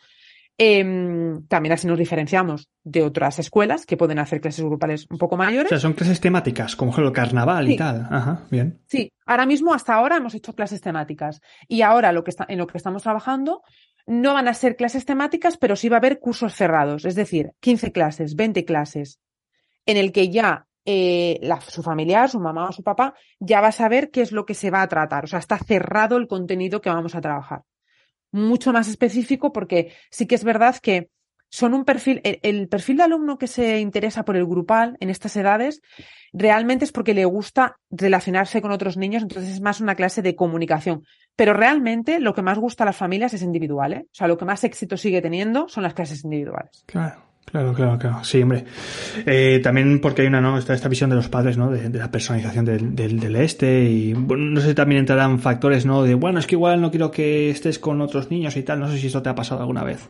Em, 0.62 1.46
también 1.46 1.72
así 1.72 1.86
nos 1.86 1.98
diferenciamos 1.98 2.68
de 2.84 3.02
otras 3.02 3.38
escuelas 3.38 3.86
que 3.86 3.96
pueden 3.96 4.18
hacer 4.18 4.42
clases 4.42 4.62
grupales 4.62 5.06
un 5.08 5.16
poco 5.16 5.38
mayores. 5.38 5.72
O 5.72 5.74
sea, 5.74 5.78
son 5.78 5.94
clases 5.94 6.20
temáticas, 6.20 6.76
como 6.76 6.94
el 6.94 7.12
carnaval 7.12 7.70
y 7.70 7.78
tal. 7.78 8.06
Ajá, 8.10 8.42
bien. 8.50 8.78
Sí, 8.86 9.10
ahora 9.24 9.46
mismo, 9.46 9.72
hasta 9.72 9.94
ahora 9.94 10.18
hemos 10.18 10.34
hecho 10.34 10.52
clases 10.52 10.82
temáticas. 10.82 11.40
Y 11.66 11.80
ahora 11.80 12.12
lo 12.12 12.24
que 12.24 12.28
está, 12.28 12.44
en 12.46 12.58
lo 12.58 12.66
que 12.66 12.76
estamos 12.76 13.02
trabajando 13.02 13.62
no 14.06 14.34
van 14.34 14.48
a 14.48 14.52
ser 14.52 14.76
clases 14.76 15.06
temáticas, 15.06 15.56
pero 15.56 15.76
sí 15.76 15.88
va 15.88 15.96
a 15.96 16.00
haber 16.00 16.20
cursos 16.20 16.54
cerrados, 16.54 17.06
es 17.06 17.14
decir, 17.14 17.52
15 17.60 17.90
clases, 17.90 18.36
20 18.36 18.66
clases, 18.66 19.18
en 19.86 19.96
el 19.96 20.12
que 20.12 20.28
ya 20.28 20.66
eh, 20.84 21.38
la, 21.40 21.58
su 21.62 21.82
familiar, 21.82 22.28
su 22.28 22.38
mamá 22.38 22.68
o 22.68 22.72
su 22.72 22.82
papá, 22.82 23.14
ya 23.38 23.62
va 23.62 23.68
a 23.68 23.72
saber 23.72 24.10
qué 24.10 24.20
es 24.20 24.30
lo 24.30 24.44
que 24.44 24.52
se 24.52 24.70
va 24.70 24.82
a 24.82 24.88
tratar. 24.88 25.24
O 25.24 25.26
sea, 25.26 25.38
está 25.38 25.56
cerrado 25.56 26.18
el 26.18 26.28
contenido 26.28 26.82
que 26.82 26.90
vamos 26.90 27.14
a 27.14 27.22
trabajar. 27.22 27.62
Mucho 28.32 28.72
más 28.72 28.88
específico 28.88 29.52
porque 29.52 29.92
sí 30.10 30.26
que 30.26 30.34
es 30.34 30.44
verdad 30.44 30.76
que 30.76 31.10
son 31.50 31.74
un 31.74 31.84
perfil, 31.84 32.20
el, 32.24 32.68
perfil 32.68 32.98
de 32.98 33.02
alumno 33.02 33.36
que 33.36 33.48
se 33.48 33.80
interesa 33.80 34.24
por 34.24 34.36
el 34.36 34.46
grupal 34.46 34.96
en 35.00 35.10
estas 35.10 35.36
edades 35.36 35.82
realmente 36.32 36.84
es 36.84 36.92
porque 36.92 37.12
le 37.12 37.24
gusta 37.24 37.76
relacionarse 37.90 38.62
con 38.62 38.70
otros 38.70 38.96
niños, 38.96 39.22
entonces 39.22 39.54
es 39.54 39.60
más 39.60 39.80
una 39.80 39.96
clase 39.96 40.22
de 40.22 40.36
comunicación. 40.36 41.04
Pero 41.34 41.52
realmente 41.52 42.20
lo 42.20 42.34
que 42.34 42.42
más 42.42 42.58
gusta 42.58 42.84
a 42.84 42.86
las 42.86 42.96
familias 42.96 43.34
es 43.34 43.42
individual, 43.42 43.92
¿eh? 43.94 44.06
O 44.06 44.14
sea, 44.14 44.28
lo 44.28 44.38
que 44.38 44.44
más 44.44 44.62
éxito 44.62 44.96
sigue 44.96 45.20
teniendo 45.20 45.68
son 45.68 45.82
las 45.82 45.94
clases 45.94 46.22
individuales. 46.22 46.84
Claro. 46.86 47.29
Claro, 47.44 47.72
claro, 47.74 47.98
claro. 47.98 48.22
Sí, 48.22 48.42
hombre. 48.42 48.64
Eh, 49.26 49.60
también 49.62 50.00
porque 50.00 50.22
hay 50.22 50.28
una, 50.28 50.40
¿no? 50.40 50.56
Esta, 50.56 50.72
esta 50.72 50.88
visión 50.88 51.10
de 51.10 51.16
los 51.16 51.28
padres, 51.28 51.56
¿no? 51.58 51.70
De, 51.70 51.88
la 51.90 52.10
personalización 52.10 52.64
del, 52.64 52.94
del, 52.94 53.36
este 53.36 53.84
y, 53.84 54.12
bueno, 54.12 54.44
no 54.44 54.60
sé 54.60 54.74
también 54.74 55.00
entrarán 55.00 55.40
factores, 55.40 55.84
¿no? 55.84 56.04
De, 56.04 56.14
bueno, 56.14 56.38
es 56.38 56.46
que 56.46 56.54
igual 56.54 56.80
no 56.80 56.90
quiero 56.90 57.10
que 57.10 57.50
estés 57.50 57.80
con 57.80 58.00
otros 58.00 58.30
niños 58.30 58.56
y 58.56 58.62
tal. 58.62 58.78
No 58.78 58.88
sé 58.88 58.98
si 58.98 59.08
eso 59.08 59.22
te 59.22 59.30
ha 59.30 59.34
pasado 59.34 59.60
alguna 59.60 59.82
vez. 59.82 60.08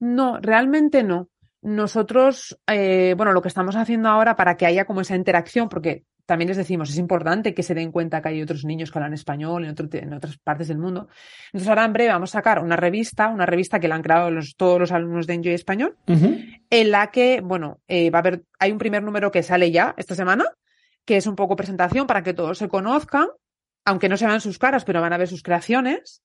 No, 0.00 0.38
realmente 0.40 1.04
no. 1.04 1.28
Nosotros, 1.62 2.58
eh, 2.66 3.14
bueno, 3.16 3.32
lo 3.32 3.42
que 3.42 3.48
estamos 3.48 3.76
haciendo 3.76 4.08
ahora 4.08 4.34
para 4.34 4.56
que 4.56 4.66
haya 4.66 4.86
como 4.86 5.02
esa 5.02 5.14
interacción, 5.14 5.68
porque 5.68 6.04
también 6.30 6.46
les 6.46 6.58
decimos, 6.58 6.88
es 6.90 6.96
importante 6.96 7.52
que 7.54 7.64
se 7.64 7.74
den 7.74 7.90
cuenta 7.90 8.22
que 8.22 8.28
hay 8.28 8.40
otros 8.40 8.64
niños 8.64 8.92
que 8.92 8.98
hablan 9.00 9.14
español 9.14 9.64
en, 9.64 10.12
otras 10.12 10.38
partes 10.38 10.68
del 10.68 10.78
mundo. 10.78 11.08
Entonces 11.46 11.68
ahora 11.68 11.84
en 11.84 11.92
breve 11.92 12.12
vamos 12.12 12.30
a 12.30 12.38
sacar 12.38 12.62
una 12.62 12.76
revista, 12.76 13.26
una 13.26 13.46
revista 13.46 13.80
que 13.80 13.88
la 13.88 13.96
han 13.96 14.02
creado 14.02 14.30
todos 14.56 14.78
los 14.78 14.92
alumnos 14.92 15.26
de 15.26 15.34
Enjoy 15.34 15.54
Español, 15.54 15.96
en 16.06 16.90
la 16.92 17.10
que, 17.10 17.40
bueno, 17.40 17.80
eh, 17.88 18.10
va 18.10 18.18
a 18.18 18.20
haber, 18.20 18.44
hay 18.60 18.70
un 18.70 18.78
primer 18.78 19.02
número 19.02 19.32
que 19.32 19.42
sale 19.42 19.72
ya 19.72 19.92
esta 19.98 20.14
semana, 20.14 20.44
que 21.04 21.16
es 21.16 21.26
un 21.26 21.34
poco 21.34 21.56
presentación 21.56 22.06
para 22.06 22.22
que 22.22 22.32
todos 22.32 22.58
se 22.58 22.68
conozcan, 22.68 23.26
aunque 23.84 24.08
no 24.08 24.16
se 24.16 24.28
vean 24.28 24.40
sus 24.40 24.56
caras, 24.56 24.84
pero 24.84 25.00
van 25.00 25.12
a 25.12 25.18
ver 25.18 25.26
sus 25.26 25.42
creaciones. 25.42 26.22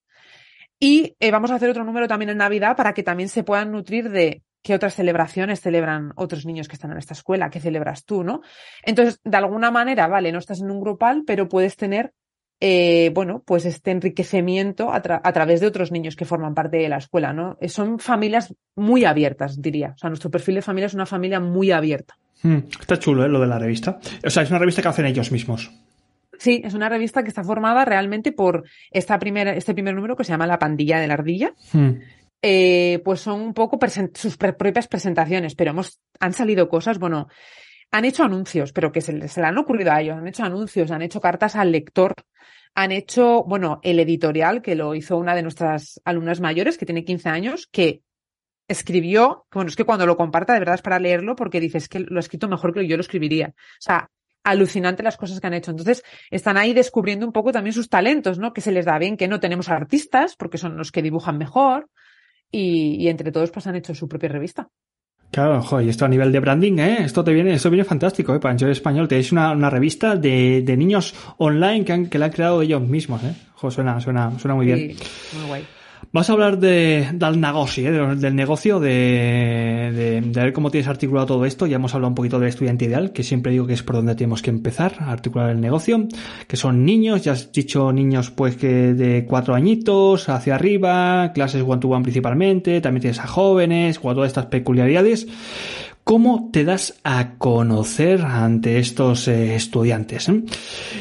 Y 0.79 1.15
eh, 1.19 1.31
vamos 1.31 1.49
a 1.49 1.55
hacer 1.55 1.71
otro 1.71 1.83
número 1.83 2.07
también 2.07 2.29
en 2.29 2.37
Navidad 2.37 2.77
para 2.77 2.93
que 2.93 3.01
también 3.01 3.29
se 3.29 3.43
puedan 3.43 3.71
nutrir 3.71 4.11
de 4.11 4.43
qué 4.65 4.73
otras 4.73 4.95
celebraciones 4.95 5.62
celebran 5.62 6.12
otros 6.15 6.43
niños 6.43 6.67
que 6.67 6.73
están 6.73 6.91
en 6.91 6.97
esta 6.97 7.13
escuela, 7.13 7.51
qué 7.51 7.60
celebras 7.60 8.04
tú, 8.04 8.23
¿no? 8.23 8.41
Entonces, 8.84 9.21
de 9.23 9.38
alguna 9.38 9.69
manera, 9.69 10.08
vale, 10.08 10.32
no 10.32 10.39
estás 10.39 10.60
en 10.60 10.71
un 10.71 10.82
grupal, 10.82 11.21
pero 11.23 11.47
puedes 11.47 11.78
tener, 11.78 12.13
eh, 12.60 13.12
bueno, 13.13 13.43
pues 13.45 13.65
este 13.65 13.91
enriquecimiento 13.91 14.91
a, 14.91 15.04
través 15.04 15.62
de 15.62 15.67
otros 15.67 15.91
niños 15.91 16.15
que 16.15 16.25
forman 16.25 16.56
parte 16.56 16.78
de 16.78 16.89
la 16.89 16.97
escuela, 16.97 17.32
¿no? 17.32 17.60
Eh, 17.62 17.69
son 17.69 17.99
familias 17.99 18.56
muy 18.75 19.06
abiertas, 19.06 19.62
diría. 19.62 19.93
O 19.93 19.97
sea, 19.99 20.10
nuestro 20.10 20.32
perfil 20.32 20.56
de 20.56 20.63
familia 20.63 20.88
es 20.88 20.95
una 20.95 21.06
familia 21.06 21.39
muy 21.39 21.69
abierta. 21.69 22.17
Hmm, 22.41 22.62
está 22.80 22.97
chulo, 22.97 23.23
¿eh? 23.23 23.30
Lo 23.30 23.39
de 23.39 23.47
la 23.47 23.60
revista. 23.60 23.99
O 24.25 24.30
sea, 24.32 24.41
es 24.41 24.49
una 24.49 24.58
revista 24.58 24.82
que 24.82 24.88
hacen 24.88 25.06
ellos 25.06 25.32
mismos. 25.32 25.71
Sí, 26.39 26.63
es 26.65 26.73
una 26.73 26.89
revista 26.89 27.21
que 27.21 27.30
está 27.30 27.43
formada 27.43 27.86
realmente 27.86 28.32
por 28.32 28.63
esta 28.89 29.19
primera, 29.19 29.54
este 29.54 29.75
primer 29.75 29.93
número 29.93 30.15
que 30.15 30.23
se 30.23 30.32
llama 30.32 30.47
La 30.47 30.58
Pandilla 30.58 30.99
de 30.99 31.08
la 31.08 31.13
Ardilla. 31.13 31.54
Hmm. 31.71 31.99
Eh, 32.41 33.01
pues 33.03 33.21
son 33.21 33.41
un 33.41 33.53
poco 33.53 33.79
sus 34.13 34.37
propias 34.37 34.87
presentaciones, 34.87 35.55
pero 35.55 35.71
hemos, 35.71 35.99
han 36.19 36.33
salido 36.33 36.69
cosas, 36.69 36.99
bueno, 36.99 37.27
han 37.91 38.05
hecho 38.05 38.23
anuncios, 38.23 38.71
pero 38.71 38.91
que 38.91 39.01
se, 39.01 39.27
se 39.27 39.41
le 39.41 39.47
han 39.47 39.57
ocurrido 39.57 39.91
a 39.91 40.01
ellos, 40.01 40.17
han 40.17 40.27
hecho 40.27 40.43
anuncios, 40.43 40.91
han 40.91 41.01
hecho 41.01 41.19
cartas 41.19 41.55
al 41.55 41.71
lector, 41.71 42.13
han 42.75 42.91
hecho, 42.91 43.43
bueno, 43.45 43.79
el 43.83 43.99
editorial 43.99 44.61
que 44.61 44.75
lo 44.75 44.93
hizo 44.95 45.17
una 45.17 45.33
de 45.33 45.43
nuestras 45.43 46.01
alumnas 46.03 46.41
mayores, 46.41 46.77
que 46.77 46.85
tiene 46.85 47.05
15 47.05 47.29
años, 47.29 47.67
que 47.71 48.01
escribió, 48.67 49.45
bueno, 49.51 49.69
es 49.69 49.75
que 49.75 49.85
cuando 49.85 50.05
lo 50.05 50.17
comparta 50.17 50.53
de 50.53 50.59
verdad 50.59 50.75
es 50.75 50.81
para 50.81 50.99
leerlo 50.99 51.35
porque 51.35 51.59
dices 51.59 51.87
que 51.87 51.99
lo 51.99 52.17
ha 52.17 52.19
escrito 52.19 52.47
mejor 52.47 52.73
que 52.73 52.87
yo 52.87 52.97
lo 52.97 53.01
escribiría. 53.01 53.49
O 53.49 53.81
sea, 53.81 54.09
alucinante 54.43 55.03
las 55.03 55.17
cosas 55.17 55.39
que 55.39 55.47
han 55.47 55.53
hecho. 55.53 55.71
Entonces, 55.71 56.03
están 56.29 56.57
ahí 56.57 56.73
descubriendo 56.73 57.25
un 57.25 57.33
poco 57.33 57.51
también 57.51 57.73
sus 57.73 57.89
talentos, 57.89 58.39
¿no? 58.39 58.53
Que 58.53 58.61
se 58.61 58.71
les 58.71 58.85
da 58.85 58.97
bien, 58.99 59.17
que 59.17 59.27
no 59.27 59.39
tenemos 59.39 59.69
artistas, 59.69 60.35
porque 60.35 60.57
son 60.57 60.77
los 60.77 60.91
que 60.91 61.01
dibujan 61.01 61.37
mejor, 61.37 61.89
y, 62.55 63.07
entre 63.07 63.31
todos 63.31 63.51
pues 63.51 63.67
han 63.67 63.75
hecho 63.75 63.93
su 63.93 64.07
propia 64.07 64.29
revista. 64.29 64.69
Claro, 65.31 65.61
joder, 65.61 65.87
y 65.87 65.89
esto 65.89 66.05
a 66.05 66.07
nivel 66.07 66.31
de 66.31 66.39
branding, 66.39 66.77
¿eh? 66.79 66.97
Esto 67.01 67.23
te 67.23 67.33
viene, 67.33 67.53
esto 67.53 67.69
viene 67.69 67.83
fantástico, 67.83 68.33
¿eh? 68.33 68.39
Para 68.39 68.53
Enjoy 68.53 68.71
Español. 68.71 69.07
Tenéis 69.07 69.31
una, 69.31 69.51
una 69.51 69.69
revista 69.69 70.15
de, 70.15 70.61
de 70.61 70.77
niños 70.77 71.13
online 71.37 71.83
que, 71.83 71.91
han, 71.91 72.05
que 72.07 72.17
la 72.17 72.27
han 72.27 72.31
creado 72.31 72.61
ellos 72.61 72.81
mismos, 72.81 73.21
¿eh? 73.23 73.33
Joder, 73.55 73.73
suena, 73.73 73.99
suena, 73.99 74.39
suena 74.39 74.55
muy 74.55 74.65
bien. 74.67 74.95
Sí, 74.95 75.37
muy 75.37 75.47
guay. 75.47 75.65
Vas 76.11 76.29
a 76.29 76.33
hablar 76.33 76.59
de, 76.59 77.09
del 77.13 77.41
negocio, 77.41 77.89
¿eh? 77.89 78.15
del 78.15 78.35
negocio, 78.35 78.79
de, 78.79 80.21
de, 80.21 80.21
ver 80.21 80.53
cómo 80.53 80.71
tienes 80.71 80.87
articulado 80.87 81.27
todo 81.27 81.45
esto. 81.45 81.67
Ya 81.67 81.75
hemos 81.75 81.93
hablado 81.93 82.09
un 82.09 82.15
poquito 82.15 82.39
del 82.39 82.49
estudiante 82.49 82.85
ideal, 82.85 83.11
que 83.11 83.23
siempre 83.23 83.51
digo 83.51 83.67
que 83.67 83.73
es 83.73 83.83
por 83.83 83.95
donde 83.95 84.15
tenemos 84.15 84.41
que 84.41 84.49
empezar 84.49 84.95
a 84.99 85.11
articular 85.11 85.49
el 85.49 85.59
negocio, 85.59 86.07
que 86.47 86.57
son 86.57 86.85
niños, 86.85 87.23
ya 87.23 87.33
has 87.33 87.51
dicho 87.51 87.91
niños 87.91 88.31
pues 88.31 88.55
que 88.55 88.93
de 88.93 89.25
cuatro 89.25 89.55
añitos 89.55 90.29
hacia 90.29 90.55
arriba, 90.55 91.31
clases 91.33 91.63
one-to-one 91.65 92.03
principalmente, 92.03 92.81
también 92.81 93.01
tienes 93.01 93.19
a 93.19 93.27
jóvenes, 93.27 93.99
con 93.99 94.15
todas 94.15 94.27
estas 94.27 94.45
peculiaridades. 94.45 95.27
¿Cómo 96.05 96.51
te 96.53 96.63
das 96.63 97.01
a 97.03 97.33
conocer 97.39 98.21
ante 98.21 98.77
estos 98.77 99.27
eh, 99.27 99.55
estudiantes? 99.55 100.29
Eh? 100.29 100.43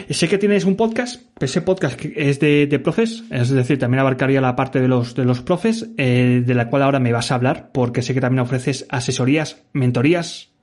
Sé 0.09 0.29
que 0.31 0.39
tienes 0.39 0.65
un 0.65 0.77
podcast, 0.77 1.21
ese 1.43 1.61
podcast 1.61 2.03
es 2.03 2.41
de, 2.41 2.81
profes, 2.83 3.23
es 3.31 3.51
decir, 3.51 3.79
también 3.79 4.01
abarcaría 4.01 4.41
la 4.41 4.57
parte 4.57 4.81
de 4.81 4.89
los, 4.89 5.15
de 5.15 5.27
los 5.27 5.43
profes, 5.43 5.91
eh, 5.99 6.43
de 6.47 6.55
la 6.55 6.71
cual 6.71 6.85
ahora 6.85 7.01
me 7.01 7.13
vas 7.13 7.31
a 7.31 7.35
hablar, 7.35 7.71
porque 7.75 8.01
sé 8.01 8.15
que 8.15 8.23
también 8.23 8.41
ofreces 8.41 8.87
asesorías, 8.89 9.63
mentorías, 9.75 10.55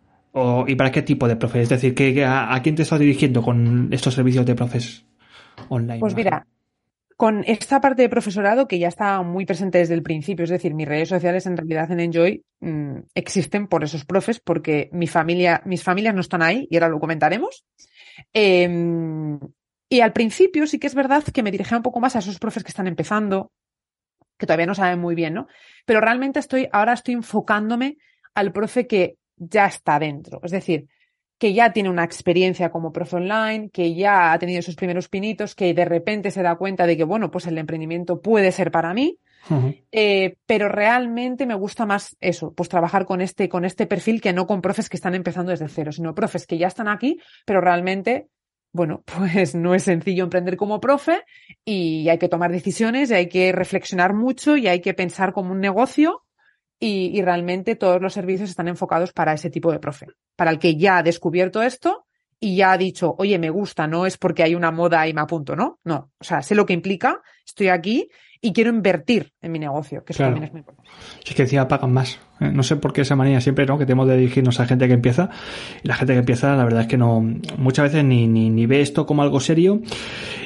¿y 0.66 0.74
para 0.74 0.92
qué 0.92 1.04
tipo 1.04 1.28
de 1.28 1.36
profes? 1.36 1.62
Es 1.62 1.70
decir, 1.70 1.94
¿qué, 1.94 2.26
a, 2.26 2.60
quién 2.64 2.76
te 2.76 2.82
estás 2.82 3.00
dirigiendo 3.00 3.44
con 3.44 3.90
estos 3.92 4.16
servicios 4.16 4.48
de 4.48 4.56
profes 4.56 5.06
online? 5.70 6.00
Pues 6.00 6.16
mira, 6.16 6.48
con 7.22 7.44
esta 7.46 7.80
parte 7.80 8.02
de 8.02 8.10
profesorado 8.10 8.68
que 8.68 8.80
ya 8.80 8.88
está 8.88 9.22
muy 9.22 9.46
presente 9.46 9.78
desde 9.78 9.94
el 9.94 10.02
principio, 10.02 10.44
es 10.44 10.50
decir, 10.50 10.74
mis 10.74 10.88
redes 10.88 11.10
sociales 11.10 11.46
en 11.46 11.56
realidad 11.56 11.92
en 11.92 12.00
Enjoy 12.00 12.44
mm, 12.62 12.98
existen 13.14 13.68
por 13.68 13.84
esos 13.84 14.06
profes, 14.06 14.40
porque 14.40 14.90
mi 14.92 15.06
familia, 15.06 15.62
mis 15.66 15.84
familias 15.84 16.16
no 16.16 16.22
están 16.22 16.42
ahí, 16.42 16.68
y 16.72 16.78
ahora 16.78 16.90
lo 16.90 17.00
comentaremos. 17.00 17.64
Em, 18.34 19.40
y 19.88 20.00
al 20.00 20.14
principio 20.14 20.66
sí 20.66 20.80
que 20.80 20.88
es 20.88 20.96
verdad 20.96 21.24
que 21.24 21.44
me 21.44 21.52
dirigía 21.52 21.78
un 21.78 21.84
poco 21.84 22.00
más 22.00 22.16
a 22.16 22.20
esos 22.20 22.40
profes 22.40 22.64
que 22.64 22.70
están 22.70 22.88
empezando, 22.88 23.52
que 24.40 24.48
todavía 24.48 24.66
no 24.66 24.74
saben 24.74 24.98
muy 24.98 25.14
bien, 25.14 25.36
¿no? 25.36 25.48
Pero 25.86 26.02
realmente 26.02 26.40
estoy, 26.40 26.70
ahora 26.72 26.94
estoy 26.94 27.14
enfocándome 27.14 27.98
al 28.34 28.52
profe 28.52 28.88
que 28.88 29.18
ya 29.36 29.68
está 29.68 30.00
dentro. 30.00 30.40
Es 30.42 30.50
decir, 30.50 30.88
que 31.42 31.54
ya 31.54 31.74
tiene 31.74 31.90
una 31.90 32.04
experiencia 32.04 32.70
como 32.70 32.94
profe 32.94 33.16
online, 33.16 33.72
que 33.72 33.96
ya 33.96 34.32
ha 34.32 34.38
tenido 34.38 34.62
sus 34.62 34.76
primeros 34.76 35.10
pinitos, 35.10 35.56
que 35.56 35.74
de 35.74 35.86
repente 35.86 36.30
se 36.30 36.44
da 36.44 36.54
cuenta 36.54 36.86
de 36.86 36.96
que, 36.96 37.04
bueno, 37.04 37.32
pues 37.32 37.48
el 37.48 37.58
emprendimiento 37.58 38.22
puede 38.22 38.52
ser 38.52 38.70
para 38.70 38.94
mí, 38.94 39.18
eh, 39.92 40.36
pero 40.46 40.70
realmente 40.70 41.48
me 41.48 41.56
gusta 41.56 41.88
más 41.88 42.16
eso, 42.20 42.54
pues 42.54 42.70
trabajar 42.70 43.08
con 43.08 43.22
este, 43.22 43.50
con 43.50 43.66
este 43.66 43.88
perfil 43.88 44.22
que 44.22 44.34
no 44.34 44.46
con 44.46 44.62
profes 44.62 44.88
que 44.88 44.98
están 44.98 45.16
empezando 45.16 45.50
desde 45.50 45.68
cero, 45.68 45.92
sino 45.92 46.14
profes 46.14 46.46
que 46.46 46.60
ya 46.60 46.68
están 46.68 46.88
aquí, 46.88 47.20
pero 47.44 47.60
realmente, 47.60 48.28
bueno, 48.72 49.04
pues 49.18 49.56
no 49.56 49.74
es 49.74 49.82
sencillo 49.82 50.26
emprender 50.26 50.58
como 50.58 50.80
profe 50.80 51.24
y 51.66 52.08
hay 52.08 52.20
que 52.20 52.30
tomar 52.30 52.52
decisiones 52.52 53.10
y 53.10 53.16
hay 53.16 53.30
que 53.30 53.52
reflexionar 53.52 54.14
mucho 54.14 54.58
y 54.58 54.68
hay 54.68 54.80
que 54.80 54.94
pensar 54.94 55.34
como 55.34 55.54
un 55.54 55.60
negocio 55.60 56.22
y, 56.84 57.22
realmente 57.22 57.76
todos 57.76 58.02
los 58.02 58.12
servicios 58.12 58.50
están 58.50 58.68
enfocados 58.68 59.14
para 59.14 59.34
ese 59.34 59.52
tipo 59.52 59.72
de 59.72 59.78
profe, 59.78 60.08
para 60.36 60.50
el 60.50 60.58
que 60.58 60.76
ya 60.76 60.98
ha 60.98 61.04
descubierto 61.04 61.62
esto 61.62 62.08
y 62.40 62.56
ya 62.56 62.72
ha 62.72 62.78
dicho, 62.78 63.14
oye, 63.20 63.38
me 63.38 63.52
gusta, 63.52 63.86
no 63.86 64.08
es 64.08 64.18
porque 64.18 64.42
hay 64.42 64.56
una 64.56 64.72
moda 64.72 65.08
y 65.08 65.14
me 65.14 65.22
apunto, 65.22 65.56
¿no? 65.56 65.80
No, 65.84 66.12
o 66.20 66.24
sea, 66.24 66.42
sé 66.42 66.56
lo 66.56 66.66
que 66.66 66.74
implica, 66.74 67.22
estoy 67.46 67.68
aquí 67.68 68.10
y 68.44 68.54
quiero 68.54 68.72
invertir 68.72 69.34
en 69.42 69.52
mi 69.52 69.60
negocio, 69.60 70.04
que 70.04 70.14
eso 70.14 70.24
también 70.24 70.46
es 70.46 70.52
muy 70.52 70.60
importante. 70.60 70.90
Si 71.24 71.30
es 71.30 71.36
que 71.36 71.44
encima 71.44 71.68
pagan 71.68 71.94
más. 71.94 72.20
¿eh? 72.40 72.50
No 72.52 72.64
sé 72.64 72.76
por 72.76 72.92
qué 72.92 73.02
esa 73.02 73.16
manía 73.16 73.40
siempre, 73.40 73.68
¿no? 73.68 73.78
Que 73.78 73.86
tenemos 73.86 74.08
de 74.08 74.18
dirigirnos 74.18 74.60
a 74.60 74.66
gente 74.66 74.88
que 74.88 74.96
empieza. 74.96 75.30
Y 75.84 75.88
la 75.88 75.94
gente 75.94 76.14
que 76.14 76.20
empieza, 76.20 76.56
la 76.56 76.64
verdad 76.64 76.82
es 76.82 76.88
que 76.88 76.98
no, 76.98 77.22
muchas 77.58 77.92
veces 77.92 78.04
ni, 78.04 78.28
ni, 78.28 78.50
ni 78.50 78.66
ve 78.66 78.82
esto 78.82 79.06
como 79.06 79.22
algo 79.22 79.40
serio, 79.40 79.82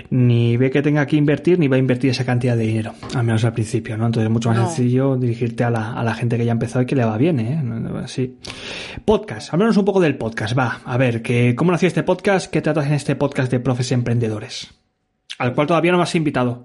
ni 0.10 0.58
ve 0.58 0.72
que 0.72 0.82
tenga 0.82 1.06
que 1.06 1.16
invertir, 1.16 1.58
ni 1.58 1.70
va 1.70 1.78
a 1.78 1.80
invertir 1.80 2.12
esa 2.12 2.26
cantidad 2.26 2.58
de 2.58 2.66
dinero. 2.66 2.94
Al 3.16 3.24
menos 3.24 3.46
al 3.46 3.54
principio, 3.54 3.96
¿no? 3.96 4.08
Entonces 4.08 4.28
es 4.28 4.34
mucho 4.34 4.50
más 4.50 4.76
sencillo 4.76 5.16
dirigirte 5.16 5.64
a 5.64 5.70
la, 5.70 5.94
a 5.94 6.04
la 6.04 6.14
gente 6.16 6.38
que 6.38 6.44
ya 6.44 6.52
ha 6.52 6.54
empezado 6.54 6.84
y 6.84 6.86
que 6.86 6.96
le 6.98 7.06
va 7.06 7.18
bien, 7.18 7.40
¿eh? 7.40 7.64
Sí. 8.08 8.38
Podcast. 9.06 9.54
Háblanos 9.54 9.78
un 9.78 9.86
poco 9.86 10.02
del 10.02 10.18
podcast. 10.18 10.58
Va, 10.58 10.82
a 10.84 10.98
ver, 10.98 11.22
que, 11.22 11.56
¿cómo 11.56 11.72
nació 11.72 11.88
este 11.88 12.04
podcast? 12.04 12.52
¿Qué 12.52 12.62
tratas 12.62 12.88
en 12.88 12.94
este 12.94 13.16
podcast 13.16 13.50
de 13.50 13.62
profes 13.62 13.94
emprendedores? 13.94 14.85
Al 15.38 15.54
cual 15.54 15.68
todavía 15.68 15.92
no 15.92 15.98
me 15.98 16.04
has 16.04 16.16
invitado. 16.16 16.64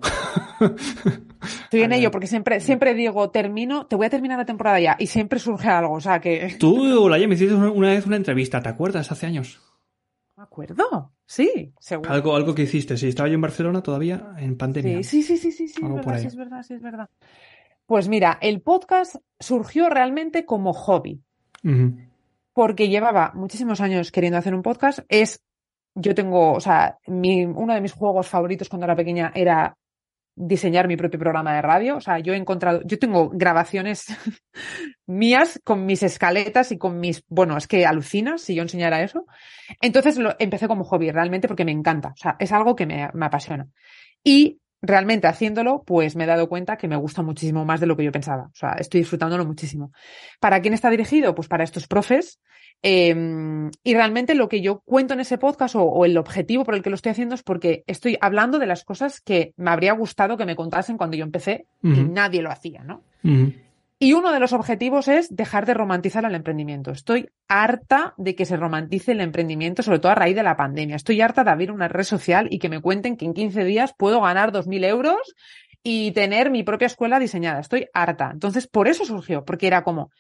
Estoy 1.64 1.83
en 1.83 1.92
ello 1.92 2.11
porque 2.11 2.26
siempre, 2.26 2.61
siempre 2.61 2.94
digo, 2.94 3.30
termino, 3.30 3.87
te 3.87 3.96
voy 3.96 4.06
a 4.06 4.11
terminar 4.11 4.38
la 4.38 4.44
temporada 4.44 4.78
ya 4.80 4.96
y 4.98 5.06
siempre 5.06 5.38
surge 5.38 5.68
algo, 5.68 5.94
o 5.94 6.00
sea 6.00 6.20
que... 6.20 6.56
Tú, 6.61 7.09
Laia, 7.09 7.26
me 7.26 7.35
hiciste 7.35 7.54
una 7.54 7.88
vez 7.88 8.06
una 8.06 8.16
entrevista, 8.16 8.62
¿te 8.62 8.68
acuerdas? 8.68 9.11
Hace 9.11 9.26
años. 9.26 9.61
¿Me 10.37 10.44
acuerdo? 10.44 11.12
Sí, 11.26 11.72
seguro. 11.78 12.11
Algo, 12.11 12.35
algo 12.35 12.54
que 12.54 12.62
hiciste, 12.62 12.96
sí. 12.96 13.09
Estaba 13.09 13.28
yo 13.28 13.35
en 13.35 13.42
Barcelona 13.42 13.83
todavía 13.83 14.35
en 14.38 14.56
pandemia. 14.56 15.02
Sí, 15.02 15.22
sí, 15.22 15.37
sí, 15.37 15.52
sí, 15.52 15.52
sí, 15.52 15.68
sí, 15.68 15.80
es 15.85 15.92
verdad, 15.92 16.18
sí, 16.18 16.26
es 16.26 16.37
verdad, 16.37 16.62
sí, 16.62 16.74
es 16.74 16.83
verdad. 16.83 17.11
Pues 17.85 18.09
mira, 18.09 18.38
el 18.40 18.61
podcast 18.61 19.16
surgió 19.38 19.90
realmente 19.90 20.44
como 20.44 20.72
hobby. 20.72 21.20
Porque 22.52 22.88
llevaba 22.88 23.33
muchísimos 23.35 23.80
años 23.80 24.12
queriendo 24.12 24.38
hacer 24.38 24.54
un 24.54 24.62
podcast. 24.62 25.00
Es, 25.09 25.42
yo 26.00 26.14
tengo, 26.14 26.52
o 26.52 26.60
sea, 26.60 26.98
mi, 27.06 27.44
uno 27.44 27.74
de 27.74 27.80
mis 27.80 27.92
juegos 27.92 28.28
favoritos 28.28 28.68
cuando 28.68 28.86
era 28.86 28.96
pequeña 28.96 29.32
era 29.34 29.76
diseñar 30.34 30.88
mi 30.88 30.96
propio 30.96 31.20
programa 31.20 31.54
de 31.54 31.62
radio. 31.62 31.96
O 31.96 32.00
sea, 32.00 32.18
yo 32.18 32.32
he 32.32 32.36
encontrado, 32.36 32.80
yo 32.84 32.98
tengo 32.98 33.30
grabaciones 33.30 34.06
mías 35.06 35.60
con 35.64 35.84
mis 35.84 36.02
escaletas 36.02 36.72
y 36.72 36.78
con 36.78 36.98
mis, 36.98 37.22
bueno, 37.28 37.56
es 37.56 37.66
que 37.66 37.84
alucinas 37.86 38.40
si 38.42 38.54
yo 38.54 38.62
enseñara 38.62 39.02
eso. 39.02 39.26
Entonces 39.80 40.18
lo 40.18 40.34
empecé 40.38 40.68
como 40.68 40.84
hobby 40.84 41.10
realmente 41.10 41.48
porque 41.48 41.64
me 41.64 41.72
encanta. 41.72 42.08
O 42.08 42.16
sea, 42.16 42.36
es 42.38 42.52
algo 42.52 42.74
que 42.74 42.86
me, 42.86 43.10
me 43.12 43.26
apasiona. 43.26 43.68
Y 44.24 44.60
realmente 44.82 45.26
haciéndolo, 45.26 45.82
pues 45.84 46.16
me 46.16 46.24
he 46.24 46.26
dado 46.26 46.48
cuenta 46.48 46.76
que 46.76 46.88
me 46.88 46.96
gusta 46.96 47.22
muchísimo 47.22 47.64
más 47.64 47.80
de 47.80 47.86
lo 47.86 47.96
que 47.96 48.04
yo 48.04 48.12
pensaba. 48.12 48.44
O 48.44 48.54
sea, 48.54 48.72
estoy 48.78 49.00
disfrutándolo 49.00 49.44
muchísimo. 49.44 49.92
¿Para 50.40 50.60
quién 50.60 50.74
está 50.74 50.90
dirigido? 50.90 51.34
Pues 51.34 51.48
para 51.48 51.64
estos 51.64 51.86
profes. 51.86 52.40
Eh, 52.82 53.14
y 53.84 53.94
realmente 53.94 54.34
lo 54.34 54.48
que 54.48 54.62
yo 54.62 54.80
cuento 54.80 55.12
en 55.12 55.20
ese 55.20 55.36
podcast 55.36 55.74
o, 55.74 55.82
o, 55.82 56.06
el 56.06 56.16
objetivo 56.16 56.64
por 56.64 56.74
el 56.74 56.82
que 56.82 56.88
lo 56.88 56.96
estoy 56.96 57.12
haciendo 57.12 57.34
es 57.34 57.42
porque 57.42 57.84
estoy 57.86 58.16
hablando 58.22 58.58
de 58.58 58.66
las 58.66 58.84
cosas 58.84 59.20
que 59.20 59.52
me 59.58 59.70
habría 59.70 59.92
gustado 59.92 60.38
que 60.38 60.46
me 60.46 60.56
contasen 60.56 60.96
cuando 60.96 61.16
yo 61.16 61.24
empecé 61.24 61.66
uh 61.82 61.88
-huh. 61.88 61.98
y 61.98 62.04
nadie 62.04 62.40
lo 62.40 62.50
hacía, 62.50 62.82
¿no? 62.82 63.02
Uh 63.22 63.28
-huh. 63.28 63.54
Y 64.02 64.14
uno 64.14 64.32
de 64.32 64.40
los 64.40 64.54
objetivos 64.54 65.08
es 65.08 65.36
dejar 65.36 65.66
de 65.66 65.74
romantizar 65.74 66.24
el 66.24 66.34
emprendimiento. 66.34 66.90
Estoy 66.90 67.28
harta 67.48 68.14
de 68.16 68.34
que 68.34 68.46
se 68.46 68.56
romantice 68.56 69.12
el 69.12 69.20
emprendimiento, 69.20 69.82
sobre 69.82 69.98
todo 69.98 70.10
a 70.10 70.14
raíz 70.14 70.34
de 70.34 70.42
la 70.42 70.56
pandemia. 70.56 70.96
Estoy 70.96 71.20
harta 71.20 71.44
de 71.44 71.50
abrir 71.50 71.70
una 71.70 71.86
red 71.86 72.04
social 72.04 72.48
y 72.50 72.60
que 72.60 72.70
me 72.70 72.80
cuenten 72.80 73.18
que 73.18 73.26
en 73.26 73.34
15 73.34 73.62
días 73.62 73.94
puedo 73.94 74.22
ganar 74.22 74.52
2.000 74.52 74.86
euros 74.86 75.34
y 75.82 76.12
tener 76.12 76.50
mi 76.50 76.62
propia 76.62 76.86
escuela 76.86 77.18
diseñada. 77.18 77.60
Estoy 77.60 77.88
harta. 77.92 78.30
Entonces, 78.32 78.66
por 78.66 78.88
eso 78.88 79.04
surgió, 79.04 79.44
porque 79.44 79.66
era 79.66 79.84
como, 79.84 80.10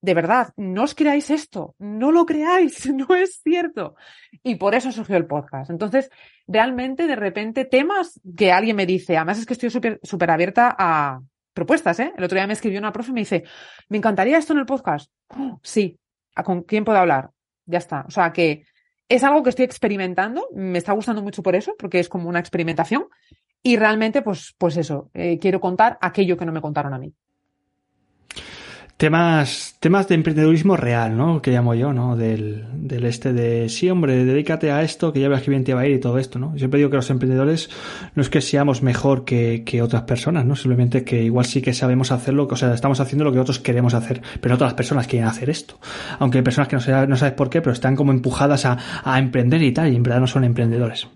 de 0.00 0.14
verdad, 0.14 0.52
no 0.56 0.84
os 0.84 0.94
creáis 0.94 1.28
esto, 1.30 1.74
no 1.80 2.12
lo 2.12 2.26
creáis, 2.26 2.86
no 2.94 3.16
es 3.16 3.40
cierto. 3.42 3.96
Y 4.44 4.54
por 4.54 4.76
eso 4.76 4.92
surgió 4.92 5.16
el 5.16 5.26
podcast. 5.26 5.70
Entonces, 5.70 6.08
realmente, 6.46 7.08
de 7.08 7.16
repente, 7.16 7.64
temas 7.64 8.20
que 8.36 8.52
alguien 8.52 8.76
me 8.76 8.86
dice, 8.86 9.16
además 9.16 9.40
es 9.40 9.46
que 9.46 9.54
estoy 9.54 9.70
súper 9.70 10.30
abierta 10.30 10.72
a 10.78 11.20
propuestas, 11.54 12.00
¿eh? 12.00 12.12
El 12.16 12.24
otro 12.24 12.36
día 12.36 12.46
me 12.46 12.52
escribió 12.52 12.78
una 12.78 12.92
profe 12.92 13.10
y 13.10 13.14
me 13.14 13.20
dice, 13.20 13.44
me 13.88 13.98
encantaría 13.98 14.36
esto 14.36 14.52
en 14.52 14.58
el 14.58 14.66
podcast. 14.66 15.10
Oh, 15.28 15.58
sí, 15.62 15.98
¿con 16.44 16.62
quién 16.62 16.84
puedo 16.84 16.98
hablar? 16.98 17.30
Ya 17.64 17.78
está. 17.78 18.04
O 18.06 18.10
sea 18.10 18.32
que 18.32 18.64
es 19.08 19.24
algo 19.24 19.42
que 19.42 19.50
estoy 19.50 19.64
experimentando, 19.64 20.48
me 20.54 20.78
está 20.78 20.92
gustando 20.92 21.22
mucho 21.22 21.42
por 21.42 21.54
eso, 21.54 21.74
porque 21.78 22.00
es 22.00 22.08
como 22.08 22.28
una 22.28 22.40
experimentación. 22.40 23.06
Y 23.62 23.76
realmente, 23.76 24.20
pues, 24.20 24.54
pues 24.58 24.76
eso, 24.76 25.10
eh, 25.14 25.38
quiero 25.38 25.60
contar 25.60 25.96
aquello 26.02 26.36
que 26.36 26.44
no 26.44 26.52
me 26.52 26.60
contaron 26.60 26.92
a 26.92 26.98
mí. 26.98 27.14
Temas, 29.04 29.76
temas 29.80 30.08
de 30.08 30.14
emprendedurismo 30.14 30.78
real, 30.78 31.14
¿no? 31.14 31.42
Que 31.42 31.50
llamo 31.50 31.74
yo, 31.74 31.92
¿no? 31.92 32.16
Del, 32.16 32.64
del 32.72 33.04
este 33.04 33.34
de, 33.34 33.68
sí, 33.68 33.90
hombre, 33.90 34.24
dedícate 34.24 34.70
a 34.72 34.82
esto, 34.82 35.12
que 35.12 35.20
ya 35.20 35.28
verás 35.28 35.42
que 35.42 35.50
bien 35.50 35.62
te 35.62 35.74
va 35.74 35.82
a 35.82 35.86
ir 35.86 35.96
y 35.96 36.00
todo 36.00 36.16
esto, 36.16 36.38
¿no? 36.38 36.52
Yo 36.52 36.60
siempre 36.60 36.78
digo 36.78 36.88
que 36.88 36.96
los 36.96 37.10
emprendedores 37.10 37.68
no 38.14 38.22
es 38.22 38.30
que 38.30 38.40
seamos 38.40 38.80
mejor 38.80 39.26
que, 39.26 39.62
que 39.66 39.82
otras 39.82 40.04
personas, 40.04 40.46
¿no? 40.46 40.56
Simplemente 40.56 41.04
que 41.04 41.22
igual 41.22 41.44
sí 41.44 41.60
que 41.60 41.74
sabemos 41.74 42.12
hacerlo, 42.12 42.48
o 42.50 42.56
sea, 42.56 42.72
estamos 42.72 42.98
haciendo 42.98 43.24
lo 43.24 43.32
que 43.34 43.40
otros 43.40 43.58
queremos 43.58 43.92
hacer, 43.92 44.22
pero 44.40 44.56
las 44.56 44.72
personas 44.72 45.06
quieren 45.06 45.28
hacer 45.28 45.50
esto. 45.50 45.78
Aunque 46.18 46.38
hay 46.38 46.42
personas 46.42 46.68
que 46.68 46.76
no, 46.76 46.80
sé, 46.80 47.06
no 47.06 47.16
sabes 47.16 47.34
por 47.34 47.50
qué, 47.50 47.60
pero 47.60 47.74
están 47.74 47.96
como 47.96 48.10
empujadas 48.10 48.64
a, 48.64 48.78
a 49.04 49.18
emprender 49.18 49.62
y 49.64 49.72
tal, 49.72 49.92
y 49.92 49.96
en 49.96 50.02
verdad 50.02 50.20
no 50.20 50.26
son 50.26 50.44
emprendedores. 50.44 51.08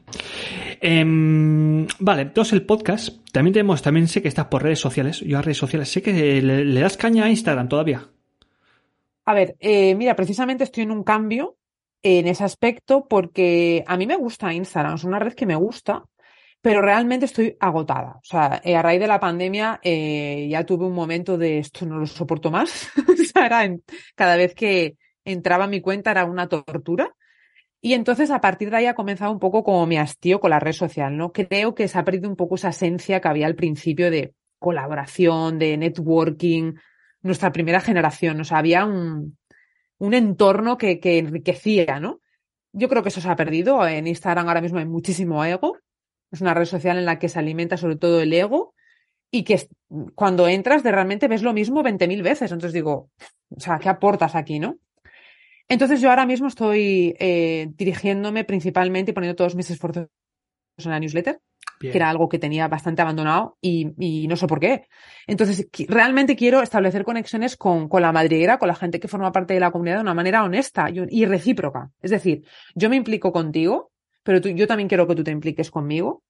Eh, 0.81 1.87
vale, 1.99 2.23
entonces 2.23 2.53
el 2.53 2.67
podcast, 2.67 3.11
también 3.33 3.53
tenemos, 3.53 3.83
también 3.83 4.09
sé 4.09 4.23
que 4.23 4.29
estás 4.29 4.47
por 4.47 4.63
redes 4.63 4.81
sociales, 4.81 5.21
yo 5.21 5.39
a 5.39 5.43
redes 5.43 5.59
sociales, 5.59 5.89
sé 5.91 6.03
que 6.03 6.43
le, 6.43 6.81
das 6.81 6.97
caña 6.97 7.25
a 7.25 7.31
Instagram 7.31 7.69
todavía. 7.69 8.09
A 9.25 9.35
ver, 9.35 9.57
eh, 9.61 9.95
mira, 9.95 10.17
precisamente 10.17 10.65
estoy 10.65 10.85
en 10.85 10.91
un 10.91 11.05
cambio 11.05 11.57
en 12.03 12.27
ese 12.27 12.45
aspecto 12.45 13.07
porque 13.09 13.85
a 13.87 13.97
mí 13.97 14.07
me 14.07 14.17
gusta 14.17 14.53
Instagram, 14.53 14.95
es 14.95 15.05
una 15.05 15.19
red 15.19 15.35
que 15.35 15.47
me 15.47 15.57
gusta, 15.57 16.05
pero 16.61 16.83
realmente 16.83 17.27
estoy 17.27 17.57
agotada. 17.61 18.17
O 18.17 18.25
sea, 18.25 18.61
eh, 18.65 18.77
a 18.77 18.83
raíz 18.83 19.01
de 19.01 19.07
la 19.07 19.21
pandemia 19.21 19.81
eh, 19.83 20.49
ya 20.51 20.65
tuve 20.65 20.87
un 20.87 20.95
momento 20.95 21.39
de 21.39 21.59
esto 21.59 21.87
no 21.87 21.99
lo 21.99 22.07
soporto 22.07 22.51
más. 22.51 22.91
o 23.09 23.17
sea, 23.17 23.71
cada 24.15 24.37
vez 24.37 24.55
que 24.55 24.97
entraba 25.25 25.65
a 25.65 25.69
mi 25.69 25.81
cuenta 25.81 26.11
era 26.11 26.25
una 26.25 26.49
tortura. 26.49 27.15
Y 27.81 27.93
entonces 27.93 28.31
a 28.31 28.41
partir 28.41 28.71
de 28.71 28.77
ahí 28.77 28.87
ha 28.87 28.95
comenzado 28.95 29.31
un 29.31 29.39
poco 29.39 29.63
como 29.63 29.87
mi 29.87 29.99
hastío 29.99 30.41
con 30.41 30.51
la 30.51 30.59
red 30.59 30.73
social, 30.73 31.17
¿no? 31.17 31.33
Creo 31.33 31.75
que 31.75 31.87
se 31.87 31.99
ha 31.99 32.05
perdido 32.05 32.29
un 32.29 32.37
poco 32.37 32.57
esa 32.57 32.71
esencia 32.71 33.21
que 33.21 33.29
había 33.29 33.47
al 33.47 33.55
principio 33.55 34.11
de 34.11 34.35
colaboración, 34.59 35.59
de 35.59 35.77
networking, 35.77 36.75
nuestra 37.23 37.53
primera 37.53 37.81
generación. 37.81 38.41
O 38.41 38.45
sea, 38.45 38.59
había 38.59 38.85
un, 38.85 39.39
un 39.99 40.15
entorno 40.15 40.77
que, 40.77 40.99
que 40.99 41.19
enriquecía, 41.19 42.01
¿no? 42.01 42.21
Yo 42.73 42.89
creo 42.89 43.03
que 43.03 43.11
eso 43.11 43.21
se 43.21 43.29
ha 43.29 43.37
perdido. 43.37 43.87
En 43.87 44.07
Instagram 44.09 44.49
ahora 44.49 44.61
mismo 44.61 44.79
hay 44.79 44.87
muchísimo 44.87 45.45
ego. 45.45 45.79
Es 46.33 46.41
una 46.41 46.55
red 46.55 46.67
social 46.67 46.99
en 46.99 47.07
la 47.07 47.19
que 47.19 47.29
se 47.29 47.39
alimenta 47.39 47.77
sobre 47.77 47.97
todo 47.97 48.21
el 48.21 48.33
ego 48.33 48.75
y 49.31 49.45
que 49.45 49.69
cuando 50.15 50.49
entras 50.49 50.83
de 50.83 50.93
realmente 50.93 51.29
ves 51.29 51.43
lo 51.43 51.53
mismo 51.53 51.83
20.000 51.83 52.23
veces. 52.23 52.51
Entonces 52.51 52.73
digo, 52.73 53.11
o 53.51 53.61
sea, 53.61 53.79
¿qué 53.79 53.89
aportas 53.89 54.35
aquí, 54.35 54.59
no? 54.59 54.77
Entonces 55.69 56.01
yo 56.01 56.09
ahora 56.11 56.27
mismo 56.27 56.49
estoy 56.49 57.15
eh, 57.19 57.69
dirigiéndome 57.77 58.45
principalmente 58.45 59.11
y 59.11 59.15
poniendo 59.15 59.37
todos 59.37 59.55
mis 59.55 59.71
esfuerzos 59.71 60.09
en 60.79 60.91
la 60.91 60.99
newsletter, 60.99 61.41
Bien. 61.81 61.93
que 61.93 61.99
era 61.99 62.09
algo 62.09 62.29
que 62.29 62.39
tenía 62.39 62.67
bastante 62.69 63.03
abandonado 63.03 63.59
y, 63.61 63.93
y, 63.99 64.27
no 64.29 64.37
sé 64.37 64.47
por 64.47 64.61
qué. 64.61 64.89
Entonces 65.27 65.69
realmente 65.89 66.37
quiero 66.37 66.63
establecer 66.63 67.05
conexiones 67.05 67.57
con, 67.57 67.89
con, 67.89 68.01
la 68.01 68.13
madriguera, 68.13 68.59
con 68.59 68.69
la 68.69 68.75
gente 68.75 68.99
que 68.99 69.09
forma 69.09 69.31
parte 69.31 69.55
de 69.55 69.61
la 69.61 69.71
comunidad 69.71 69.97
de 69.97 70.03
una 70.03 70.15
manera 70.15 70.43
honesta 70.43 70.89
y, 70.89 71.05
y 71.11 71.27
recíproca. 71.27 71.91
Es 72.01 72.11
decir, 72.11 72.45
yo 72.75 72.89
me 72.89 72.97
implico 72.97 73.31
contigo, 73.31 73.93
pero 74.23 74.41
tú, 74.41 74.49
yo 74.49 74.67
también 74.67 74.89
quiero 74.89 75.07
que 75.07 75.15
tú 75.15 75.25
te 75.25 75.31
impliques 75.31 75.71
conmigo 75.71 76.23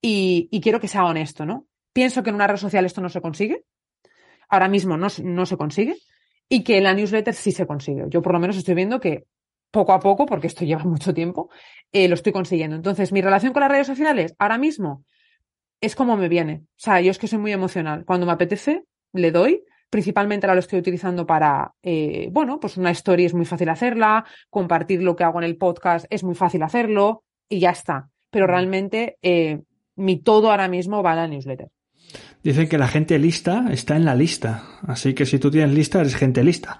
y, 0.00 0.48
y 0.50 0.60
quiero 0.60 0.78
que 0.78 0.88
sea 0.88 1.04
honesto, 1.04 1.46
¿no? 1.46 1.66
Pienso 1.92 2.22
que 2.22 2.30
en 2.30 2.36
una 2.36 2.46
red 2.46 2.58
social 2.58 2.84
esto 2.84 3.00
no 3.00 3.08
se 3.08 3.22
consigue. 3.22 3.64
Ahora 4.48 4.68
mismo 4.68 4.96
no, 4.98 5.06
no 5.22 5.46
se 5.46 5.56
consigue 5.56 5.96
y 6.48 6.62
que 6.62 6.78
en 6.78 6.84
la 6.84 6.94
newsletter 6.94 7.34
sí 7.34 7.52
se 7.52 7.66
consigue. 7.66 8.04
Yo 8.08 8.22
por 8.22 8.32
lo 8.32 8.40
menos 8.40 8.56
estoy 8.56 8.74
viendo 8.74 9.00
que 9.00 9.24
poco 9.70 9.92
a 9.92 10.00
poco, 10.00 10.24
porque 10.26 10.46
esto 10.46 10.64
lleva 10.64 10.84
mucho 10.84 11.12
tiempo, 11.12 11.50
eh, 11.92 12.08
lo 12.08 12.14
estoy 12.14 12.32
consiguiendo. 12.32 12.76
Entonces, 12.76 13.12
mi 13.12 13.20
relación 13.20 13.52
con 13.52 13.60
las 13.60 13.70
redes 13.70 13.86
sociales 13.86 14.34
ahora 14.38 14.58
mismo 14.58 15.04
es 15.80 15.96
como 15.96 16.16
me 16.16 16.28
viene. 16.28 16.62
O 16.64 16.78
sea, 16.78 17.00
yo 17.00 17.10
es 17.10 17.18
que 17.18 17.28
soy 17.28 17.38
muy 17.38 17.52
emocional. 17.52 18.04
Cuando 18.06 18.26
me 18.26 18.32
apetece, 18.32 18.84
le 19.12 19.30
doy. 19.30 19.64
Principalmente 19.90 20.46
ahora 20.46 20.54
lo 20.54 20.60
estoy 20.60 20.78
utilizando 20.78 21.26
para, 21.26 21.72
eh, 21.82 22.28
bueno, 22.32 22.58
pues 22.58 22.76
una 22.76 22.90
story 22.90 23.26
es 23.26 23.34
muy 23.34 23.44
fácil 23.44 23.68
hacerla, 23.68 24.24
compartir 24.50 25.02
lo 25.02 25.14
que 25.14 25.22
hago 25.22 25.38
en 25.38 25.44
el 25.44 25.56
podcast 25.56 26.06
es 26.10 26.24
muy 26.24 26.34
fácil 26.34 26.62
hacerlo 26.62 27.22
y 27.48 27.60
ya 27.60 27.70
está. 27.70 28.08
Pero 28.30 28.46
realmente 28.48 29.18
eh, 29.22 29.60
mi 29.94 30.18
todo 30.20 30.50
ahora 30.50 30.66
mismo 30.68 31.02
va 31.02 31.12
a 31.12 31.16
la 31.16 31.28
newsletter. 31.28 31.68
Dicen 32.44 32.68
que 32.68 32.76
la 32.76 32.88
gente 32.88 33.18
lista 33.18 33.68
está 33.70 33.96
en 33.96 34.04
la 34.04 34.14
lista. 34.14 34.64
Así 34.86 35.14
que 35.14 35.24
si 35.24 35.38
tú 35.38 35.50
tienes 35.50 35.74
lista, 35.74 36.00
eres 36.00 36.14
gente 36.14 36.44
lista. 36.44 36.78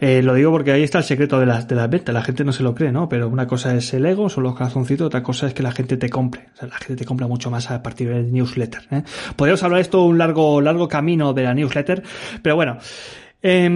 Eh, 0.00 0.22
lo 0.22 0.34
digo 0.34 0.50
porque 0.50 0.72
ahí 0.72 0.82
está 0.82 0.98
el 0.98 1.04
secreto 1.04 1.38
de 1.38 1.46
las, 1.46 1.68
de 1.68 1.76
las 1.76 1.88
ventas. 1.88 2.12
La 2.12 2.24
gente 2.24 2.42
no 2.42 2.52
se 2.52 2.64
lo 2.64 2.74
cree, 2.74 2.90
¿no? 2.90 3.08
Pero 3.08 3.28
una 3.28 3.46
cosa 3.46 3.76
es 3.76 3.94
el 3.94 4.04
ego, 4.06 4.28
son 4.28 4.42
los 4.42 4.54
corazoncitos, 4.54 5.06
otra 5.06 5.22
cosa 5.22 5.46
es 5.46 5.54
que 5.54 5.62
la 5.62 5.70
gente 5.70 5.96
te 5.96 6.10
compre. 6.10 6.48
O 6.54 6.56
sea, 6.58 6.66
la 6.66 6.78
gente 6.78 6.96
te 6.96 7.04
compra 7.04 7.28
mucho 7.28 7.48
más 7.48 7.70
a 7.70 7.80
partir 7.80 8.08
del 8.08 8.32
newsletter. 8.32 8.88
¿eh? 8.90 9.02
Podríamos 9.36 9.62
hablar 9.62 9.80
esto 9.80 10.02
un 10.02 10.18
largo, 10.18 10.60
largo 10.60 10.88
camino 10.88 11.32
de 11.32 11.44
la 11.44 11.54
newsletter. 11.54 12.02
Pero 12.42 12.56
bueno. 12.56 12.78
Eh, 13.46 13.68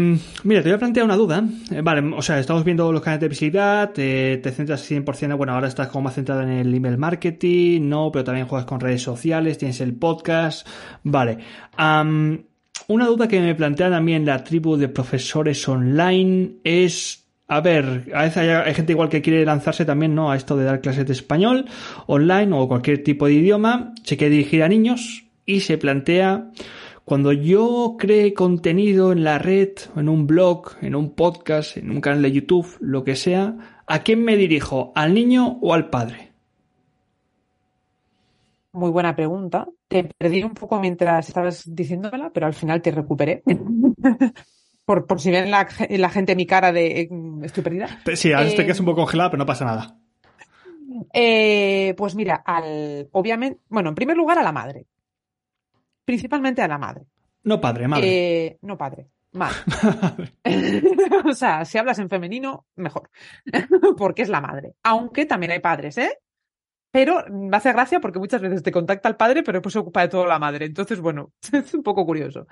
mira, 0.44 0.62
te 0.62 0.70
voy 0.70 0.76
a 0.76 0.78
plantear 0.78 1.04
una 1.04 1.14
duda. 1.14 1.44
Eh, 1.70 1.82
vale, 1.82 2.00
o 2.16 2.22
sea, 2.22 2.38
estamos 2.38 2.64
viendo 2.64 2.90
los 2.90 3.02
canales 3.02 3.20
de 3.20 3.28
visibilidad, 3.28 3.92
te, 3.92 4.38
te 4.38 4.50
centras 4.50 4.90
100%, 4.90 5.36
bueno, 5.36 5.52
ahora 5.52 5.68
estás 5.68 5.88
como 5.88 6.04
más 6.04 6.14
centrado 6.14 6.40
en 6.40 6.48
el 6.48 6.74
email 6.74 6.96
marketing, 6.96 7.82
no, 7.86 8.10
pero 8.10 8.24
también 8.24 8.46
juegas 8.46 8.64
con 8.64 8.80
redes 8.80 9.02
sociales, 9.02 9.58
tienes 9.58 9.82
el 9.82 9.94
podcast, 9.94 10.66
vale. 11.02 11.36
Una 11.76 13.06
duda 13.06 13.28
que 13.28 13.40
me 13.42 13.54
plantea 13.54 13.90
también 13.90 14.24
la 14.24 14.42
tribu 14.42 14.78
de 14.78 14.88
profesores 14.88 15.68
online 15.68 16.52
es 16.64 17.26
a 17.46 17.60
ver, 17.60 18.10
a 18.14 18.22
veces 18.22 18.38
hay, 18.38 18.48
hay, 18.48 18.74
gente 18.74 18.92
igual 18.92 19.10
que 19.10 19.20
quiere 19.20 19.44
lanzarse 19.44 19.84
también, 19.84 20.14
¿no? 20.14 20.30
A 20.30 20.36
esto 20.36 20.56
de 20.56 20.64
dar 20.64 20.80
clases 20.80 21.04
de 21.04 21.12
español 21.12 21.66
online 22.06 22.54
o 22.54 22.68
cualquier 22.68 23.02
tipo 23.04 23.26
de 23.26 23.34
idioma, 23.34 23.92
se 24.02 24.16
quiere 24.16 24.34
dirigir 24.34 24.62
a 24.62 24.68
niños 24.68 25.24
y 25.44 25.60
se 25.60 25.76
plantea 25.76 26.52
cuando 27.08 27.32
yo 27.32 27.96
cree 27.98 28.34
contenido 28.34 29.12
en 29.12 29.24
la 29.24 29.38
red, 29.38 29.70
en 29.96 30.10
un 30.10 30.26
blog, 30.26 30.76
en 30.82 30.94
un 30.94 31.14
podcast, 31.14 31.78
en 31.78 31.90
un 31.90 32.02
canal 32.02 32.20
de 32.20 32.32
YouTube, 32.32 32.76
lo 32.80 33.02
que 33.02 33.16
sea, 33.16 33.82
¿a 33.86 34.00
quién 34.00 34.22
me 34.22 34.36
dirijo? 34.36 34.92
¿Al 34.94 35.14
niño 35.14 35.58
o 35.62 35.72
al 35.72 35.88
padre? 35.88 36.32
Muy 38.72 38.90
buena 38.90 39.16
pregunta. 39.16 39.66
Te 39.88 40.04
perdí 40.04 40.42
un 40.42 40.52
poco 40.52 40.78
mientras 40.80 41.26
estabas 41.26 41.74
diciéndomela, 41.74 42.28
pero 42.28 42.44
al 42.44 42.52
final 42.52 42.82
te 42.82 42.90
recuperé. 42.90 43.42
por, 44.84 45.06
por, 45.06 45.18
si 45.18 45.30
ven 45.30 45.50
la, 45.50 45.66
la, 45.88 46.10
gente 46.10 46.36
mi 46.36 46.44
cara 46.44 46.72
de 46.72 47.00
eh, 47.00 47.08
estoy 47.42 47.64
perdida. 47.64 47.88
Sí, 48.14 48.34
a 48.34 48.40
veces 48.40 48.52
eh, 48.52 48.56
te 48.58 48.64
quedas 48.64 48.80
un 48.80 48.86
poco 48.86 49.00
congelada, 49.00 49.30
pero 49.30 49.38
no 49.38 49.46
pasa 49.46 49.64
nada. 49.64 49.96
Eh, 51.14 51.94
pues 51.96 52.14
mira, 52.14 52.42
al, 52.44 53.08
obviamente, 53.12 53.60
bueno, 53.70 53.88
en 53.88 53.94
primer 53.94 54.16
lugar 54.18 54.38
a 54.38 54.42
la 54.42 54.52
madre 54.52 54.84
principalmente 56.08 56.62
a 56.62 56.68
la 56.68 56.78
madre. 56.78 57.04
No 57.42 57.60
padre, 57.60 57.86
madre. 57.86 58.06
Eh, 58.08 58.58
no 58.62 58.78
padre, 58.78 59.08
madre. 59.32 59.58
o 61.26 61.34
sea, 61.34 61.66
si 61.66 61.76
hablas 61.76 61.98
en 61.98 62.08
femenino, 62.08 62.64
mejor. 62.76 63.10
porque 63.98 64.22
es 64.22 64.30
la 64.30 64.40
madre. 64.40 64.72
Aunque 64.84 65.26
también 65.26 65.52
hay 65.52 65.58
padres, 65.58 65.98
¿eh? 65.98 66.18
Pero 66.90 67.26
me 67.28 67.54
hace 67.54 67.74
gracia 67.74 68.00
porque 68.00 68.18
muchas 68.18 68.40
veces 68.40 68.62
te 68.62 68.72
contacta 68.72 69.06
el 69.06 69.16
padre, 69.16 69.42
pero 69.42 69.58
después 69.58 69.74
se 69.74 69.80
ocupa 69.80 70.00
de 70.00 70.08
todo 70.08 70.24
la 70.24 70.38
madre. 70.38 70.64
Entonces, 70.64 70.98
bueno, 70.98 71.34
es 71.52 71.74
un 71.74 71.82
poco 71.82 72.06
curioso. 72.06 72.46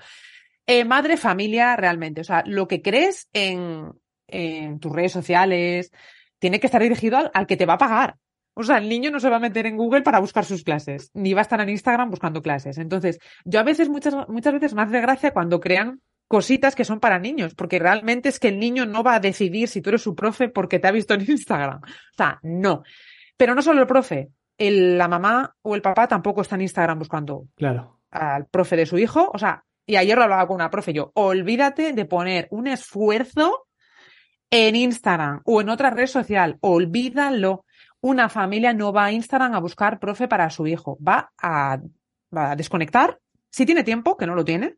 Eh, 0.67 0.85
madre, 0.85 1.17
familia, 1.17 1.77
realmente. 1.77 2.21
O 2.21 2.25
sea, 2.25 2.43
lo 2.45 2.69
que 2.69 2.83
crees 2.83 3.31
en, 3.33 3.91
en 4.27 4.81
tus 4.81 4.93
redes 4.93 5.13
sociales 5.13 5.93
tiene 6.39 6.61
que 6.61 6.67
estar 6.67 6.83
dirigido 6.83 7.17
al, 7.17 7.31
al, 7.33 7.47
que 7.47 7.57
te 7.57 7.65
va 7.65 7.75
a 7.75 7.79
pagar. 7.79 8.17
O 8.59 8.63
sea, 8.63 8.79
el 8.79 8.89
niño 8.89 9.11
no 9.11 9.21
se 9.21 9.29
va 9.29 9.37
a 9.37 9.41
meter 9.41 9.67
en 9.67 9.77
Google 9.77 10.01
para 10.01 10.19
buscar 10.19 10.47
sus 10.47 10.65
clases, 10.65 11.11
ni 11.13 11.35
va 11.35 11.41
a 11.41 11.43
estar 11.43 11.61
en 11.61 11.69
Instagram 11.69 12.09
buscando 12.09 12.41
clases. 12.41 12.79
Entonces, 12.79 13.19
yo 13.45 13.61
a 13.61 13.63
veces, 13.63 13.91
muchas, 13.91 14.15
muchas 14.29 14.55
veces 14.55 14.73
me 14.73 14.81
hace 14.81 14.99
gracia 15.03 15.33
cuando 15.33 15.61
crean 15.61 16.01
cositas 16.27 16.75
que 16.75 16.87
son 16.87 16.99
para 16.99 17.19
niños, 17.19 17.55
porque 17.55 17.79
realmente 17.79 18.31
es 18.31 18.41
que 18.41 18.49
el 18.49 18.59
niño 18.59 18.87
no 18.87 19.03
va 19.03 19.17
a 19.17 19.21
decidir 19.21 19.69
si 19.69 19.83
tú 19.83 19.91
eres 19.91 20.01
su 20.01 20.15
profe 20.15 20.49
porque 20.49 20.79
te 20.79 20.89
ha 20.89 20.91
visto 20.91 21.13
en 21.13 21.31
Instagram. 21.31 21.83
O 21.83 22.17
sea, 22.17 22.39
no. 22.43 22.83
Pero 23.37 23.55
no 23.55 23.61
solo 23.61 23.83
el 23.83 23.87
profe, 23.87 24.31
el, 24.57 24.97
la 24.97 25.07
mamá 25.07 25.55
o 25.61 25.75
el 25.75 25.83
papá 25.83 26.09
tampoco 26.09 26.41
está 26.41 26.55
en 26.55 26.63
Instagram 26.63 26.99
buscando 26.99 27.49
claro. 27.57 28.01
al 28.11 28.47
profe 28.47 28.77
de 28.77 28.87
su 28.87 28.97
hijo. 28.97 29.31
O 29.35 29.39
sea, 29.39 29.65
y 29.85 29.97
ayer 29.97 30.17
lo 30.17 30.25
hablaba 30.25 30.47
con 30.47 30.57
una 30.57 30.71
profe 30.71 30.95
yo, 30.95 31.13
olvídate 31.15 31.93
de 31.93 32.05
poner 32.07 32.49
un 32.51 32.69
esfuerzo 32.69 33.67
en 34.51 34.77
Instagram 34.77 35.43
o 35.45 35.61
en 35.61 35.69
otra 35.69 35.91
red 35.91 36.07
social, 36.07 36.59
olvídalo. 36.61 37.65
Una 38.07 38.29
familia 38.29 38.73
no 38.73 38.93
va 38.93 39.07
a 39.07 39.13
Instagram 39.13 39.55
a 39.55 39.61
buscar 39.61 39.99
profe 39.99 40.29
para 40.29 40.49
su 40.51 40.67
hijo, 40.67 40.97
va 41.07 41.33
a, 41.39 41.79
va 42.37 42.51
a 42.53 42.57
desconectar, 42.57 43.19
si 43.51 43.67
tiene 43.67 43.83
tiempo, 43.83 44.17
que 44.17 44.27
no 44.27 44.35
lo 44.35 44.45
tiene, 44.45 44.77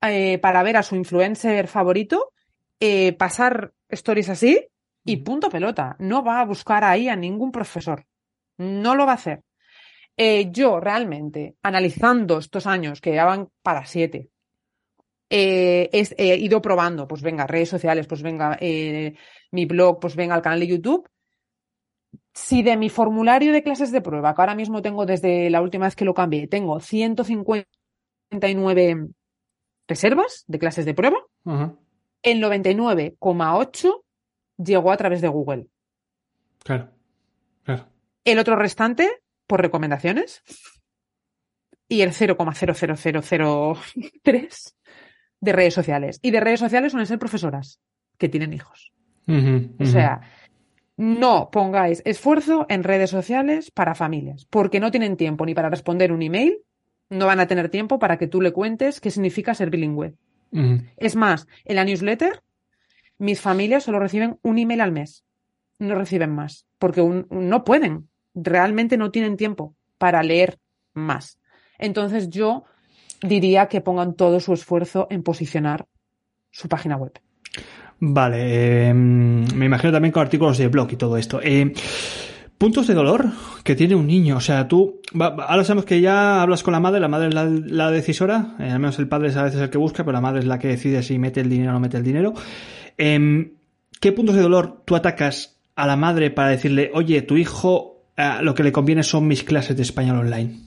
eh, 0.00 0.38
para 0.38 0.62
ver 0.62 0.76
a 0.76 0.82
su 0.82 0.94
influencer 0.94 1.66
favorito, 1.66 2.32
eh, 2.78 3.12
pasar 3.14 3.72
stories 3.88 4.28
así 4.28 4.68
y 5.04 5.16
punto 5.18 5.48
pelota. 5.48 5.96
No 5.98 6.22
va 6.22 6.40
a 6.40 6.44
buscar 6.44 6.84
ahí 6.84 7.08
a 7.08 7.16
ningún 7.16 7.50
profesor. 7.50 8.06
No 8.58 8.94
lo 8.94 9.04
va 9.04 9.12
a 9.12 9.16
hacer. 9.16 9.42
Eh, 10.16 10.50
yo 10.52 10.78
realmente, 10.78 11.56
analizando 11.62 12.38
estos 12.38 12.66
años 12.66 13.00
que 13.00 13.14
ya 13.14 13.24
van 13.24 13.48
para 13.62 13.84
siete, 13.84 14.30
eh, 15.28 15.90
he 15.92 16.04
eh, 16.18 16.36
ido 16.36 16.62
probando, 16.62 17.08
pues 17.08 17.22
venga, 17.22 17.48
redes 17.48 17.68
sociales, 17.68 18.06
pues 18.06 18.22
venga, 18.22 18.56
mi 19.50 19.66
blog, 19.66 19.98
pues 19.98 20.14
venga, 20.14 20.36
el 20.36 20.42
canal 20.42 20.60
de 20.60 20.68
YouTube. 20.68 21.08
Si 22.32 22.62
de 22.62 22.76
mi 22.76 22.90
formulario 22.90 23.52
de 23.52 23.62
clases 23.62 23.92
de 23.92 24.00
prueba, 24.00 24.34
que 24.34 24.42
ahora 24.42 24.54
mismo 24.54 24.82
tengo 24.82 25.06
desde 25.06 25.50
la 25.50 25.62
última 25.62 25.86
vez 25.86 25.96
que 25.96 26.04
lo 26.04 26.14
cambié, 26.14 26.46
tengo 26.48 26.80
159 26.80 29.08
reservas 29.86 30.44
de 30.46 30.58
clases 30.58 30.84
de 30.84 30.94
prueba, 30.94 31.18
uh 31.44 31.52
-huh. 31.52 31.78
el 32.22 32.42
99,8 32.42 34.02
llegó 34.58 34.92
a 34.92 34.96
través 34.96 35.20
de 35.20 35.28
Google. 35.28 35.66
Claro, 36.64 36.90
claro. 37.64 37.86
El 38.24 38.38
otro 38.38 38.56
restante 38.56 39.20
por 39.46 39.60
recomendaciones 39.60 40.42
y 41.88 42.02
el 42.02 42.12
0,00003 42.12 44.74
de 45.40 45.52
redes 45.52 45.74
sociales. 45.74 46.20
Y 46.22 46.30
de 46.30 46.40
redes 46.40 46.60
sociales 46.60 46.92
suelen 46.92 47.06
ser 47.06 47.18
profesoras 47.18 47.80
que 48.18 48.28
tienen 48.28 48.52
hijos. 48.52 48.92
Uh 49.26 49.32
-huh, 49.32 49.36
uh 49.36 49.78
-huh. 49.78 49.82
O 49.82 49.86
sea, 49.86 50.20
no 50.96 51.50
pongáis 51.50 52.02
esfuerzo 52.04 52.66
en 52.68 52.84
redes 52.84 53.10
sociales 53.10 53.70
para 53.70 53.94
familias, 53.94 54.46
porque 54.48 54.80
no 54.80 54.90
tienen 54.90 55.16
tiempo 55.16 55.44
ni 55.44 55.54
para 55.54 55.70
responder 55.70 56.12
un 56.12 56.22
email, 56.22 56.58
no 57.10 57.26
van 57.26 57.40
a 57.40 57.46
tener 57.46 57.68
tiempo 57.68 57.98
para 57.98 58.16
que 58.16 58.26
tú 58.26 58.40
le 58.40 58.52
cuentes 58.52 59.00
qué 59.00 59.10
significa 59.10 59.54
ser 59.54 59.70
bilingüe. 59.70 60.14
Uh 60.52 60.58
-huh. 60.58 60.90
Es 60.96 61.16
más, 61.16 61.46
en 61.64 61.76
la 61.76 61.84
newsletter, 61.84 62.42
mis 63.18 63.40
familias 63.40 63.84
solo 63.84 63.98
reciben 63.98 64.38
un 64.42 64.58
email 64.58 64.80
al 64.80 64.92
mes, 64.92 65.24
no 65.78 65.94
reciben 65.94 66.30
más, 66.30 66.66
porque 66.78 67.00
un, 67.00 67.26
no 67.30 67.64
pueden, 67.64 68.08
realmente 68.34 68.96
no 68.96 69.10
tienen 69.10 69.36
tiempo 69.36 69.74
para 69.98 70.22
leer 70.22 70.58
más. 70.92 71.38
Entonces 71.78 72.30
yo 72.30 72.64
diría 73.22 73.66
que 73.66 73.80
pongan 73.80 74.14
todo 74.14 74.40
su 74.40 74.52
esfuerzo 74.52 75.06
en 75.10 75.22
posicionar 75.22 75.86
su 76.50 76.68
página 76.68 76.96
web. 76.96 77.12
Vale, 78.00 78.88
eh, 78.88 78.94
me 78.94 79.66
imagino 79.66 79.92
también 79.92 80.12
con 80.12 80.22
artículos 80.22 80.58
de 80.58 80.68
blog 80.68 80.92
y 80.92 80.96
todo 80.96 81.16
esto. 81.16 81.40
Eh, 81.42 81.72
puntos 82.58 82.86
de 82.86 82.94
dolor 82.94 83.30
que 83.62 83.74
tiene 83.74 83.94
un 83.94 84.06
niño. 84.06 84.36
O 84.36 84.40
sea, 84.40 84.68
tú, 84.68 85.00
ahora 85.18 85.64
sabemos 85.64 85.84
que 85.84 86.00
ya 86.00 86.42
hablas 86.42 86.62
con 86.62 86.72
la 86.72 86.80
madre, 86.80 87.00
la 87.00 87.08
madre 87.08 87.28
es 87.28 87.34
la, 87.34 87.90
decisora, 87.90 88.56
eh, 88.58 88.70
al 88.70 88.78
menos 88.78 88.98
el 88.98 89.08
padre 89.08 89.28
es 89.28 89.36
a 89.36 89.44
veces 89.44 89.60
el 89.60 89.70
que 89.70 89.78
busca, 89.78 90.04
pero 90.04 90.12
la 90.12 90.20
madre 90.20 90.40
es 90.40 90.46
la 90.46 90.58
que 90.58 90.68
decide 90.68 91.02
si 91.02 91.18
mete 91.18 91.40
el 91.40 91.48
dinero 91.48 91.70
o 91.70 91.74
no 91.74 91.80
mete 91.80 91.96
el 91.96 92.04
dinero. 92.04 92.34
Eh, 92.98 93.52
¿Qué 94.00 94.12
puntos 94.12 94.34
de 94.34 94.42
dolor 94.42 94.82
tú 94.84 94.96
atacas 94.96 95.60
a 95.76 95.86
la 95.86 95.96
madre 95.96 96.30
para 96.30 96.48
decirle, 96.48 96.90
oye, 96.94 97.22
tu 97.22 97.36
hijo 97.36 98.02
eh, 98.16 98.38
lo 98.42 98.54
que 98.54 98.62
le 98.62 98.72
conviene 98.72 99.02
son 99.02 99.26
mis 99.26 99.44
clases 99.44 99.76
de 99.76 99.82
español 99.82 100.18
online? 100.18 100.60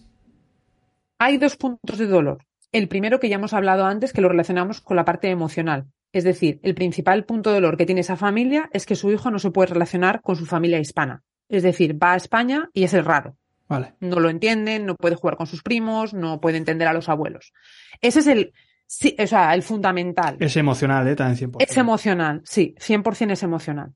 Hay 1.19 1.37
dos 1.37 1.55
puntos 1.55 1.97
de 1.97 2.07
dolor. 2.07 2.45
El 2.71 2.87
primero 2.87 3.19
que 3.19 3.29
ya 3.29 3.35
hemos 3.35 3.53
hablado 3.53 3.85
antes, 3.85 4.13
que 4.13 4.21
lo 4.21 4.29
relacionamos 4.29 4.81
con 4.81 4.97
la 4.97 5.05
parte 5.05 5.29
emocional. 5.29 5.85
Es 6.11 6.23
decir, 6.23 6.59
el 6.63 6.73
principal 6.73 7.25
punto 7.25 7.49
de 7.49 7.55
dolor 7.55 7.77
que 7.77 7.85
tiene 7.85 8.01
esa 8.01 8.15
familia 8.15 8.69
es 8.73 8.85
que 8.85 8.95
su 8.95 9.11
hijo 9.11 9.29
no 9.29 9.39
se 9.39 9.51
puede 9.51 9.73
relacionar 9.73 10.21
con 10.21 10.35
su 10.35 10.45
familia 10.45 10.79
hispana. 10.79 11.23
Es 11.49 11.63
decir, 11.63 12.01
va 12.01 12.13
a 12.13 12.17
España 12.17 12.69
y 12.73 12.83
es 12.83 12.93
el 12.93 13.05
raro. 13.05 13.37
Vale. 13.67 13.95
No 13.99 14.19
lo 14.19 14.29
entienden, 14.29 14.85
no 14.85 14.95
puede 14.95 15.15
jugar 15.15 15.35
con 15.35 15.47
sus 15.47 15.61
primos, 15.61 16.13
no 16.13 16.39
puede 16.39 16.57
entender 16.57 16.87
a 16.87 16.93
los 16.93 17.09
abuelos. 17.09 17.53
Ese 18.01 18.19
es 18.19 18.27
el, 18.27 18.53
sí, 18.85 19.15
o 19.19 19.27
sea, 19.27 19.53
el 19.53 19.63
fundamental. 19.63 20.37
Es 20.39 20.55
emocional, 20.55 21.07
¿eh? 21.07 21.15
También 21.15 21.51
100%. 21.51 21.57
Es 21.59 21.77
emocional, 21.77 22.41
sí, 22.45 22.75
100% 22.79 23.31
es 23.31 23.43
emocional. 23.43 23.93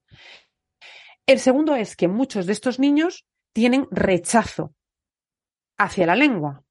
El 1.25 1.39
segundo 1.39 1.75
es 1.75 1.95
que 1.95 2.07
muchos 2.07 2.45
de 2.45 2.53
estos 2.53 2.79
niños 2.79 3.25
tienen 3.53 3.87
rechazo 3.91 4.73
hacia 5.77 6.05
la 6.05 6.15
lengua, 6.15 6.63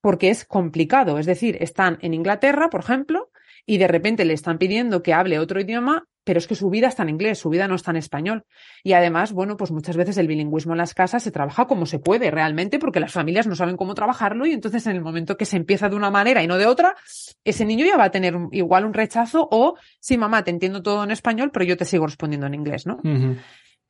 porque 0.00 0.30
es 0.30 0.44
complicado. 0.44 1.18
Es 1.18 1.26
decir, 1.26 1.56
están 1.60 1.98
en 2.00 2.14
Inglaterra, 2.14 2.70
por 2.70 2.80
ejemplo, 2.80 3.30
y 3.68 3.76
de 3.76 3.86
repente 3.86 4.24
le 4.24 4.32
están 4.32 4.56
pidiendo 4.56 5.02
que 5.02 5.12
hable 5.12 5.38
otro 5.38 5.60
idioma, 5.60 6.06
pero 6.24 6.38
es 6.38 6.46
que 6.46 6.54
su 6.54 6.70
vida 6.70 6.88
está 6.88 7.02
en 7.02 7.10
inglés, 7.10 7.38
su 7.38 7.50
vida 7.50 7.68
no 7.68 7.74
está 7.74 7.90
en 7.90 7.98
español. 7.98 8.46
Y 8.82 8.94
además, 8.94 9.32
bueno, 9.32 9.58
pues 9.58 9.70
muchas 9.72 9.94
veces 9.94 10.16
el 10.16 10.26
bilingüismo 10.26 10.72
en 10.72 10.78
las 10.78 10.94
casas 10.94 11.22
se 11.22 11.30
trabaja 11.30 11.66
como 11.66 11.84
se 11.84 11.98
puede 11.98 12.30
realmente, 12.30 12.78
porque 12.78 12.98
las 12.98 13.12
familias 13.12 13.46
no 13.46 13.54
saben 13.54 13.76
cómo 13.76 13.92
trabajarlo 13.92 14.46
y 14.46 14.52
entonces 14.52 14.86
en 14.86 14.96
el 14.96 15.02
momento 15.02 15.36
que 15.36 15.44
se 15.44 15.58
empieza 15.58 15.90
de 15.90 15.96
una 15.96 16.10
manera 16.10 16.42
y 16.42 16.46
no 16.46 16.56
de 16.56 16.64
otra, 16.64 16.96
ese 17.44 17.66
niño 17.66 17.84
ya 17.84 17.98
va 17.98 18.04
a 18.04 18.10
tener 18.10 18.34
igual 18.52 18.86
un 18.86 18.94
rechazo 18.94 19.46
o, 19.50 19.76
sí, 20.00 20.16
mamá, 20.16 20.44
te 20.44 20.50
entiendo 20.50 20.82
todo 20.82 21.04
en 21.04 21.10
español, 21.10 21.50
pero 21.52 21.66
yo 21.66 21.76
te 21.76 21.84
sigo 21.84 22.06
respondiendo 22.06 22.46
en 22.46 22.54
inglés, 22.54 22.86
¿no? 22.86 22.94
Uh 23.04 23.08
-huh. 23.08 23.36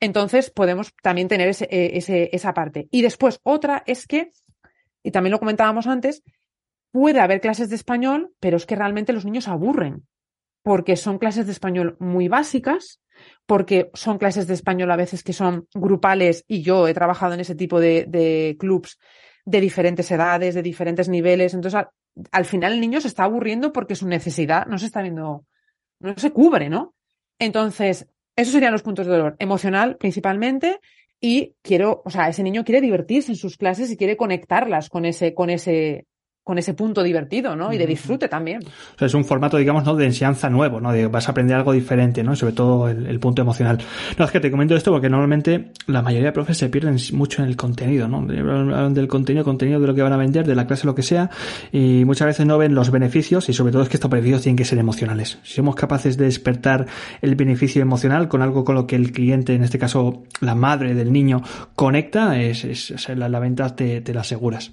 Entonces 0.01 0.49
podemos 0.49 0.93
también 1.01 1.29
tener 1.29 1.47
ese, 1.47 1.67
ese, 1.69 2.29
esa 2.33 2.53
parte. 2.53 2.89
Y 2.91 3.01
después 3.01 3.39
otra 3.43 3.83
es 3.85 4.05
que, 4.05 4.31
y 5.03 5.11
también 5.11 5.31
lo 5.31 5.39
comentábamos 5.39 5.87
antes, 5.87 6.21
puede 6.91 7.19
haber 7.19 7.41
clases 7.41 7.69
de 7.69 7.75
español, 7.75 8.33
pero 8.39 8.57
es 8.57 8.65
que 8.65 8.75
realmente 8.75 9.13
los 9.13 9.25
niños 9.25 9.47
aburren, 9.47 10.07
porque 10.63 10.95
son 10.95 11.17
clases 11.17 11.45
de 11.45 11.51
español 11.51 11.95
muy 11.99 12.27
básicas, 12.27 13.01
porque 13.45 13.89
son 13.93 14.17
clases 14.17 14.47
de 14.47 14.53
español 14.53 14.91
a 14.91 14.95
veces 14.95 15.23
que 15.23 15.33
son 15.33 15.67
grupales 15.73 16.45
y 16.47 16.61
yo 16.61 16.87
he 16.87 16.93
trabajado 16.93 17.33
en 17.33 17.41
ese 17.41 17.55
tipo 17.55 17.79
de, 17.79 18.05
de 18.07 18.55
clubs 18.59 18.97
de 19.45 19.61
diferentes 19.61 20.09
edades, 20.11 20.55
de 20.55 20.61
diferentes 20.61 21.09
niveles. 21.09 21.53
Entonces, 21.53 21.79
al, 21.79 21.89
al, 22.31 22.45
final 22.45 22.73
el 22.73 22.81
niño 22.81 23.01
se 23.01 23.07
está 23.07 23.23
aburriendo 23.23 23.73
porque 23.73 23.95
su 23.95 24.07
necesidad 24.07 24.65
no 24.67 24.77
se 24.77 24.85
está 24.85 25.01
viendo, 25.01 25.45
no 25.99 26.17
se 26.17 26.31
cubre, 26.31 26.69
¿no? 26.69 26.93
Entonces, 27.39 28.07
esos 28.35 28.53
serían 28.53 28.71
los 28.71 28.83
puntos 28.83 29.05
de 29.05 29.13
dolor. 29.13 29.35
Emocional, 29.39 29.97
principalmente, 29.97 30.79
y 31.19 31.55
quiero, 31.61 32.01
o 32.05 32.09
sea, 32.09 32.29
ese 32.29 32.43
niño 32.43 32.63
quiere 32.63 32.81
divertirse 32.81 33.31
en 33.31 33.37
sus 33.37 33.57
clases 33.57 33.91
y 33.91 33.97
quiere 33.97 34.15
conectarlas 34.15 34.89
con 34.89 35.05
ese, 35.05 35.33
con 35.33 35.49
ese, 35.49 36.05
con 36.49 36.57
ese 36.57 36.73
punto 36.73 37.03
divertido, 37.03 37.55
¿no? 37.55 37.71
Y 37.71 37.77
de 37.77 37.85
disfrute 37.85 38.27
también. 38.27 38.63
O 38.63 38.97
sea, 38.97 39.05
es 39.05 39.13
un 39.13 39.23
formato, 39.23 39.57
digamos, 39.57 39.85
¿no? 39.85 39.95
De 39.95 40.07
enseñanza 40.07 40.49
nuevo, 40.49 40.81
¿no? 40.81 40.91
De 40.91 41.05
vas 41.05 41.27
a 41.27 41.31
aprender 41.31 41.55
algo 41.55 41.73
diferente, 41.73 42.23
¿no? 42.23 42.35
Sobre 42.35 42.53
todo 42.53 42.89
el, 42.89 43.05
el, 43.05 43.19
punto 43.19 43.43
emocional. 43.43 43.77
No, 44.17 44.25
es 44.25 44.31
que 44.31 44.39
te 44.39 44.49
comento 44.49 44.75
esto 44.75 44.89
porque 44.91 45.11
normalmente 45.11 45.73
la 45.85 46.01
mayoría 46.01 46.29
de 46.29 46.31
profes 46.31 46.57
se 46.57 46.67
pierden 46.69 46.97
mucho 47.13 47.43
en 47.43 47.49
el 47.49 47.55
contenido, 47.55 48.07
¿no? 48.07 48.17
Hablan 48.17 48.95
del 48.95 49.07
contenido, 49.07 49.45
contenido 49.45 49.79
de 49.79 49.85
lo 49.85 49.93
que 49.93 50.01
van 50.01 50.11
a 50.11 50.17
vender, 50.17 50.47
de 50.47 50.55
la 50.55 50.65
clase, 50.65 50.87
lo 50.87 50.95
que 50.95 51.03
sea, 51.03 51.29
y 51.71 52.03
muchas 52.03 52.25
veces 52.25 52.47
no 52.47 52.57
ven 52.57 52.73
los 52.73 52.89
beneficios 52.89 53.47
y 53.47 53.53
sobre 53.53 53.71
todo 53.71 53.83
es 53.83 53.89
que 53.89 53.97
estos 53.97 54.09
beneficios 54.09 54.41
tienen 54.41 54.57
que 54.57 54.65
ser 54.65 54.79
emocionales. 54.79 55.37
Si 55.43 55.53
somos 55.53 55.75
capaces 55.75 56.17
de 56.17 56.25
despertar 56.25 56.87
el 57.21 57.35
beneficio 57.35 57.79
emocional 57.79 58.27
con 58.27 58.41
algo 58.41 58.65
con 58.65 58.73
lo 58.73 58.87
que 58.87 58.95
el 58.95 59.11
cliente, 59.11 59.53
en 59.53 59.63
este 59.63 59.77
caso 59.77 60.23
la 60.41 60.55
madre 60.55 60.95
del 60.95 61.13
niño, 61.13 61.43
conecta, 61.75 62.41
es, 62.41 62.65
es, 62.65 62.89
es 62.89 63.07
la, 63.09 63.29
la, 63.29 63.37
venta 63.37 63.75
te, 63.75 64.01
te 64.01 64.15
la 64.15 64.21
aseguras. 64.21 64.71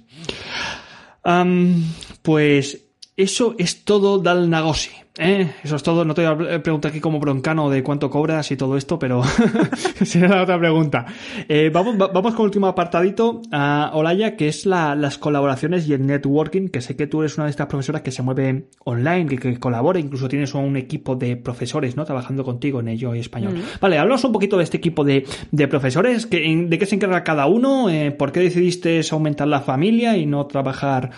Um, 1.27 1.83
pues 2.21 2.85
eso 3.17 3.53
es 3.57 3.83
todo 3.83 4.17
del 4.17 4.49
negoci. 4.49 4.91
Eh, 5.17 5.51
eso 5.63 5.75
es 5.75 5.83
todo. 5.83 6.05
No 6.05 6.13
te 6.13 6.27
voy 6.27 6.47
a 6.53 6.61
preguntar 6.61 6.91
aquí 6.91 6.99
como 6.99 7.19
broncano 7.19 7.69
de 7.69 7.83
cuánto 7.83 8.09
cobras 8.09 8.51
y 8.51 8.57
todo 8.57 8.77
esto, 8.77 8.99
pero 8.99 9.21
será 10.03 10.29
la 10.29 10.43
otra 10.43 10.59
pregunta. 10.59 11.05
Eh, 11.47 11.69
vamos, 11.73 11.97
vamos 11.97 12.33
con 12.33 12.43
el 12.43 12.47
último 12.47 12.67
apartadito, 12.67 13.41
a 13.51 13.91
Olaya, 13.93 14.35
que 14.35 14.47
es 14.47 14.65
la, 14.65 14.95
las 14.95 15.17
colaboraciones 15.17 15.87
y 15.87 15.93
el 15.93 16.05
networking, 16.05 16.67
que 16.69 16.81
sé 16.81 16.95
que 16.95 17.07
tú 17.07 17.21
eres 17.21 17.37
una 17.37 17.45
de 17.45 17.51
estas 17.51 17.67
profesoras 17.67 18.01
que 18.01 18.11
se 18.11 18.21
mueve 18.21 18.69
online, 18.83 19.27
que, 19.27 19.37
que 19.37 19.59
colabora, 19.59 19.99
incluso 19.99 20.27
tienes 20.27 20.53
un 20.53 20.77
equipo 20.77 21.15
de 21.15 21.35
profesores, 21.37 21.95
¿no? 21.95 22.05
Trabajando 22.05 22.43
contigo 22.43 22.79
en 22.79 22.89
ello 22.89 23.15
y 23.15 23.19
español. 23.19 23.53
Mm. 23.53 23.79
Vale, 23.81 23.97
háblanos 23.97 24.23
un 24.23 24.31
poquito 24.31 24.57
de 24.57 24.63
este 24.63 24.77
equipo 24.77 25.03
de, 25.03 25.25
de 25.51 25.67
profesores, 25.67 26.25
que, 26.25 26.65
de 26.67 26.77
qué 26.77 26.85
se 26.85 26.95
encarga 26.95 27.23
cada 27.23 27.47
uno, 27.47 27.89
eh, 27.89 28.11
por 28.11 28.31
qué 28.31 28.39
decidiste 28.41 29.01
aumentar 29.11 29.47
la 29.47 29.61
familia 29.61 30.17
y 30.17 30.25
no 30.25 30.45
trabajar 30.45 31.11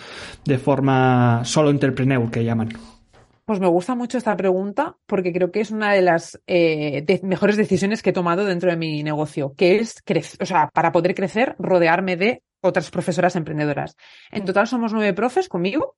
de 0.44 0.58
forma 0.58 1.42
solo 1.44 1.70
entrepreneur, 1.70 2.30
que 2.30 2.44
llaman. 2.44 2.70
Pues 3.50 3.58
me 3.58 3.66
gusta 3.66 3.96
mucho 3.96 4.16
esta 4.16 4.36
pregunta 4.36 4.96
porque 5.06 5.32
creo 5.32 5.50
que 5.50 5.58
es 5.58 5.72
una 5.72 5.92
de 5.92 6.02
las 6.02 6.40
eh, 6.46 7.04
mejores 7.24 7.56
decisiones 7.56 8.00
que 8.00 8.10
he 8.10 8.12
tomado 8.12 8.44
dentro 8.44 8.70
de 8.70 8.76
mi 8.76 9.02
negocio, 9.02 9.54
que 9.56 9.80
es 9.80 10.04
o 10.38 10.46
sea, 10.46 10.68
para 10.72 10.92
poder 10.92 11.16
crecer, 11.16 11.56
rodearme 11.58 12.16
de 12.16 12.44
otras 12.60 12.92
profesoras 12.92 13.34
emprendedoras. 13.34 13.96
En 14.30 14.44
total 14.44 14.68
somos 14.68 14.92
nueve 14.92 15.14
profes 15.14 15.48
conmigo. 15.48 15.96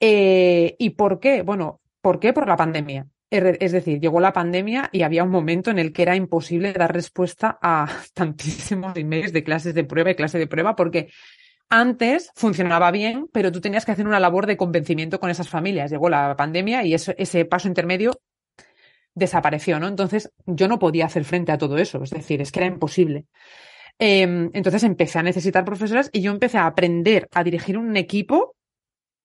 Eh, 0.00 0.76
¿Y 0.78 0.88
por 0.88 1.20
qué? 1.20 1.42
Bueno, 1.42 1.82
¿por 2.00 2.18
qué? 2.18 2.32
Por 2.32 2.48
la 2.48 2.56
pandemia. 2.56 3.06
Es 3.28 3.72
decir, 3.72 4.00
llegó 4.00 4.18
la 4.18 4.32
pandemia 4.32 4.88
y 4.90 5.02
había 5.02 5.24
un 5.24 5.30
momento 5.30 5.70
en 5.70 5.78
el 5.78 5.92
que 5.92 6.00
era 6.00 6.16
imposible 6.16 6.72
dar 6.72 6.94
respuesta 6.94 7.58
a 7.60 7.86
tantísimos 8.14 8.96
emails 8.96 9.34
de 9.34 9.44
clases 9.44 9.74
de 9.74 9.84
prueba 9.84 10.12
y 10.12 10.14
clase 10.14 10.38
de 10.38 10.46
prueba 10.46 10.74
porque 10.74 11.10
antes 11.70 12.30
funcionaba 12.34 12.90
bien, 12.90 13.28
pero 13.32 13.52
tú 13.52 13.60
tenías 13.60 13.84
que 13.84 13.92
hacer 13.92 14.06
una 14.06 14.20
labor 14.20 14.46
de 14.46 14.56
convencimiento 14.56 15.20
con 15.20 15.30
esas 15.30 15.48
familias. 15.48 15.90
Llegó 15.90 16.08
la 16.08 16.34
pandemia 16.36 16.84
y 16.84 16.94
ese 16.94 17.44
paso 17.44 17.68
intermedio 17.68 18.20
desapareció, 19.14 19.78
¿no? 19.78 19.88
Entonces 19.88 20.32
yo 20.46 20.68
no 20.68 20.78
podía 20.78 21.06
hacer 21.06 21.24
frente 21.24 21.52
a 21.52 21.58
todo 21.58 21.76
eso, 21.76 22.02
es 22.02 22.10
decir, 22.10 22.40
es 22.40 22.52
que 22.52 22.60
era 22.60 22.68
imposible. 22.68 23.26
Em, 23.98 24.50
entonces 24.54 24.84
empecé 24.84 25.18
a 25.18 25.22
necesitar 25.24 25.64
profesoras 25.64 26.08
y 26.12 26.20
yo 26.20 26.30
empecé 26.30 26.58
a 26.58 26.66
aprender 26.66 27.28
a 27.32 27.42
dirigir 27.42 27.76
un 27.76 27.96
equipo 27.96 28.54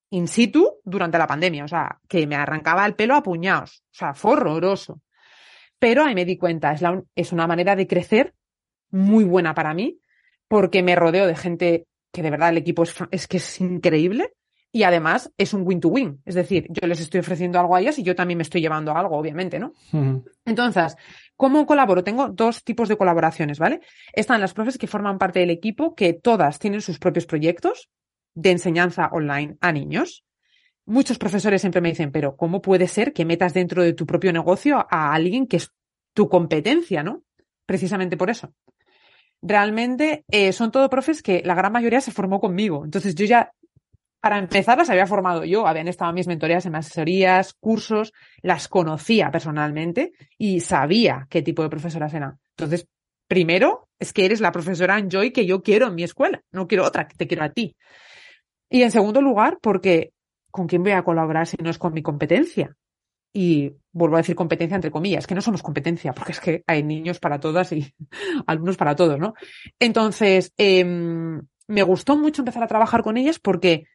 in 0.10 0.28
situ 0.28 0.80
durante 0.84 1.18
la 1.18 1.28
pandemia, 1.28 1.64
o 1.64 1.68
sea, 1.68 2.00
que 2.08 2.26
me 2.28 2.36
arrancaba 2.36 2.86
el 2.86 2.96
pelo 2.96 3.16
a 3.16 3.24
puñados, 3.24 3.84
o 3.92 3.96
sea, 3.96 4.14
fue 4.14 4.34
horroroso. 4.34 5.02
Pero 5.80 6.04
ahí 6.04 6.16
me 6.16 6.26
di 6.26 6.38
cuenta, 6.38 6.72
es, 6.72 6.82
es 7.16 7.32
una 7.32 7.48
manera 7.48 7.76
de 7.76 7.88
crecer 7.88 8.34
muy 8.90 9.24
buena 9.24 9.54
para 9.54 9.74
mí, 9.74 10.00
porque 10.48 10.84
me 10.84 10.96
rodeo 10.96 11.28
de 11.28 11.36
gente 11.36 11.88
que 12.14 12.22
de 12.22 12.30
verdad 12.30 12.50
el 12.50 12.58
equipo 12.58 12.84
es, 13.12 13.28
que 13.28 13.38
es 13.38 13.60
increíble 13.60 14.34
y 14.72 14.84
además 14.84 15.32
es 15.38 15.54
un 15.54 15.64
win-to-win. 15.68 16.22
Es 16.26 16.36
decir, 16.36 16.68
yo 16.70 16.88
les 16.88 17.00
estoy 17.00 17.20
ofreciendo 17.20 17.60
algo 17.60 17.76
a 17.76 17.82
ellas 17.82 17.98
y 18.00 18.04
yo 18.04 18.16
también 18.16 18.38
me 18.38 18.44
estoy 18.44 18.62
llevando 18.62 18.96
algo, 18.96 19.18
obviamente, 19.18 19.60
¿no? 19.60 19.74
Entonces, 20.46 20.96
¿cómo 21.36 21.66
colaboro? 21.66 22.04
Tengo 22.04 22.30
dos 22.30 22.64
tipos 22.64 22.88
de 22.88 22.98
colaboraciones, 22.98 23.60
¿vale? 23.60 23.82
Están 24.14 24.42
las 24.42 24.54
profes 24.54 24.78
que 24.78 24.88
forman 24.88 25.18
parte 25.18 25.40
del 25.40 25.50
equipo, 25.50 25.96
que 25.96 26.14
todas 26.14 26.60
tienen 26.60 26.82
sus 26.82 27.00
propios 27.00 27.26
proyectos 27.26 27.90
de 28.36 28.52
enseñanza 28.52 29.10
online 29.12 29.58
a 29.60 29.72
niños. 29.72 30.24
Muchos 30.86 31.18
profesores 31.18 31.62
siempre 31.62 31.82
me 31.82 31.90
dicen, 31.90 32.12
pero 32.12 32.36
¿cómo 32.36 32.62
puede 32.62 32.88
ser 32.88 33.14
que 33.14 33.26
metas 33.26 33.54
dentro 33.54 33.82
de 33.84 33.94
tu 33.94 34.06
propio 34.06 34.32
negocio 34.32 34.86
a 34.90 35.14
alguien 35.14 35.48
que 35.48 35.58
es 35.58 35.72
tu 36.14 36.30
competencia, 36.30 37.02
¿no? 37.02 37.24
Precisamente 37.66 38.18
por 38.18 38.30
eso 38.30 38.54
realmente 39.44 40.24
eh, 40.30 40.54
son 40.54 40.72
todo 40.72 40.90
profes 40.90 41.22
que 41.22 41.44
la 41.46 41.54
gran 41.54 41.72
mayoría 41.72 42.02
se 42.02 42.12
formó 42.12 42.40
conmigo. 42.40 42.84
Entonces 42.86 43.14
yo 43.14 43.26
ya, 43.26 43.52
para 44.22 44.40
empezar, 44.40 44.78
las 44.78 44.90
había 44.90 45.06
formado 45.06 45.44
yo. 45.44 45.68
Habían 45.68 45.90
estado 45.90 46.14
mis 46.14 46.28
mentorías 46.28 46.66
en 46.66 46.76
asesorías, 46.76 47.54
cursos, 47.54 48.14
las 48.42 48.68
conocía 48.70 49.30
personalmente 49.30 50.14
y 50.38 50.62
sabía 50.62 51.28
qué 51.30 51.42
tipo 51.42 51.62
de 51.62 51.70
profesoras 51.70 52.14
eran. 52.14 52.40
Entonces, 52.58 52.88
primero, 53.28 53.90
es 54.00 54.14
que 54.14 54.26
eres 54.26 54.40
la 54.40 54.52
profesora 54.52 54.98
Enjoy 54.98 55.32
que 55.32 55.46
yo 55.46 55.62
quiero 55.62 55.88
en 55.88 55.96
mi 55.96 56.04
escuela. 56.04 56.42
No 56.52 56.68
quiero 56.68 56.86
otra, 56.86 57.08
te 57.08 57.28
quiero 57.28 57.44
a 57.44 57.50
ti. 57.50 57.76
Y 58.70 58.82
en 58.82 58.92
segundo 58.92 59.22
lugar, 59.22 59.60
porque 59.62 60.14
¿con 60.52 60.68
quién 60.68 60.84
voy 60.84 60.94
a 60.94 61.04
colaborar 61.04 61.48
si 61.48 61.58
no 61.58 61.70
es 61.70 61.78
con 61.78 61.94
mi 61.94 62.02
competencia? 62.02 62.76
Y 63.34 63.74
vuelvo 63.92 64.16
a 64.16 64.20
decir 64.20 64.36
competencia 64.36 64.76
entre 64.76 64.92
comillas, 64.92 65.26
que 65.26 65.34
no 65.34 65.42
somos 65.42 65.64
competencia, 65.64 66.14
porque 66.14 66.32
es 66.32 66.40
que 66.40 66.64
hay 66.68 66.84
niños 66.84 67.20
para 67.20 67.40
todas 67.40 67.72
y 67.72 67.94
alumnos 68.48 68.78
para 68.78 68.96
todos, 68.96 69.20
¿no? 69.20 69.34
Entonces, 69.80 70.54
em, 70.58 71.42
me 71.68 71.84
gustó 71.84 72.16
mucho 72.16 72.42
empezar 72.42 72.64
a 72.64 72.68
trabajar 72.68 73.02
con 73.02 73.18
ellas 73.18 73.40
porque 73.40 73.88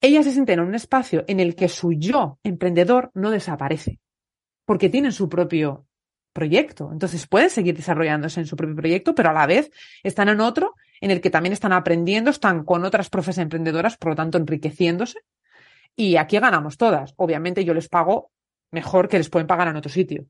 ellas 0.00 0.24
se 0.24 0.32
sienten 0.32 0.60
en 0.60 0.66
un 0.66 0.74
espacio 0.76 1.24
en 1.26 1.40
el 1.40 1.56
que 1.56 1.68
su 1.68 1.92
yo 1.92 2.38
emprendedor 2.44 3.10
no 3.14 3.30
desaparece, 3.30 3.98
porque 4.64 4.88
tienen 4.88 5.12
su 5.12 5.28
propio 5.28 5.86
proyecto. 6.32 6.90
Entonces 6.92 7.26
pueden 7.26 7.50
seguir 7.50 7.76
desarrollándose 7.76 8.38
en 8.38 8.46
su 8.46 8.54
propio 8.54 8.76
proyecto, 8.76 9.12
pero 9.14 9.30
a 9.30 9.32
la 9.32 9.46
vez 9.46 9.72
están 10.04 10.28
en 10.28 10.40
otro 10.40 10.74
en 11.00 11.10
el 11.10 11.20
que 11.20 11.30
también 11.30 11.52
están 11.52 11.72
aprendiendo, 11.72 12.30
están 12.30 12.64
con 12.64 12.84
otras 12.84 13.10
profes 13.10 13.38
emprendedoras, 13.38 13.96
por 13.96 14.10
lo 14.10 14.16
tanto 14.16 14.38
enriqueciéndose. 14.38 15.18
Y 15.96 16.16
aquí 16.16 16.38
ganamos 16.38 16.76
todas. 16.76 17.12
Obviamente 17.16 17.64
yo 17.64 17.74
les 17.74 17.88
pago 17.88 18.30
mejor 18.70 19.08
que 19.08 19.18
les 19.18 19.30
pueden 19.30 19.46
pagar 19.46 19.68
en 19.68 19.76
otro 19.76 19.90
sitio. 19.90 20.26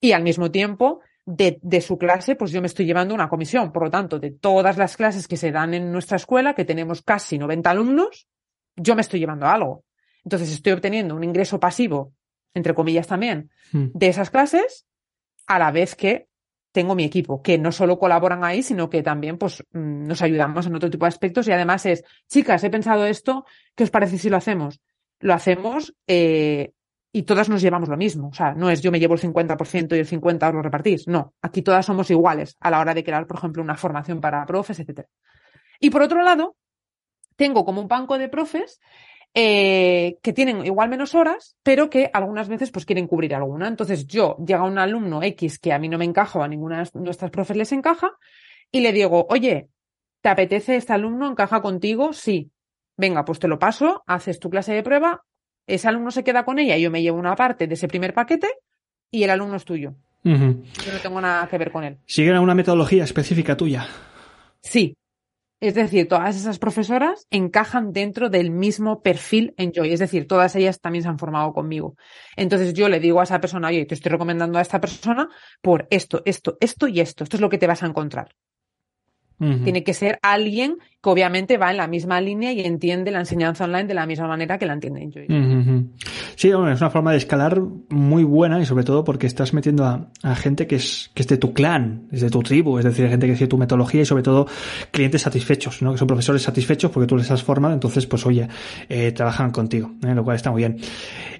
Y 0.00 0.12
al 0.12 0.22
mismo 0.22 0.50
tiempo, 0.50 1.00
de, 1.24 1.58
de, 1.62 1.80
su 1.80 1.96
clase, 1.98 2.34
pues 2.34 2.50
yo 2.50 2.60
me 2.60 2.66
estoy 2.66 2.86
llevando 2.86 3.14
una 3.14 3.28
comisión. 3.28 3.72
Por 3.72 3.84
lo 3.84 3.90
tanto, 3.90 4.18
de 4.18 4.30
todas 4.30 4.76
las 4.76 4.96
clases 4.96 5.28
que 5.28 5.36
se 5.36 5.52
dan 5.52 5.74
en 5.74 5.92
nuestra 5.92 6.16
escuela, 6.16 6.54
que 6.54 6.64
tenemos 6.64 7.02
casi 7.02 7.38
90 7.38 7.70
alumnos, 7.70 8.28
yo 8.76 8.94
me 8.94 9.02
estoy 9.02 9.20
llevando 9.20 9.46
algo. 9.46 9.84
Entonces 10.24 10.52
estoy 10.52 10.72
obteniendo 10.72 11.14
un 11.14 11.24
ingreso 11.24 11.60
pasivo, 11.60 12.12
entre 12.54 12.74
comillas 12.74 13.06
también, 13.06 13.50
hmm. 13.72 13.86
de 13.94 14.08
esas 14.08 14.30
clases, 14.30 14.86
a 15.46 15.58
la 15.58 15.70
vez 15.70 15.94
que 15.94 16.28
tengo 16.72 16.94
mi 16.94 17.04
equipo, 17.04 17.42
que 17.42 17.58
no 17.58 17.70
solo 17.70 17.98
colaboran 17.98 18.44
ahí, 18.44 18.62
sino 18.62 18.88
que 18.88 19.02
también 19.02 19.36
pues, 19.36 19.62
mm, 19.72 20.06
nos 20.06 20.22
ayudamos 20.22 20.66
en 20.66 20.74
otro 20.74 20.90
tipo 20.90 21.04
de 21.04 21.10
aspectos. 21.10 21.46
Y 21.46 21.52
además 21.52 21.84
es, 21.86 22.02
chicas, 22.28 22.64
he 22.64 22.70
pensado 22.70 23.06
esto, 23.06 23.44
¿qué 23.76 23.84
os 23.84 23.90
parece 23.90 24.18
si 24.18 24.30
lo 24.30 24.38
hacemos? 24.38 24.80
Lo 25.20 25.34
hacemos 25.34 25.94
eh, 26.06 26.72
y 27.12 27.24
todas 27.24 27.48
nos 27.50 27.60
llevamos 27.60 27.88
lo 27.88 27.96
mismo. 27.96 28.28
O 28.28 28.32
sea, 28.32 28.54
no 28.54 28.70
es 28.70 28.80
yo 28.80 28.90
me 28.90 28.98
llevo 28.98 29.14
el 29.14 29.20
50% 29.20 29.94
y 29.94 29.98
el 29.98 30.08
50% 30.08 30.48
os 30.48 30.54
lo 30.54 30.62
repartís. 30.62 31.06
No, 31.06 31.34
aquí 31.42 31.62
todas 31.62 31.84
somos 31.84 32.10
iguales 32.10 32.56
a 32.60 32.70
la 32.70 32.80
hora 32.80 32.94
de 32.94 33.04
crear, 33.04 33.26
por 33.26 33.36
ejemplo, 33.36 33.62
una 33.62 33.76
formación 33.76 34.20
para 34.20 34.44
profes, 34.46 34.80
etc. 34.80 35.06
Y 35.78 35.90
por 35.90 36.02
otro 36.02 36.22
lado, 36.22 36.56
tengo 37.36 37.64
como 37.64 37.82
un 37.82 37.88
banco 37.88 38.18
de 38.18 38.28
profes 38.28 38.80
eh, 39.34 40.18
que 40.22 40.32
tienen 40.32 40.64
igual 40.64 40.88
menos 40.88 41.14
horas, 41.14 41.56
pero 41.62 41.90
que 41.90 42.10
algunas 42.12 42.48
veces 42.48 42.70
pues 42.70 42.86
quieren 42.86 43.06
cubrir 43.06 43.34
alguna. 43.34 43.68
Entonces 43.68 44.06
yo 44.06 44.36
llega 44.38 44.64
un 44.64 44.78
alumno 44.78 45.22
X 45.22 45.58
que 45.58 45.72
a 45.72 45.78
mí 45.78 45.88
no 45.88 45.98
me 45.98 46.06
encaja 46.06 46.38
o 46.38 46.42
a 46.42 46.48
ninguna 46.48 46.82
de 46.82 47.00
nuestras 47.00 47.30
profes 47.30 47.56
les 47.56 47.72
encaja 47.72 48.12
y 48.70 48.80
le 48.80 48.92
digo, 48.92 49.26
oye, 49.28 49.68
¿te 50.22 50.30
apetece 50.30 50.76
este 50.76 50.94
alumno? 50.94 51.28
¿Encaja 51.28 51.60
contigo? 51.60 52.12
Sí. 52.14 52.50
Venga, 52.96 53.24
pues 53.24 53.38
te 53.38 53.48
lo 53.48 53.58
paso, 53.58 54.02
haces 54.06 54.38
tu 54.38 54.48
clase 54.50 54.74
de 54.74 54.82
prueba, 54.82 55.24
ese 55.66 55.88
alumno 55.88 56.10
se 56.10 56.24
queda 56.24 56.44
con 56.44 56.58
ella, 56.58 56.76
yo 56.76 56.90
me 56.90 57.02
llevo 57.02 57.18
una 57.18 57.36
parte 57.36 57.66
de 57.66 57.74
ese 57.74 57.88
primer 57.88 58.14
paquete 58.14 58.48
y 59.10 59.22
el 59.22 59.30
alumno 59.30 59.56
es 59.56 59.64
tuyo. 59.64 59.94
Yo 60.24 60.36
no 60.36 60.98
tengo 61.02 61.20
nada 61.20 61.48
que 61.48 61.58
ver 61.58 61.72
con 61.72 61.84
él. 61.84 61.98
¿Siguen 62.06 62.38
una 62.38 62.54
metodología 62.54 63.04
específica 63.04 63.56
tuya? 63.56 63.88
Sí. 64.60 64.96
Es 65.60 65.74
decir, 65.74 66.08
todas 66.08 66.34
esas 66.34 66.58
profesoras 66.58 67.26
encajan 67.30 67.92
dentro 67.92 68.28
del 68.28 68.50
mismo 68.50 69.00
perfil 69.00 69.54
Enjoy. 69.56 69.92
Es 69.92 70.00
decir, 70.00 70.26
todas 70.26 70.56
ellas 70.56 70.80
también 70.80 71.04
se 71.04 71.08
han 71.08 71.18
formado 71.18 71.52
conmigo. 71.52 71.96
Entonces 72.36 72.74
yo 72.74 72.88
le 72.88 72.98
digo 72.98 73.20
a 73.20 73.24
esa 73.24 73.40
persona, 73.40 73.68
oye, 73.68 73.84
te 73.84 73.94
estoy 73.94 74.10
recomendando 74.10 74.58
a 74.58 74.62
esta 74.62 74.80
persona 74.80 75.28
por 75.60 75.86
esto, 75.90 76.22
esto, 76.24 76.56
esto 76.60 76.88
y 76.88 77.00
esto. 77.00 77.22
Esto 77.22 77.36
es 77.36 77.40
lo 77.40 77.48
que 77.48 77.58
te 77.58 77.68
vas 77.68 77.82
a 77.84 77.86
encontrar. 77.86 78.34
Tiene 79.38 79.82
que 79.82 79.92
ser 79.92 80.18
alguien 80.22 80.76
que 81.02 81.10
obviamente 81.10 81.58
va 81.58 81.72
en 81.72 81.78
la 81.78 81.88
misma 81.88 82.20
línea 82.20 82.52
y 82.52 82.60
entiende 82.60 83.10
la 83.10 83.18
enseñanza 83.18 83.64
online 83.64 83.84
de 83.84 83.94
la 83.94 84.06
misma 84.06 84.28
manera 84.28 84.56
que 84.56 84.66
la 84.66 84.74
entiende 84.74 85.02
Enjoy. 85.02 85.26
Sí, 86.36 86.48
es 86.48 86.54
una 86.54 86.90
forma 86.90 87.10
de 87.10 87.18
escalar 87.18 87.60
muy 87.88 88.22
buena 88.22 88.60
y 88.60 88.66
sobre 88.66 88.84
todo 88.84 89.02
porque 89.02 89.26
estás 89.26 89.52
metiendo 89.52 89.84
a, 89.84 90.34
gente 90.36 90.68
que 90.68 90.76
es, 90.76 91.10
que 91.14 91.22
es 91.22 91.28
de 91.28 91.38
tu 91.38 91.52
clan, 91.52 92.06
es 92.12 92.20
de 92.20 92.30
tu 92.30 92.40
tribu, 92.42 92.78
es 92.78 92.84
decir, 92.84 93.08
gente 93.08 93.26
que 93.26 93.34
sigue 93.34 93.48
tu 93.48 93.58
metodología 93.58 94.02
y 94.02 94.04
sobre 94.04 94.22
todo 94.22 94.46
clientes 94.92 95.22
satisfechos, 95.22 95.82
¿no? 95.82 95.92
Que 95.92 95.98
son 95.98 96.06
profesores 96.06 96.42
satisfechos 96.42 96.92
porque 96.92 97.08
tú 97.08 97.16
les 97.16 97.30
has 97.30 97.42
formado, 97.42 97.74
entonces 97.74 98.06
pues 98.06 98.24
oye, 98.24 98.46
eh, 98.88 99.10
trabajan 99.10 99.50
contigo, 99.50 99.92
¿eh? 100.06 100.14
lo 100.14 100.22
cual 100.22 100.36
está 100.36 100.52
muy 100.52 100.62
bien. 100.62 100.78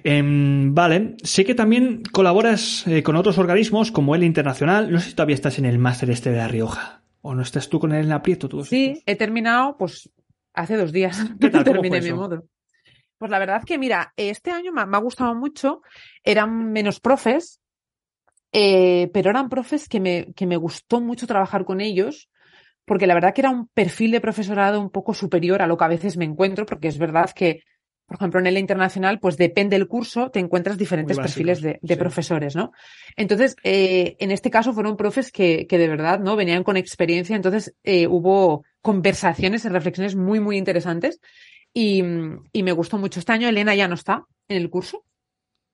Em, 0.03 0.75
vale, 0.75 1.15
sé 1.23 1.45
que 1.45 1.55
también 1.55 2.03
colaboras 2.11 2.85
eh, 2.87 3.01
con 3.01 3.15
otros 3.15 3.37
organismos 3.37 3.91
como 3.91 4.13
el 4.13 4.23
Internacional, 4.23 4.91
no 4.91 4.99
sé 4.99 5.09
si 5.09 5.15
todavía 5.15 5.35
estás 5.35 5.57
en 5.59 5.65
el 5.65 5.79
máster 5.79 6.09
este 6.09 6.31
de 6.31 6.37
La 6.37 6.47
Rioja. 6.49 7.02
¿O 7.25 7.33
no 7.33 7.41
estás 7.41 7.69
tú 7.69 7.79
con 7.79 7.93
él 7.93 8.05
en 8.05 8.11
aprieto? 8.11 8.49
Tú 8.49 8.65
sí, 8.65 9.01
he 9.05 9.15
terminado 9.15 9.77
pues 9.77 10.11
hace 10.53 10.75
dos 10.75 10.91
días 10.91 11.17
que 11.39 11.49
terminé 11.49 12.01
mi 12.01 12.11
modo. 12.11 12.43
Pues 13.17 13.31
la 13.31 13.39
verdad 13.39 13.63
que, 13.63 13.77
mira, 13.77 14.13
este 14.17 14.51
año 14.51 14.73
me, 14.73 14.81
ha 14.81 14.99
gustado 14.99 15.33
mucho. 15.33 15.81
Eran 16.23 16.73
menos 16.73 16.99
profes, 16.99 17.61
eh, 18.51 19.09
pero 19.13 19.29
eran 19.29 19.47
profes 19.47 19.87
que 19.87 20.01
me, 20.01 20.33
que 20.33 20.45
me 20.45 20.57
gustó 20.57 20.99
mucho 20.99 21.25
trabajar 21.25 21.63
con 21.63 21.79
ellos, 21.79 22.29
porque 22.83 23.07
la 23.07 23.13
verdad 23.13 23.33
que 23.33 23.39
era 23.39 23.51
un 23.51 23.69
perfil 23.69 24.11
de 24.11 24.19
profesorado 24.19 24.81
un 24.81 24.89
poco 24.89 25.13
superior 25.13 25.61
a 25.61 25.67
lo 25.67 25.77
que 25.77 25.85
a 25.85 25.87
veces 25.87 26.17
me 26.17 26.25
encuentro, 26.25 26.65
porque 26.65 26.89
es 26.89 26.97
verdad 26.97 27.31
que 27.33 27.63
por 28.05 28.17
ejemplo, 28.17 28.39
en 28.39 28.47
el 28.47 28.57
internacional, 28.57 29.19
pues 29.19 29.37
depende 29.37 29.77
del 29.77 29.87
curso, 29.87 30.29
te 30.29 30.39
encuentras 30.39 30.77
diferentes 30.77 31.17
perfiles 31.17 31.61
de, 31.61 31.97
profesores, 31.97 32.55
¿no? 32.55 32.71
Entonces, 33.15 33.55
eh, 33.63 34.15
en 34.19 34.31
este 34.31 34.49
caso 34.49 34.73
fueron 34.73 34.97
profes 34.97 35.31
que, 35.31 35.67
que, 35.67 35.77
de 35.77 35.87
verdad, 35.87 36.19
¿no? 36.19 36.35
Venían 36.35 36.63
con 36.63 36.77
experiencia, 36.77 37.35
entonces 37.35 37.75
eh, 37.83 38.07
hubo 38.07 38.65
conversaciones 38.81 39.63
y 39.65 39.69
reflexiones 39.69 40.15
muy, 40.15 40.39
muy 40.39 40.57
interesantes 40.57 41.21
y, 41.73 42.03
y, 42.51 42.63
me 42.63 42.73
gustó 42.73 42.97
mucho. 42.97 43.19
Este 43.19 43.31
año 43.31 43.47
Elena 43.47 43.73
ya 43.73 43.87
no 43.87 43.95
está 43.95 44.25
en 44.49 44.57
el 44.57 44.69
curso, 44.69 45.05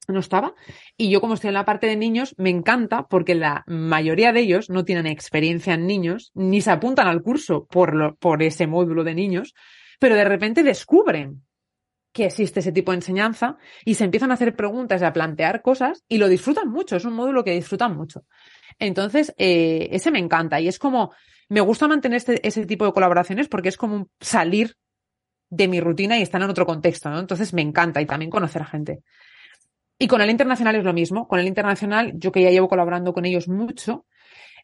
no 0.07 0.19
estaba, 0.19 0.53
y 0.97 1.09
yo 1.09 1.21
como 1.21 1.33
estoy 1.33 1.49
en 1.49 1.55
la 1.55 1.65
parte 1.65 1.87
de 1.87 1.95
niños, 1.95 2.35
me 2.37 2.51
encanta 2.51 3.07
porque 3.07 3.35
la 3.35 3.63
mayoría 3.67 4.31
de 4.31 4.41
ellos 4.41 4.69
no 4.69 4.85
tienen 4.85 5.07
experiencia 5.07 5.73
en 5.73 5.87
niños, 5.87 6.31
ni 6.35 6.61
se 6.61 6.71
apuntan 6.71 7.07
al 7.07 7.21
curso 7.21 7.65
por, 7.65 7.95
lo, 7.95 8.15
por 8.15 8.43
ese 8.43 8.67
módulo 8.67 9.03
de 9.03 9.15
niños, 9.15 9.55
pero 9.99 10.15
de 10.15 10.23
repente 10.23 10.63
descubren 10.63 11.43
que 12.19 12.25
existe 12.25 12.59
ese 12.59 12.71
tipo 12.71 12.91
de 12.91 12.97
enseñanza 12.97 13.57
y 13.85 13.95
se 13.95 14.03
empiezan 14.03 14.31
a 14.31 14.33
hacer 14.33 14.55
preguntas 14.55 15.01
y 15.01 15.05
a 15.05 15.13
plantear 15.13 15.61
cosas 15.61 16.03
y 16.07 16.17
lo 16.17 16.27
disfrutan 16.27 16.69
mucho, 16.69 16.97
es 16.97 17.05
un 17.05 17.13
módulo 17.13 17.43
que 17.43 17.51
disfrutan 17.51 17.95
mucho. 17.95 18.25
Entonces, 18.77 19.33
eh, 19.37 19.87
ese 19.91 20.11
me 20.11 20.19
encanta 20.19 20.59
y 20.59 20.67
es 20.67 20.79
como, 20.79 21.13
me 21.47 21.61
gusta 21.61 21.87
mantener 21.87 22.17
este, 22.17 22.45
ese 22.45 22.65
tipo 22.65 22.85
de 22.85 22.91
colaboraciones 22.91 23.47
porque 23.47 23.69
es 23.69 23.77
como 23.77 24.09
salir 24.19 24.75
de 25.49 25.67
mi 25.67 25.79
rutina 25.79 26.19
y 26.19 26.21
estar 26.21 26.41
en 26.41 26.49
otro 26.49 26.65
contexto. 26.65 27.17
Entonces 27.17 27.53
me 27.53 27.61
encanta 27.61 28.01
y 28.01 28.05
también 28.05 28.29
conocer 28.29 28.61
a 28.61 28.65
gente. 28.65 28.99
Y 29.97 30.07
con 30.07 30.21
el 30.21 30.29
internacional 30.29 30.75
es 30.75 30.83
lo 30.83 30.93
mismo. 30.93 31.27
Con 31.27 31.39
el 31.39 31.47
internacional, 31.47 32.13
yo 32.15 32.31
que 32.31 32.41
ya 32.41 32.51
llevo 32.51 32.67
colaborando 32.67 33.13
con 33.13 33.25
ellos 33.25 33.47
mucho, 33.47 34.05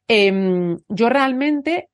eh, 0.07 0.75
yo 0.89 1.09
realmente 1.09 1.89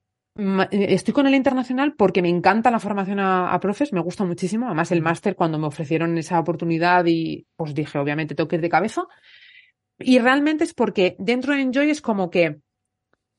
Estoy 0.72 1.14
con 1.14 1.28
el 1.28 1.36
internacional 1.36 1.94
porque 1.94 2.22
me 2.22 2.30
encanta 2.30 2.72
la 2.72 2.80
formación 2.80 3.20
a, 3.20 3.60
profes, 3.60 3.94
me 3.94 4.00
gusta 4.00 4.26
muchísimo. 4.26 4.66
Además, 4.66 4.92
el 4.92 5.02
máster, 5.02 5.36
cuando 5.36 5.60
me 5.60 5.68
ofrecieron 5.68 6.18
esa 6.18 6.40
oportunidad 6.40 7.06
y 7.06 7.46
pues 7.56 7.76
dije, 7.76 8.00
obviamente, 8.00 8.34
tengo 8.34 8.48
que 8.48 8.56
ir 8.56 8.62
de 8.62 8.70
cabeza. 8.70 9.06
Y 10.00 10.18
realmente 10.18 10.64
es 10.64 10.74
porque 10.74 11.16
dentro 11.20 11.54
de 11.54 11.62
Enjoy 11.62 11.92
es 11.92 12.02
como 12.02 12.32
que 12.32 12.60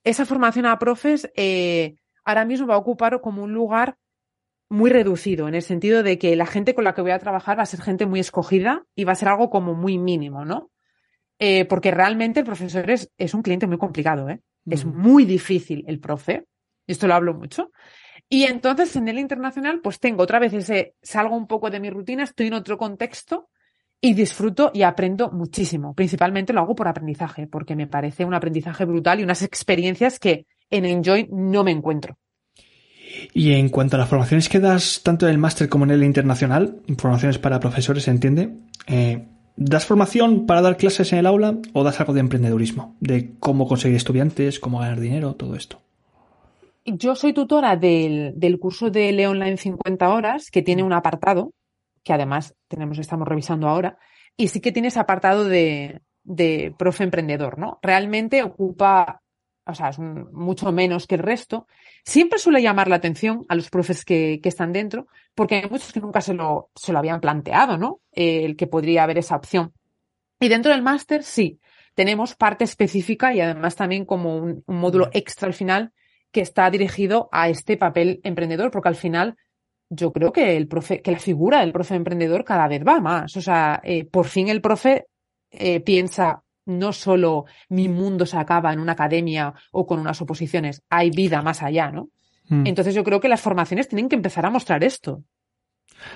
esa 0.05 0.25
formación 0.25 0.67
a 0.67 0.79
profes 0.79 1.29
eh, 1.35 1.97
ahora 2.25 2.45
mismo 2.45 2.69
va 2.69 2.75
a 2.75 2.79
ocupar 2.79 3.21
como 3.21 3.43
un 3.43 3.53
lugar 3.53 3.97
muy 4.69 4.91
reducido, 4.91 5.49
en 5.49 5.55
el 5.55 5.63
sentido 5.63 6.03
de 6.03 6.19
que 6.19 6.37
la 6.37 6.47
gente 6.47 6.75
con 6.75 6.85
la 6.85 6.95
que 6.95 7.03
voy 7.03 7.11
a 7.11 7.19
trabajar 7.19 7.59
va 7.59 7.65
a 7.65 7.67
ser 7.67 7.83
gente 7.83 8.07
muy 8.07 8.21
escogida 8.21 8.87
y 8.95 9.05
va 9.05 9.13
a 9.13 9.17
ser 9.17 9.29
algo 9.29 9.51
como 9.51 9.75
muy 9.75 9.99
mínimo, 9.99 10.45
¿no? 10.45 10.71
Eh, 11.39 11.65
porque 11.65 11.91
realmente 11.91 12.41
el 12.41 12.47
profesor 12.47 12.89
es, 12.91 13.11
es, 13.19 13.35
un 13.35 13.43
cliente 13.43 13.67
muy 13.67 13.77
complicado, 13.77 14.31
¿eh? 14.31 14.41
Es 14.65 14.85
muy 14.85 15.25
difícil 15.25 15.85
el 15.89 15.99
profe 15.99 16.47
esto 16.87 17.07
lo 17.07 17.15
hablo 17.15 17.35
mucho. 17.35 17.71
Y 18.29 18.45
entonces 18.45 18.97
en 18.97 19.09
el 19.09 19.19
internacional, 19.19 19.81
pues 19.83 20.01
tengo 20.01 20.23
otra 20.23 20.39
vez 20.39 20.55
ese, 20.55 20.95
salgo 21.03 21.37
un 21.37 21.47
poco 21.47 21.69
de 21.69 21.81
mi 21.81 21.91
rutina, 21.91 22.25
estoy 22.25 22.47
en 22.47 22.55
otro 22.55 22.79
contexto 22.79 23.51
y 24.01 24.15
disfruto 24.15 24.71
y 24.73 24.83
aprendo 24.83 25.31
muchísimo. 25.31 25.95
Principalmente 25.95 26.53
lo 26.53 26.61
hago 26.61 26.75
por 26.75 26.89
aprendizaje, 26.89 27.47
porque 27.47 27.77
me 27.77 27.87
parece 27.87 28.25
un 28.25 28.35
aprendizaje 28.35 28.85
brutal 28.85 29.21
y 29.21 29.23
unas 29.23 29.43
experiencias 29.43 30.19
que 30.19 30.47
en 30.71 30.87
Enjoy 30.87 31.29
no 31.31 31.63
me 31.63 31.73
encuentro. 31.73 32.17
Y 33.35 33.53
en 33.53 33.69
cuanto 33.69 33.97
a 33.97 33.99
las 33.99 34.09
formaciones 34.09 34.49
que 34.49 34.61
das 34.61 35.03
tanto 35.05 35.27
en 35.27 35.33
el 35.33 35.39
máster 35.39 35.69
como 35.69 35.85
en 35.85 35.91
el 35.91 36.03
internacional, 36.03 36.81
formaciones 36.97 37.39
para 37.39 37.61
profesores, 37.61 38.05
se 38.05 38.11
entiende, 38.11 38.57
eh, 38.87 39.29
¿das 39.57 39.85
formación 39.85 40.47
para 40.47 40.63
dar 40.63 40.79
clases 40.79 41.13
en 41.13 41.19
el 41.19 41.27
aula 41.27 41.59
o 41.75 41.85
das 41.85 42.01
algo 42.01 42.15
de 42.15 42.21
emprendedurismo? 42.21 42.97
De 43.01 43.35
cómo 43.39 43.69
conseguir 43.69 43.99
estudiantes, 43.99 44.59
cómo 44.59 44.79
ganar 44.79 45.01
dinero, 45.01 45.35
todo 45.35 45.55
esto 45.55 45.83
yo 46.85 47.15
soy 47.15 47.33
tutora 47.33 47.77
del, 47.77 48.33
del 48.37 48.59
curso 48.59 48.91
de 48.91 49.13
Leo 49.13 49.31
Online 49.31 49.57
50 49.57 50.09
horas, 50.09 50.51
que 50.51 50.63
tiene 50.63 50.83
un 50.83 50.93
apartado, 50.93 51.53
que 52.03 52.13
además 52.13 52.55
tenemos, 52.69 52.99
estamos 52.99 53.29
revisando 53.29 53.69
ahora, 53.69 53.99
y 54.37 54.49
sí 54.49 54.61
que 54.61 54.73
tiene 54.73 54.89
ese 54.89 55.01
apartado 55.01 55.45
de, 55.45 56.01
de 56.25 56.75
profe 56.79 57.05
emprendedor, 57.05 57.59
¿no? 57.59 57.79
Realmente 57.83 58.43
ocupa, 58.43 59.23
o 59.65 59.75
sea, 59.75 59.91
es 59.91 59.99
mucho 59.99 60.73
menos 60.73 61.07
que 61.07 61.17
el 61.17 61.23
resto. 61.23 61.67
Siempre 62.05 62.39
suele 62.39 62.63
llamar 62.63 62.89
la 62.89 62.97
atención 62.97 63.45
a 63.49 63.55
los 63.55 63.71
profes 63.71 64.05
que, 64.05 64.41
que 64.43 64.49
están 64.49 64.73
dentro, 64.73 65.07
porque 65.35 65.57
hay 65.57 65.71
muchos 65.71 65.93
que 65.93 66.01
nunca 66.01 66.21
se 66.21 66.35
lo, 66.35 66.71
se 66.75 66.93
lo 66.93 66.99
habían 66.99 67.21
planteado, 67.21 67.79
¿no? 67.79 68.01
el 68.13 68.57
que 68.57 68.67
podría 68.67 69.05
haber 69.05 69.19
esa 69.19 69.37
opción. 69.37 69.73
Y 70.41 70.49
dentro 70.49 70.73
del 70.73 70.83
máster, 70.83 71.23
sí, 71.23 71.61
tenemos 71.95 72.35
parte 72.35 72.65
específica 72.65 73.33
y 73.33 73.41
además 73.41 73.77
también 73.77 74.05
como 74.05 74.37
un, 74.37 74.65
un 74.67 74.77
módulo 74.77 75.09
extra 75.13 75.47
al 75.47 75.55
final 75.55 75.93
que 76.33 76.41
está 76.41 76.71
dirigido 76.71 77.29
a 77.31 77.49
este 77.49 77.77
papel 77.77 78.21
emprendedor, 78.25 78.71
porque 78.71 78.89
al 78.89 78.97
final 78.97 79.37
yo 79.91 80.13
creo 80.13 80.33
que 80.33 80.57
el 80.57 80.67
profe, 80.67 81.03
que 81.03 81.13
la 81.13 81.19
figura 81.19 81.61
del 81.61 81.73
profe 81.73 81.95
emprendedor 81.95 82.45
cada 82.45 82.67
vez 82.67 82.83
va 82.87 83.01
más. 83.01 83.37
O 83.37 83.43
sea, 83.43 83.81
eh, 83.85 84.05
por 84.07 84.27
fin 84.27 84.49
el 84.49 84.63
profe 84.63 85.07
eh, 85.51 85.81
piensa 85.81 86.43
no 86.65 86.93
solo 86.93 87.45
mi 87.69 87.89
mundo 87.89 88.25
se 88.25 88.39
acaba 88.39 88.73
en 88.73 88.81
una 88.81 88.93
academia 88.93 89.53
o 89.73 89.87
con 89.87 90.01
unas 90.01 90.21
oposiciones, 90.23 90.83
hay 90.89 91.11
vida 91.11 91.43
más 91.43 91.63
allá, 91.63 91.91
¿no? 91.91 92.09
Mm. 92.49 92.67
Entonces 92.67 92.95
yo 92.95 93.05
creo 93.05 93.21
que 93.21 93.29
las 93.29 93.41
formaciones 93.41 93.89
tienen 93.89 94.09
que 94.09 94.17
empezar 94.17 94.47
a 94.47 94.51
mostrar 94.51 94.83
esto. 94.85 95.23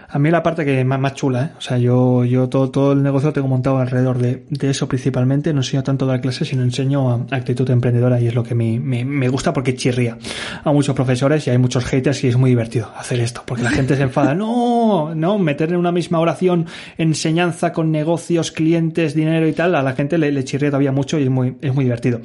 A 0.08 0.18
mí 0.18 0.30
la 0.30 0.42
parte 0.42 0.64
que 0.64 0.84
más, 0.84 1.00
más 1.00 1.14
chula, 1.14 1.44
¿eh? 1.44 1.50
O 1.58 1.60
sea, 1.60 1.78
yo, 1.78 2.24
yo 2.24 2.48
todo, 2.48 2.70
todo 2.70 2.92
el 2.92 3.02
negocio 3.02 3.28
lo 3.28 3.32
tengo 3.32 3.48
montado 3.48 3.78
alrededor 3.78 4.18
de, 4.18 4.44
de 4.48 4.70
eso 4.70 4.88
principalmente. 4.88 5.52
No 5.52 5.60
enseño 5.60 5.82
tanto 5.82 6.06
dar 6.06 6.20
clases, 6.20 6.48
sino 6.48 6.62
enseño 6.62 7.26
actitud 7.30 7.68
emprendedora 7.70 8.20
y 8.20 8.26
es 8.28 8.34
lo 8.34 8.42
que 8.42 8.54
me, 8.54 8.78
me, 8.80 9.04
me, 9.04 9.28
gusta 9.28 9.52
porque 9.52 9.74
chirría 9.74 10.16
a 10.62 10.72
muchos 10.72 10.94
profesores 10.94 11.46
y 11.46 11.50
hay 11.50 11.58
muchos 11.58 11.84
haters 11.84 12.22
y 12.24 12.28
es 12.28 12.36
muy 12.36 12.50
divertido 12.50 12.90
hacer 12.96 13.20
esto 13.20 13.42
porque 13.44 13.62
la 13.62 13.70
gente 13.70 13.96
se 13.96 14.02
enfada. 14.02 14.34
No, 14.46 15.14
no, 15.14 15.38
meter 15.38 15.70
en 15.70 15.76
una 15.76 15.92
misma 15.92 16.20
oración 16.20 16.66
enseñanza 16.98 17.72
con 17.72 17.90
negocios, 17.90 18.52
clientes, 18.52 19.14
dinero 19.14 19.48
y 19.48 19.52
tal, 19.52 19.74
a 19.74 19.82
la 19.82 19.94
gente 19.94 20.18
le, 20.18 20.30
le 20.30 20.44
chirría 20.44 20.68
todavía 20.70 20.92
mucho 20.92 21.18
y 21.18 21.22
es 21.22 21.30
muy, 21.30 21.56
es 21.62 21.74
muy 21.74 21.84
divertido. 21.84 22.20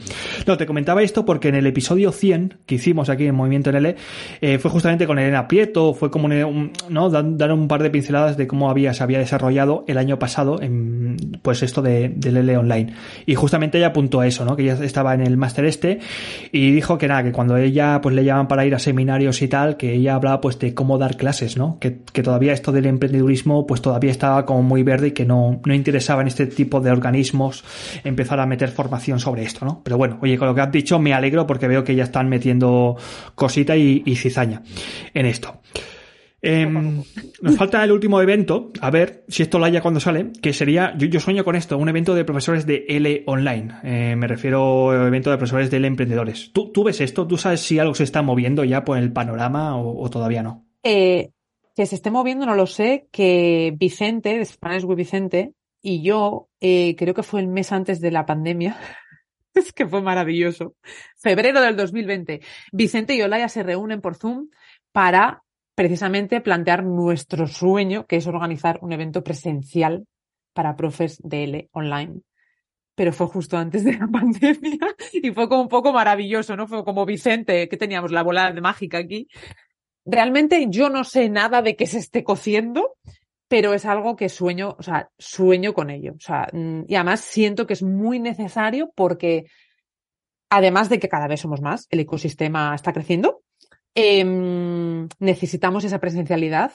No, 0.46 0.58
te 0.58 0.66
comentaba 0.66 1.02
esto 1.02 1.26
porque 1.26 1.48
en 1.48 1.56
el 1.56 1.68
episodio 1.68 2.12
100 2.12 2.60
que 2.66 2.76
hicimos 2.76 3.10
aquí 3.10 3.26
en 3.28 3.36
Movimiento 3.36 3.72
NL, 3.72 3.96
eh, 4.42 4.58
fue 4.60 4.72
justamente 4.72 5.08
con 5.08 5.20
Elena 5.20 5.48
Prieto, 5.48 5.94
fue 5.94 6.12
como 6.12 6.26
un, 6.28 6.74
no, 6.90 7.10
dar 7.42 7.52
un 7.52 7.68
par 7.68 7.84
de 7.84 7.90
pinceladas 7.90 8.38
de 8.38 8.48
cómo 8.48 8.70
había, 8.70 8.94
se 8.94 9.04
había 9.04 9.20
desarrollado 9.20 9.84
el 9.88 9.98
año 9.98 10.18
pasado 10.20 10.62
en, 10.62 11.18
pues 11.42 11.64
esto 11.64 11.82
de, 11.82 12.10
del 12.10 12.38
L 12.38 12.58
online. 12.58 12.94
Y 13.26 13.36
justamente 13.36 13.78
ella 13.78 13.88
apuntó 13.88 14.22
a 14.22 14.28
eso, 14.28 14.46
¿no? 14.46 14.56
Que 14.56 14.64
ella 14.64 14.78
estaba 14.82 15.14
en 15.14 15.22
el 15.22 15.38
máster 15.38 15.66
este 15.66 16.00
y 16.52 16.72
dijo 16.72 16.98
que 16.98 17.08
nada, 17.08 17.24
que 17.24 17.32
cuando 17.32 17.58
ella 17.58 18.00
pues 18.02 18.16
le 18.16 18.24
llaman 18.24 18.48
para 18.48 18.66
ir 18.66 18.76
a 18.76 18.80
seminarios 18.80 19.42
y 19.42 19.48
tal, 19.48 19.78
que 19.78 19.94
ella 19.94 20.16
hablaba 20.16 20.42
pues 20.42 20.60
de 20.60 20.74
cómo 20.74 20.98
dar 20.98 21.18
clases, 21.18 21.58
¿no? 21.58 21.78
Que, 21.80 22.00
que 22.14 22.24
todavía 22.24 22.54
esto 22.54 22.72
del 22.72 22.86
emprendedurismo 22.86 23.68
pues 23.68 23.82
todavía 23.82 24.12
estaba 24.12 24.46
como 24.46 24.64
muy 24.64 24.84
verde 24.84 25.08
y 25.08 25.12
que 25.12 25.26
no, 25.26 25.60
no 25.66 25.74
interesaba 25.74 26.22
en 26.22 26.28
este 26.28 26.48
tipo 26.48 26.80
de 26.80 26.92
organismos 26.92 27.64
empezar 28.04 28.40
a 28.40 28.46
meter 28.46 28.70
formación 28.70 29.20
sobre 29.20 29.44
esto, 29.44 29.66
¿no? 29.66 29.82
Pero 29.84 29.98
bueno, 29.98 30.20
oye, 30.22 30.38
con 30.38 30.48
lo 30.48 30.56
que 30.56 30.62
has 30.62 30.72
dicho 30.72 31.00
me 31.00 31.14
alegro 31.14 31.48
porque 31.48 31.68
veo 31.68 31.84
que 31.84 31.96
ya 31.96 32.04
están 32.04 32.30
metiendo 32.30 32.98
cosita 33.36 33.76
y, 33.76 34.04
y 34.06 34.16
cizaña 34.16 34.62
en 35.14 35.26
esto. 35.26 35.60
Em, 36.44 37.04
nos 37.42 37.56
falta 37.56 37.84
el 37.84 37.92
último 37.92 38.20
evento, 38.20 38.72
a 38.82 38.90
ver 38.90 39.24
si 39.28 39.44
esto 39.44 39.60
lo 39.60 39.66
haya 39.66 39.82
cuando 39.82 40.00
sale, 40.00 40.32
que 40.42 40.54
sería, 40.54 40.96
yo, 40.98 41.20
sueño 41.20 41.44
con 41.44 41.56
esto, 41.56 41.78
un 41.78 41.88
evento 41.88 42.16
de 42.16 42.26
profesores 42.26 42.66
de 42.66 42.86
L 42.88 43.24
online. 43.28 43.76
Eh, 43.84 44.16
me 44.16 44.28
refiero 44.28 44.90
a 44.90 45.08
evento 45.08 45.30
de 45.30 45.38
profesores 45.38 45.70
de 45.70 45.78
L 45.78 45.88
emprendedores. 45.88 46.52
¿Tú, 46.52 46.72
¿Tú, 46.72 46.84
ves 46.84 47.00
esto? 47.00 47.28
¿Tú 47.28 47.38
sabes 47.38 47.62
si 47.62 47.78
algo 47.78 47.94
se 47.94 48.04
está 48.04 48.24
moviendo 48.24 48.64
ya 48.64 48.84
por 48.84 48.98
el 48.98 49.14
panorama 49.14 49.78
o, 49.78 50.10
todavía 50.10 50.42
no? 50.42 50.66
Eh, 50.82 51.30
que 51.76 51.86
se 51.86 51.96
esté 51.96 52.10
moviendo 52.10 52.48
no 52.48 52.56
lo 52.56 52.66
sé, 52.66 53.08
que 53.12 53.74
Vicente, 53.78 54.38
de 54.38 54.46
Spanish 54.46 54.84
with 54.84 54.98
Vicente, 54.98 55.54
y 55.80 56.02
yo, 56.02 56.50
eh, 56.60 56.96
creo 56.98 57.14
que 57.14 57.24
fue 57.24 57.42
el 57.42 57.48
mes 57.48 57.72
antes 57.72 58.02
de 58.02 58.10
la 58.10 58.26
pandemia, 58.26 58.78
es 59.54 59.74
que 59.74 59.86
fue 59.86 60.02
maravilloso, 60.02 60.76
febrero 61.18 61.62
del 61.62 61.76
2020, 61.76 62.42
Vicente 62.72 63.14
y 63.14 63.22
Olaya 63.22 63.48
se 63.48 63.62
reúnen 63.62 64.02
por 64.02 64.16
Zoom 64.16 64.50
para 64.92 65.44
precisamente 65.76 66.42
plantear 66.42 66.84
nuestro 66.84 67.48
sueño, 67.48 68.06
que 68.06 68.18
es 68.18 68.28
organizar 68.28 68.80
un 68.82 68.92
evento 68.92 69.24
presencial 69.24 70.06
para 70.54 70.76
profes 70.76 71.20
de 71.24 71.44
L 71.44 71.70
online. 71.72 72.22
Pero 72.96 73.14
fue 73.14 73.28
justo 73.28 73.58
antes 73.58 73.84
de 73.84 73.98
la 73.98 74.08
pandemia 74.12 74.96
y 75.14 75.32
fue 75.32 75.48
como 75.48 75.62
un 75.62 75.70
poco 75.70 75.94
maravilloso, 75.94 76.56
¿no? 76.56 76.68
Fue 76.68 76.84
como 76.84 77.06
Vicente, 77.06 77.70
que 77.70 77.78
teníamos 77.78 78.12
la 78.12 78.24
bola 78.24 78.52
de 78.52 78.62
mágica 78.62 78.98
aquí. 78.98 79.28
Realmente 80.06 80.68
yo 80.70 80.90
no 80.90 81.04
sé 81.04 81.30
nada 81.30 81.62
de 81.62 81.76
que 81.76 81.88
se 81.88 82.00
esté 82.00 82.24
cociendo, 82.24 82.98
pero 83.48 83.74
es 83.74 83.86
algo 83.86 84.16
que 84.16 84.30
sueño, 84.30 84.76
o 84.78 84.84
sea, 84.84 85.10
sueño 85.18 85.74
con 85.74 85.90
ello. 85.90 86.14
O 86.14 86.20
sea, 86.20 86.48
mm, 86.52 86.84
y 86.88 86.96
además 86.96 87.22
siento 87.22 87.68
que 87.68 87.74
es 87.74 87.84
muy 87.84 88.20
necesario 88.20 88.92
porque, 88.96 89.46
además 90.50 90.90
de 90.90 91.00
que 91.00 91.10
cada 91.10 91.28
vez 91.28 91.42
somos 91.42 91.62
más, 91.62 91.88
el 91.90 92.00
ecosistema 92.00 92.74
está 92.74 92.94
creciendo, 92.94 93.41
Em, 93.94 95.08
necesitamos 95.20 95.84
esa 95.84 96.00
presencialidad 96.00 96.72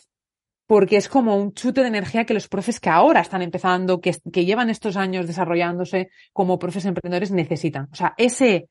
porque 0.67 0.97
es 0.97 1.09
como 1.09 1.37
un 1.37 1.55
chute 1.55 1.81
de 1.81 1.89
energía 1.89 2.25
que 2.27 2.35
los 2.35 2.49
profes 2.49 2.81
que 2.81 2.91
ahora 2.91 3.21
están 3.21 3.41
empezando, 3.41 4.01
que, 4.01 4.15
que 4.33 4.45
llevan 4.45 4.69
estos 4.69 4.97
años 4.97 5.27
desarrollándose 5.27 6.11
como 6.33 6.59
profes 6.59 6.85
emprendedores 6.85 7.31
necesitan. 7.31 7.89
O 7.93 7.95
sea, 7.95 8.15
ese, 8.19 8.69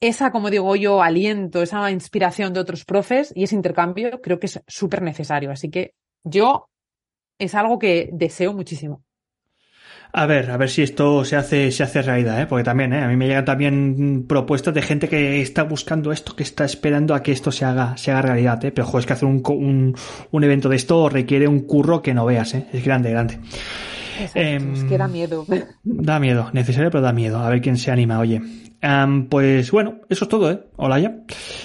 esa, 0.00 0.32
como 0.32 0.50
digo 0.50 0.74
yo, 0.74 1.00
aliento, 1.00 1.62
esa 1.62 1.90
inspiración 1.92 2.52
de 2.52 2.60
otros 2.60 2.84
profes 2.84 3.32
y 3.36 3.44
ese 3.44 3.54
intercambio 3.54 4.20
creo 4.20 4.40
que 4.40 4.46
es 4.46 4.60
súper 4.66 5.00
necesario. 5.02 5.52
Así 5.52 5.70
que 5.70 5.94
yo 6.24 6.68
es 7.38 7.54
algo 7.54 7.78
que 7.78 8.10
deseo 8.12 8.52
muchísimo. 8.52 9.04
A 10.14 10.26
ver, 10.26 10.50
a 10.50 10.58
ver 10.58 10.68
si 10.68 10.82
esto 10.82 11.24
se 11.24 11.36
hace, 11.36 11.70
se 11.70 11.82
hace 11.82 12.02
realidad, 12.02 12.42
¿eh? 12.42 12.46
porque 12.46 12.64
también, 12.64 12.92
¿eh? 12.92 13.02
a 13.02 13.08
mí 13.08 13.16
me 13.16 13.26
llegan 13.26 13.46
también 13.46 14.26
propuestas 14.28 14.74
de 14.74 14.82
gente 14.82 15.08
que 15.08 15.40
está 15.40 15.62
buscando 15.62 16.12
esto, 16.12 16.36
que 16.36 16.42
está 16.42 16.66
esperando 16.66 17.14
a 17.14 17.22
que 17.22 17.32
esto 17.32 17.50
se 17.50 17.64
haga, 17.64 17.96
se 17.96 18.10
haga 18.10 18.20
realidad, 18.20 18.62
¿eh? 18.62 18.72
pero 18.72 18.86
joder, 18.86 19.00
es 19.00 19.06
que 19.06 19.12
hacer 19.14 19.26
un, 19.26 19.42
un, 19.46 19.96
un 20.30 20.44
evento 20.44 20.68
de 20.68 20.76
esto 20.76 21.08
requiere 21.08 21.48
un 21.48 21.60
curro 21.60 22.02
que 22.02 22.12
no 22.12 22.26
veas, 22.26 22.52
¿eh? 22.52 22.66
es 22.74 22.84
grande, 22.84 23.10
grande. 23.10 23.38
Exacto, 24.20 24.72
es 24.74 24.84
que 24.84 24.98
da 24.98 25.06
em, 25.06 25.12
miedo. 25.12 25.46
Da 25.82 26.20
miedo, 26.20 26.50
necesario, 26.52 26.90
pero 26.90 27.02
da 27.02 27.12
miedo. 27.14 27.38
A 27.38 27.48
ver 27.48 27.62
quién 27.62 27.78
se 27.78 27.90
anima, 27.90 28.18
oye. 28.18 28.42
pues 29.30 29.70
bueno, 29.70 30.00
eso 30.10 30.26
es 30.26 30.28
todo, 30.28 30.50
¿eh? 30.50 30.60
Hola 30.76 30.98
ya. 30.98 31.16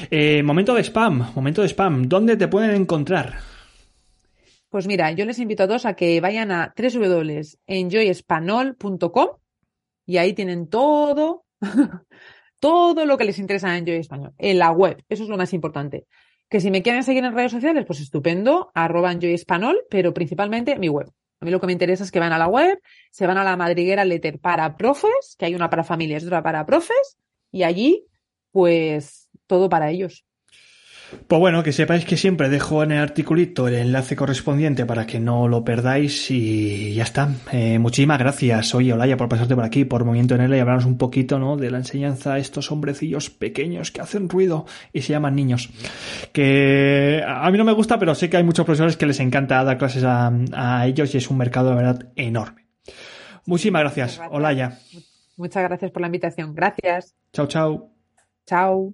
Eh, 0.10 0.42
momento 0.42 0.74
de 0.74 0.84
spam, 0.84 1.34
momento 1.36 1.62
de 1.62 1.68
spam. 1.68 2.08
¿Dónde 2.08 2.38
te 2.38 2.48
pueden 2.48 2.72
encontrar? 2.72 3.47
Pues 4.70 4.88
mira, 4.88 5.12
yo 5.12 5.26
les 5.26 5.40
invito 5.40 5.64
a 5.64 5.68
todos 5.68 5.86
a 5.86 5.96
que 5.96 6.20
vayan 6.20 6.52
a 6.52 6.74
www.enjoyespanol.com 6.78 9.30
y 10.06 10.18
ahí 10.18 10.34
tienen 10.34 10.68
todo, 10.68 11.46
todo 12.60 13.06
lo 13.06 13.18
que 13.18 13.24
les 13.26 13.40
interesa 13.40 13.70
en 13.70 13.76
Enjoy 13.80 13.96
Español, 13.96 14.34
en 14.38 14.60
la 14.60 14.72
web. 14.72 15.04
Eso 15.08 15.24
es 15.24 15.30
lo 15.30 15.38
más 15.38 15.54
importante. 15.54 16.06
Que 16.50 16.60
si 16.60 16.72
me 16.72 16.82
quieren 16.82 17.04
seguir 17.04 17.24
en 17.24 17.34
redes 17.34 17.52
sociales, 17.52 17.86
pues 17.86 18.02
estupendo, 18.02 18.72
arroba 18.74 19.12
Enjoy 19.12 19.34
Español, 19.34 19.86
pero 19.90 20.14
principalmente 20.14 20.78
mi 20.78 20.90
web. 20.90 21.10
A 21.40 21.46
mí 21.46 21.52
lo 21.52 21.62
que 21.62 21.68
me 21.68 21.74
interesa 21.74 22.04
es 22.04 22.12
que 22.12 22.20
van 22.20 22.34
a 22.34 22.38
la 22.38 22.48
web, 22.48 22.80
se 23.12 23.28
van 23.28 23.38
a 23.38 23.44
la 23.44 23.56
madriguera 23.56 24.04
letter 24.06 24.40
para 24.40 24.76
profes, 24.76 25.36
que 25.38 25.46
hay 25.46 25.56
una 25.56 25.70
para 25.70 25.84
familias 25.84 26.26
otra 26.26 26.44
para 26.44 26.66
profes, 26.66 27.18
y 27.52 27.64
allí, 27.64 28.06
pues, 28.52 29.30
todo 29.46 29.70
para 29.70 29.92
ellos. 29.92 30.26
Pues 31.28 31.40
bueno, 31.40 31.64
que 31.64 31.72
sepáis 31.72 32.06
que 32.06 32.18
siempre 32.18 32.50
dejo 32.50 32.84
en 32.84 32.92
el 32.92 33.00
articulito 33.00 33.68
el 33.68 33.76
enlace 33.76 34.16
correspondiente 34.16 34.86
para 34.86 35.06
que 35.06 35.20
no 35.20 35.48
lo 35.48 35.64
perdáis 35.64 36.30
y 36.32 36.94
ya 36.94 37.04
está. 37.04 37.30
Eh, 37.52 37.80
muchísimas 37.80 38.20
gracias, 38.20 38.76
oye 38.76 38.92
Olaya, 38.92 39.16
por 39.16 39.30
pasarte 39.30 39.56
por 39.56 39.64
aquí, 39.64 39.86
por 39.86 40.04
Movimiento 40.04 40.36
en 40.36 40.42
L 40.42 40.58
y 40.58 40.60
hablarnos 40.60 40.86
un 40.86 40.98
poquito, 40.98 41.40
¿no? 41.40 41.56
De 41.56 41.72
la 41.72 41.78
enseñanza 41.78 42.34
a 42.34 42.40
estos 42.40 42.72
hombrecillos 42.72 43.30
pequeños 43.30 43.92
que 43.92 44.02
hacen 44.02 44.28
ruido 44.28 44.66
y 44.92 45.02
se 45.02 45.14
llaman 45.14 45.36
niños. 45.36 45.70
Que 46.34 47.24
a 47.26 47.50
mí 47.52 47.58
no 47.58 47.64
me 47.64 47.74
gusta, 47.74 47.98
pero 48.00 48.14
sé 48.14 48.30
que 48.30 48.38
hay 48.38 48.44
muchos 48.44 48.66
profesores 48.66 48.98
que 48.98 49.06
les 49.06 49.20
encanta 49.22 49.64
dar 49.64 49.78
clases 49.78 50.04
a, 50.04 50.32
a 50.54 50.88
ellos 50.88 51.14
y 51.14 51.18
es 51.18 51.30
un 51.30 51.38
mercado, 51.38 51.70
de 51.70 51.76
verdad, 51.76 52.12
enorme. 52.16 52.68
Muchísimas 53.46 53.82
gracias, 53.82 54.18
gracias. 54.18 54.38
Olaya. 54.38 54.80
Muchas 55.38 55.64
gracias 55.64 55.92
por 55.92 56.02
la 56.02 56.08
invitación. 56.08 56.54
Gracias. 56.54 57.16
Chao, 57.32 57.48
chao. 57.48 57.92
Chao. 58.46 58.94